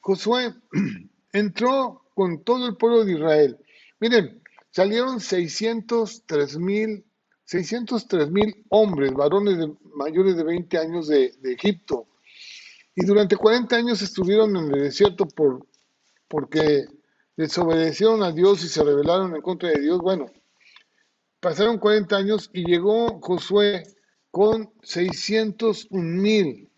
Josué 0.00 0.54
entró 1.32 2.04
con 2.14 2.42
todo 2.42 2.66
el 2.68 2.76
pueblo 2.76 3.04
de 3.04 3.12
Israel. 3.12 3.58
Miren, 4.00 4.42
salieron 4.70 5.20
603 5.20 6.58
mil 6.58 7.04
603 7.50 8.30
mil 8.30 8.64
hombres, 8.68 9.12
varones 9.12 9.58
de, 9.58 9.72
mayores 9.96 10.36
de 10.36 10.44
20 10.44 10.78
años 10.78 11.08
de, 11.08 11.34
Egipto. 11.42 12.06
Y 12.94 13.04
durante 13.04 13.36
40 13.36 13.74
años 13.74 14.02
estuvieron 14.02 14.56
en 14.56 14.72
el 14.72 14.82
desierto 14.82 15.26
por, 15.26 15.66
porque 16.28 16.84
desobedecieron 17.36 18.22
a 18.22 18.32
Dios 18.32 18.64
y 18.64 18.68
se 18.68 18.82
rebelaron 18.84 19.34
en 19.34 19.42
contra 19.42 19.70
de 19.70 19.80
Dios. 19.80 20.00
Bueno, 20.00 20.26
pasaron 21.40 21.78
40 21.78 22.16
años 22.16 22.50
y 22.52 22.64
llegó 22.64 23.20
Josué 23.20 23.82
con 24.30 24.72
601 24.82 26.20
mil 26.20 26.70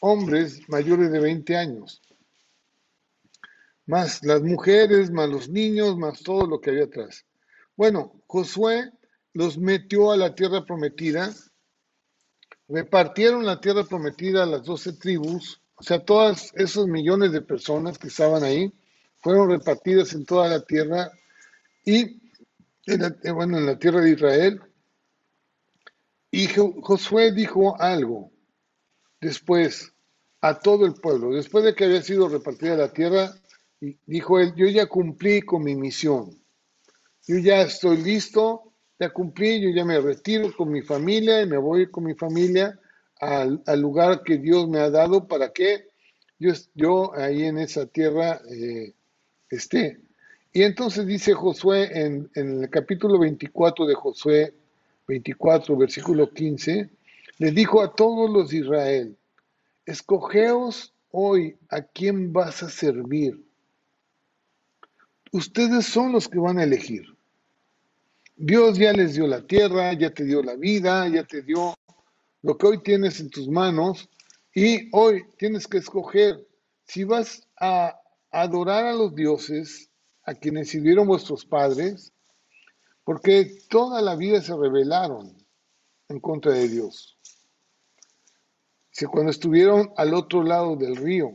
hombres 0.00 0.68
mayores 0.68 1.10
de 1.10 1.20
20 1.20 1.56
años. 1.56 2.02
Más 3.86 4.22
las 4.22 4.42
mujeres, 4.42 5.10
más 5.10 5.28
los 5.28 5.48
niños, 5.48 5.96
más 5.96 6.22
todo 6.22 6.46
lo 6.46 6.60
que 6.60 6.70
había 6.70 6.84
atrás. 6.84 7.24
Bueno, 7.76 8.22
Josué 8.26 8.90
los 9.32 9.56
metió 9.56 10.10
a 10.10 10.16
la 10.16 10.34
tierra 10.34 10.64
prometida, 10.64 11.34
repartieron 12.68 13.46
la 13.46 13.60
tierra 13.60 13.84
prometida 13.84 14.42
a 14.42 14.46
las 14.46 14.64
doce 14.64 14.92
tribus, 14.92 15.62
o 15.76 15.82
sea, 15.82 16.04
todas 16.04 16.52
esos 16.54 16.88
millones 16.88 17.32
de 17.32 17.40
personas 17.40 17.98
que 17.98 18.08
estaban 18.08 18.42
ahí 18.42 18.72
fueron 19.20 19.50
repartidas 19.50 20.12
en 20.14 20.24
toda 20.24 20.48
la 20.48 20.64
tierra 20.64 21.10
y, 21.84 22.20
en 22.86 23.34
bueno, 23.34 23.58
en 23.58 23.66
la 23.66 23.78
tierra 23.78 24.00
de 24.00 24.10
Israel. 24.10 24.60
Y 26.30 26.46
Josué 26.46 27.32
dijo 27.32 27.80
algo 27.80 28.30
después 29.20 29.92
a 30.40 30.58
todo 30.58 30.86
el 30.86 30.94
pueblo, 30.94 31.32
después 31.32 31.64
de 31.64 31.74
que 31.74 31.84
había 31.84 32.02
sido 32.02 32.28
repartida 32.28 32.76
la 32.76 32.92
tierra, 32.92 33.34
dijo 34.06 34.38
él, 34.38 34.54
yo 34.54 34.66
ya 34.66 34.86
cumplí 34.86 35.42
con 35.42 35.64
mi 35.64 35.74
misión, 35.74 36.30
yo 37.26 37.38
ya 37.38 37.62
estoy 37.62 37.96
listo 37.98 38.68
ya 38.98 39.10
cumplí, 39.10 39.60
yo 39.60 39.70
ya 39.70 39.84
me 39.84 40.00
retiro 40.00 40.52
con 40.56 40.70
mi 40.70 40.82
familia 40.82 41.42
y 41.42 41.46
me 41.46 41.56
voy 41.56 41.90
con 41.90 42.04
mi 42.04 42.14
familia 42.14 42.78
al, 43.20 43.62
lugar 43.80 44.22
que 44.22 44.38
Dios 44.38 44.68
me 44.68 44.80
ha 44.80 44.90
dado 44.90 45.26
para 45.26 45.52
que 45.52 45.86
yo, 46.38 46.52
yo 46.74 47.14
ahí 47.14 47.44
en 47.44 47.58
esa 47.58 47.86
tierra 47.86 48.40
eh, 48.50 48.94
esté. 49.50 49.98
Y 50.52 50.62
entonces 50.62 51.06
dice 51.06 51.34
Josué 51.34 51.90
en, 51.92 52.30
el 52.34 52.68
capítulo 52.70 53.18
24 53.18 53.86
de 53.86 53.94
Josué 53.94 54.54
24, 55.06 55.76
versículo 55.76 56.30
15, 56.30 56.90
le 57.38 57.50
dijo 57.52 57.82
a 57.82 57.94
todos 57.94 58.30
los 58.30 58.50
de 58.50 58.58
Israel, 58.58 59.16
escogeos 59.86 60.92
hoy 61.10 61.56
a 61.70 61.82
quién 61.82 62.32
vas 62.32 62.62
a 62.62 62.68
servir. 62.68 63.42
Ustedes 65.32 65.86
son 65.86 66.12
los 66.12 66.28
que 66.28 66.38
van 66.38 66.58
a 66.58 66.64
elegir. 66.64 67.04
Dios 68.36 68.78
ya 68.78 68.92
les 68.92 69.14
dio 69.14 69.26
la 69.26 69.46
tierra, 69.46 69.92
ya 69.92 70.10
te 70.10 70.24
dio 70.24 70.42
la 70.42 70.54
vida, 70.54 71.08
ya 71.08 71.24
te 71.24 71.42
dio 71.42 71.74
lo 72.42 72.56
que 72.56 72.66
hoy 72.66 72.82
tienes 72.82 73.20
en 73.20 73.30
tus 73.30 73.48
manos 73.48 74.08
y 74.54 74.88
hoy 74.92 75.24
tienes 75.36 75.66
que 75.66 75.78
escoger 75.78 76.46
si 76.84 77.04
vas 77.04 77.46
a 77.60 77.97
adorar 78.30 78.86
a 78.86 78.92
los 78.92 79.14
dioses, 79.14 79.90
a 80.22 80.34
quienes 80.34 80.70
sirvieron 80.70 81.06
vuestros 81.06 81.44
padres, 81.44 82.12
porque 83.04 83.58
toda 83.68 84.02
la 84.02 84.16
vida 84.16 84.40
se 84.42 84.54
rebelaron 84.54 85.36
en 86.08 86.20
contra 86.20 86.52
de 86.52 86.68
Dios. 86.68 87.18
Si 88.90 89.06
cuando 89.06 89.30
estuvieron 89.30 89.92
al 89.96 90.14
otro 90.14 90.42
lado 90.42 90.76
del 90.76 90.96
río, 90.96 91.30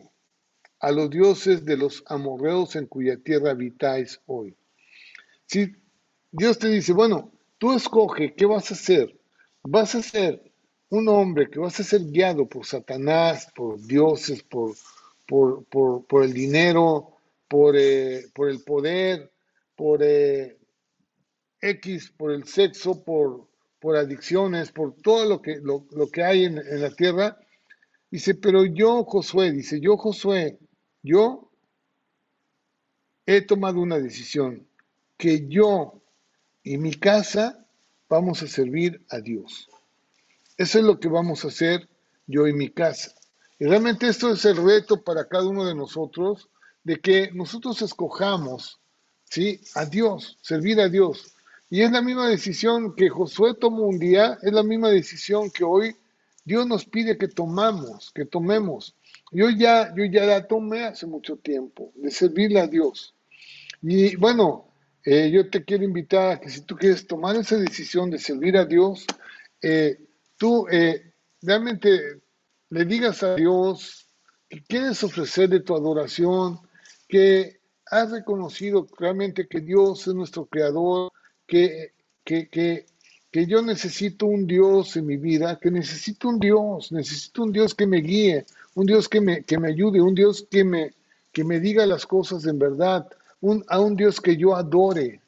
a 0.83 0.91
los 0.91 1.09
dioses 1.09 1.63
de 1.63 1.77
los 1.77 2.03
amorreos 2.07 2.75
en 2.75 2.87
cuya 2.87 3.15
tierra 3.15 3.51
habitáis 3.51 4.19
hoy. 4.25 4.53
Si 5.45 5.71
Dios 6.29 6.59
te 6.59 6.67
dice, 6.67 6.91
bueno, 6.91 7.31
tú 7.57 7.71
escoge 7.73 8.35
qué 8.35 8.45
vas 8.45 8.69
a 8.69 8.73
hacer. 8.73 9.17
Vas 9.63 9.95
a 9.95 10.01
ser 10.01 10.43
un 10.89 11.07
hombre 11.07 11.49
que 11.49 11.59
vas 11.59 11.79
a 11.79 11.83
ser 11.83 12.01
guiado 12.01 12.49
por 12.49 12.65
Satanás, 12.65 13.47
por 13.55 13.79
dioses, 13.81 14.43
por, 14.43 14.75
por, 15.25 16.23
el 16.23 16.33
dinero, 16.33 17.17
por, 17.47 17.75
eh, 17.77 18.25
por, 18.33 18.49
el 18.49 18.63
poder, 18.63 19.31
por 19.75 20.01
eh, 20.03 20.57
X, 21.61 22.13
por 22.17 22.31
el 22.31 22.45
sexo, 22.45 23.03
por, 23.03 23.47
por 23.79 23.95
adicciones, 23.95 24.71
por 24.71 24.95
todo 24.95 25.25
lo 25.25 25.41
que, 25.41 25.57
lo, 25.61 25.85
que 26.11 26.23
hay 26.23 26.45
en, 26.45 26.57
en 26.57 26.81
la 26.81 26.91
tierra. 26.91 27.37
Dice, 28.11 28.35
pero 28.35 28.65
yo, 28.65 29.03
Josué, 29.05 29.51
dice, 29.51 29.79
yo, 29.79 29.97
Josué, 29.97 30.59
yo 31.01 31.49
he 33.25 33.41
tomado 33.41 33.79
una 33.79 33.99
decisión, 33.99 34.67
que 35.17 35.47
yo 35.47 36.01
y 36.63 36.77
mi 36.77 36.93
casa 36.93 37.65
vamos 38.09 38.43
a 38.43 38.47
servir 38.47 39.05
a 39.09 39.19
Dios. 39.19 39.69
Eso 40.57 40.79
es 40.79 40.85
lo 40.85 40.99
que 40.99 41.07
vamos 41.07 41.43
a 41.43 41.47
hacer 41.47 41.89
yo 42.27 42.47
y 42.47 42.53
mi 42.53 42.69
casa. 42.69 43.15
Y 43.59 43.65
realmente 43.65 44.07
esto 44.07 44.31
es 44.31 44.43
el 44.45 44.57
reto 44.57 45.03
para 45.03 45.27
cada 45.27 45.47
uno 45.47 45.65
de 45.65 45.75
nosotros, 45.75 46.49
de 46.83 46.99
que 46.99 47.31
nosotros 47.33 47.81
escojamos, 47.81 48.79
¿sí? 49.25 49.61
A 49.75 49.85
Dios, 49.85 50.37
servir 50.41 50.79
a 50.79 50.89
Dios. 50.89 51.33
Y 51.69 51.81
es 51.81 51.91
la 51.91 52.01
misma 52.01 52.27
decisión 52.29 52.95
que 52.95 53.09
Josué 53.09 53.55
tomó 53.55 53.83
un 53.87 53.99
día, 53.99 54.37
es 54.41 54.51
la 54.51 54.63
misma 54.63 54.89
decisión 54.89 55.49
que 55.49 55.63
hoy 55.63 55.95
Dios 56.45 56.67
nos 56.67 56.85
pide 56.85 57.17
que 57.17 57.27
tomamos, 57.27 58.11
que 58.11 58.25
tomemos. 58.25 58.95
Yo 59.31 59.49
ya, 59.49 59.93
yo 59.95 60.05
ya 60.05 60.25
la 60.25 60.45
tomé 60.45 60.83
hace 60.83 61.07
mucho 61.07 61.37
tiempo, 61.37 61.91
de 61.95 62.11
servirle 62.11 62.59
a 62.59 62.67
Dios. 62.67 63.15
Y 63.81 64.15
bueno, 64.17 64.67
eh, 65.03 65.31
yo 65.31 65.49
te 65.49 65.63
quiero 65.63 65.83
invitar 65.83 66.31
a 66.31 66.39
que 66.39 66.49
si 66.49 66.61
tú 66.61 66.75
quieres 66.75 67.07
tomar 67.07 67.35
esa 67.35 67.57
decisión 67.57 68.09
de 68.09 68.19
servir 68.19 68.57
a 68.57 68.65
Dios, 68.65 69.05
eh, 69.61 69.99
tú 70.37 70.67
eh, 70.69 71.13
realmente 71.41 72.22
le 72.73 72.85
digas 72.85 73.21
a 73.21 73.35
Dios 73.35 74.07
que 74.49 74.63
quieres 74.63 75.03
ofrecerle 75.03 75.59
tu 75.59 75.75
adoración, 75.75 76.59
que 77.07 77.59
has 77.85 78.09
reconocido 78.09 78.87
realmente 78.97 79.47
que 79.47 79.61
Dios 79.61 80.07
es 80.07 80.15
nuestro 80.15 80.47
creador, 80.47 81.11
que, 81.45 81.93
que, 82.23 82.49
que, 82.49 82.87
que 83.29 83.45
yo 83.45 83.61
necesito 83.61 84.25
un 84.25 84.47
Dios 84.47 84.97
en 84.97 85.05
mi 85.05 85.17
vida, 85.17 85.59
que 85.59 85.69
necesito 85.69 86.29
un 86.29 86.39
Dios, 86.39 86.91
necesito 86.91 87.43
un 87.43 87.51
Dios 87.51 87.75
que 87.75 87.85
me 87.85 87.97
guíe, 87.97 88.43
un 88.73 88.87
Dios 88.87 89.07
que 89.07 89.21
me, 89.21 89.43
que 89.43 89.59
me 89.59 89.67
ayude, 89.67 90.01
un 90.01 90.15
Dios 90.15 90.47
que 90.49 90.63
me, 90.63 90.95
que 91.31 91.43
me 91.43 91.59
diga 91.59 91.85
las 91.85 92.07
cosas 92.07 92.47
en 92.47 92.57
verdad, 92.57 93.07
a 93.67 93.79
un 93.79 93.95
Dios 93.95 94.19
que 94.19 94.35
yo 94.35 94.55
adore, 94.55 95.21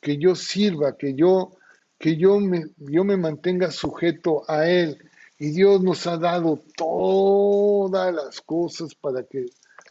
que 0.00 0.16
yo 0.16 0.34
sirva, 0.34 0.96
que 0.96 1.12
yo, 1.12 1.52
que 1.98 2.16
yo 2.16 2.40
me, 2.40 2.68
yo 2.78 3.04
me 3.04 3.18
mantenga 3.18 3.70
sujeto 3.70 4.44
a 4.48 4.66
Él. 4.66 4.96
Y 5.38 5.50
Dios 5.50 5.82
nos 5.82 6.06
ha 6.06 6.16
dado 6.16 6.62
todas 6.76 8.14
las 8.14 8.40
cosas 8.40 8.94
para 8.94 9.22
que 9.24 9.46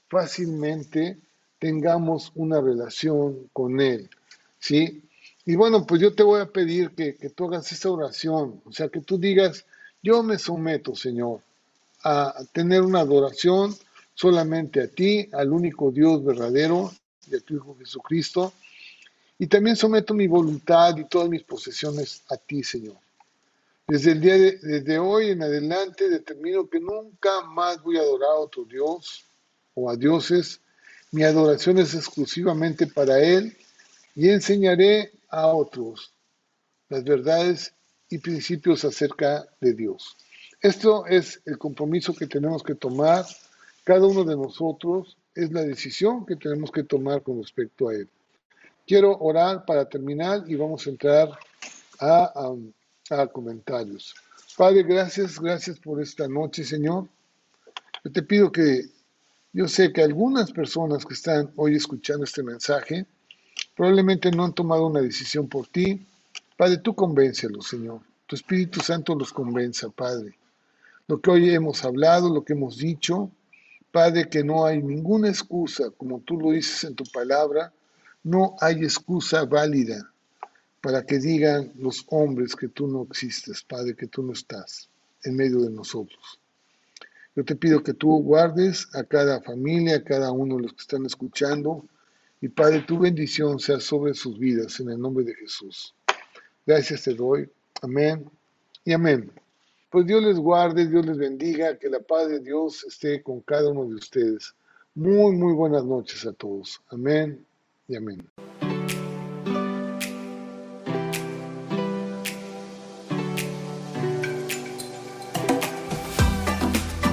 fácilmente 0.10 1.20
tengamos 1.60 2.32
una 2.36 2.62
relación 2.62 3.50
con 3.54 3.80
Él. 3.80 4.10
¿Sí? 4.60 5.04
Y 5.46 5.56
bueno, 5.56 5.86
pues 5.86 6.02
yo 6.02 6.14
te 6.16 6.24
voy 6.24 6.42
a 6.42 6.48
pedir 6.48 6.92
que, 6.92 7.16
que 7.16 7.30
tú 7.30 7.46
hagas 7.46 7.72
esa 7.72 7.92
oración, 7.92 8.62
o 8.66 8.72
sea, 8.72 8.90
que 8.90 9.02
tú 9.02 9.20
digas, 9.20 9.66
yo 10.02 10.24
me 10.24 10.40
someto, 10.40 10.96
Señor, 10.96 11.42
a 12.04 12.34
tener 12.52 12.82
una 12.82 13.02
adoración 13.02 13.76
solamente 14.16 14.82
a 14.82 14.88
ti, 14.88 15.30
al 15.34 15.52
único 15.52 15.92
Dios 15.92 16.24
verdadero, 16.24 16.92
de 17.28 17.42
tu 17.42 17.56
Hijo 17.56 17.76
Jesucristo. 17.78 18.54
Y 19.38 19.48
también 19.48 19.76
someto 19.76 20.14
mi 20.14 20.28
voluntad 20.28 20.96
y 20.98 21.06
todas 21.06 21.30
mis 21.30 21.44
posesiones 21.44 22.24
a 22.30 22.38
ti, 22.38 22.64
Señor. 22.64 22.96
Desde 23.88 24.14
el 24.14 24.22
día 24.22 24.34
de, 24.34 24.58
desde 24.62 24.98
hoy 24.98 25.30
en 25.30 25.44
adelante 25.44 26.10
determino 26.10 26.68
que 26.68 26.80
nunca 26.80 27.42
más 27.42 27.82
voy 27.84 27.98
a 27.98 28.02
adorar 28.02 28.32
a 28.32 28.40
otro 28.40 28.66
Dios 28.66 29.26
o 29.74 29.90
a 29.90 29.96
dioses. 29.96 30.62
Mi 31.12 31.24
adoración 31.24 31.78
es 31.78 31.94
exclusivamente 31.94 32.88
para 32.88 33.20
Él 33.20 33.56
y 34.16 34.30
enseñaré 34.30 35.12
a 35.30 35.48
otros 35.48 36.14
las 36.90 37.04
verdades 37.04 37.74
y 38.10 38.18
principios 38.18 38.84
acerca 38.86 39.46
de 39.62 39.74
Dios. 39.74 40.18
Esto 40.62 41.06
es 41.06 41.42
el 41.46 41.58
compromiso 41.58 42.14
que 42.14 42.28
tenemos 42.28 42.64
que 42.64 42.76
tomar 42.76 43.26
cada 43.86 44.08
uno 44.08 44.24
de 44.24 44.36
nosotros 44.36 45.16
es 45.36 45.52
la 45.52 45.62
decisión 45.62 46.26
que 46.26 46.36
tenemos 46.38 46.72
que 46.72 46.84
tomar 46.84 47.22
con 47.22 47.40
respecto 47.40 47.90
a 47.90 47.94
Él. 47.94 48.10
Quiero 48.88 49.16
orar 49.20 49.64
para 49.64 49.88
terminar 49.88 50.44
y 50.48 50.56
vamos 50.56 50.88
a 50.88 50.90
entrar 50.90 51.30
a, 52.00 52.52
a, 53.10 53.28
comentarios. 53.28 54.16
Padre, 54.58 54.84
gracias, 54.84 55.40
gracias 55.40 55.80
por 55.80 56.02
esta 56.02 56.28
noche, 56.28 56.64
Señor. 56.64 57.08
Yo 58.04 58.12
te 58.12 58.24
pido 58.24 58.52
que 58.52 58.86
yo 59.54 59.68
sé 59.68 59.92
que 59.94 60.04
algunas 60.04 60.52
personas 60.52 61.06
que 61.06 61.14
están 61.14 61.52
hoy 61.56 61.76
escuchando 61.76 62.24
este 62.24 62.44
mensaje 62.44 63.06
probablemente 63.76 64.32
no 64.32 64.46
han 64.46 64.54
tomado 64.54 64.88
una 64.88 65.02
decisión 65.02 65.48
por 65.48 65.68
ti. 65.68 66.06
Padre, 66.58 66.78
tú 66.78 66.96
convéncelos, 66.96 67.68
Señor. 67.68 68.02
Tu 68.28 68.36
Espíritu 68.36 68.82
Santo 68.82 69.16
los 69.16 69.32
convenza, 69.32 69.90
Padre. 69.90 70.38
Lo 71.08 71.22
que 71.22 71.30
hoy 71.30 71.50
hemos 71.52 71.84
hablado, 71.86 72.34
lo 72.34 72.44
que 72.44 72.54
hemos 72.54 72.78
dicho, 72.78 73.30
Padre, 73.92 74.30
que 74.30 74.44
no 74.44 74.66
hay 74.66 74.82
ninguna 74.82 75.30
excusa, 75.30 75.90
como 75.92 76.20
tú 76.22 76.40
lo 76.40 76.52
dices 76.52 76.84
en 76.84 76.96
tu 76.96 77.04
palabra, 77.06 77.72
no 78.24 78.56
hay 78.60 78.84
excusa 78.84 79.46
válida 79.46 80.12
para 80.86 81.04
que 81.04 81.18
digan 81.18 81.72
los 81.80 82.06
hombres 82.10 82.56
que 82.56 82.68
tú 82.68 82.86
no 82.86 83.08
existes, 83.10 83.64
Padre, 83.64 83.96
que 83.96 84.06
tú 84.06 84.22
no 84.22 84.34
estás 84.34 84.88
en 85.24 85.36
medio 85.36 85.62
de 85.62 85.72
nosotros. 85.72 86.40
Yo 87.36 87.44
te 87.44 87.56
pido 87.56 87.82
que 87.82 87.96
tú 87.96 88.22
guardes 88.22 88.88
a 88.94 89.04
cada 89.04 89.42
familia, 89.42 89.96
a 89.96 90.04
cada 90.04 90.32
uno 90.32 90.58
de 90.58 90.62
los 90.62 90.74
que 90.74 90.82
están 90.82 91.04
escuchando, 91.08 91.84
y 92.40 92.50
Padre, 92.50 92.82
tu 92.82 93.00
bendición 93.00 93.58
sea 93.58 93.80
sobre 93.80 94.14
sus 94.14 94.38
vidas 94.38 94.80
en 94.80 94.92
el 94.92 95.00
nombre 95.00 95.26
de 95.26 95.34
Jesús. 95.34 95.96
Gracias 96.68 97.02
te 97.02 97.16
doy. 97.16 97.50
Amén 97.82 98.30
y 98.84 98.94
amén. 98.94 99.32
Pues 99.90 100.06
Dios 100.06 100.22
les 100.22 100.38
guarde, 100.38 100.86
Dios 100.86 101.04
les 101.04 101.18
bendiga, 101.18 101.80
que 101.80 101.90
la 101.90 102.00
paz 102.00 102.30
de 102.30 102.42
Dios 102.42 102.86
esté 102.88 103.24
con 103.24 103.42
cada 103.42 103.72
uno 103.72 103.86
de 103.86 103.96
ustedes. 103.96 104.54
Muy, 104.94 105.36
muy 105.36 105.54
buenas 105.54 105.84
noches 105.84 106.28
a 106.28 106.34
todos. 106.34 106.80
Amén 106.92 107.44
y 107.88 107.96
amén. 107.96 108.30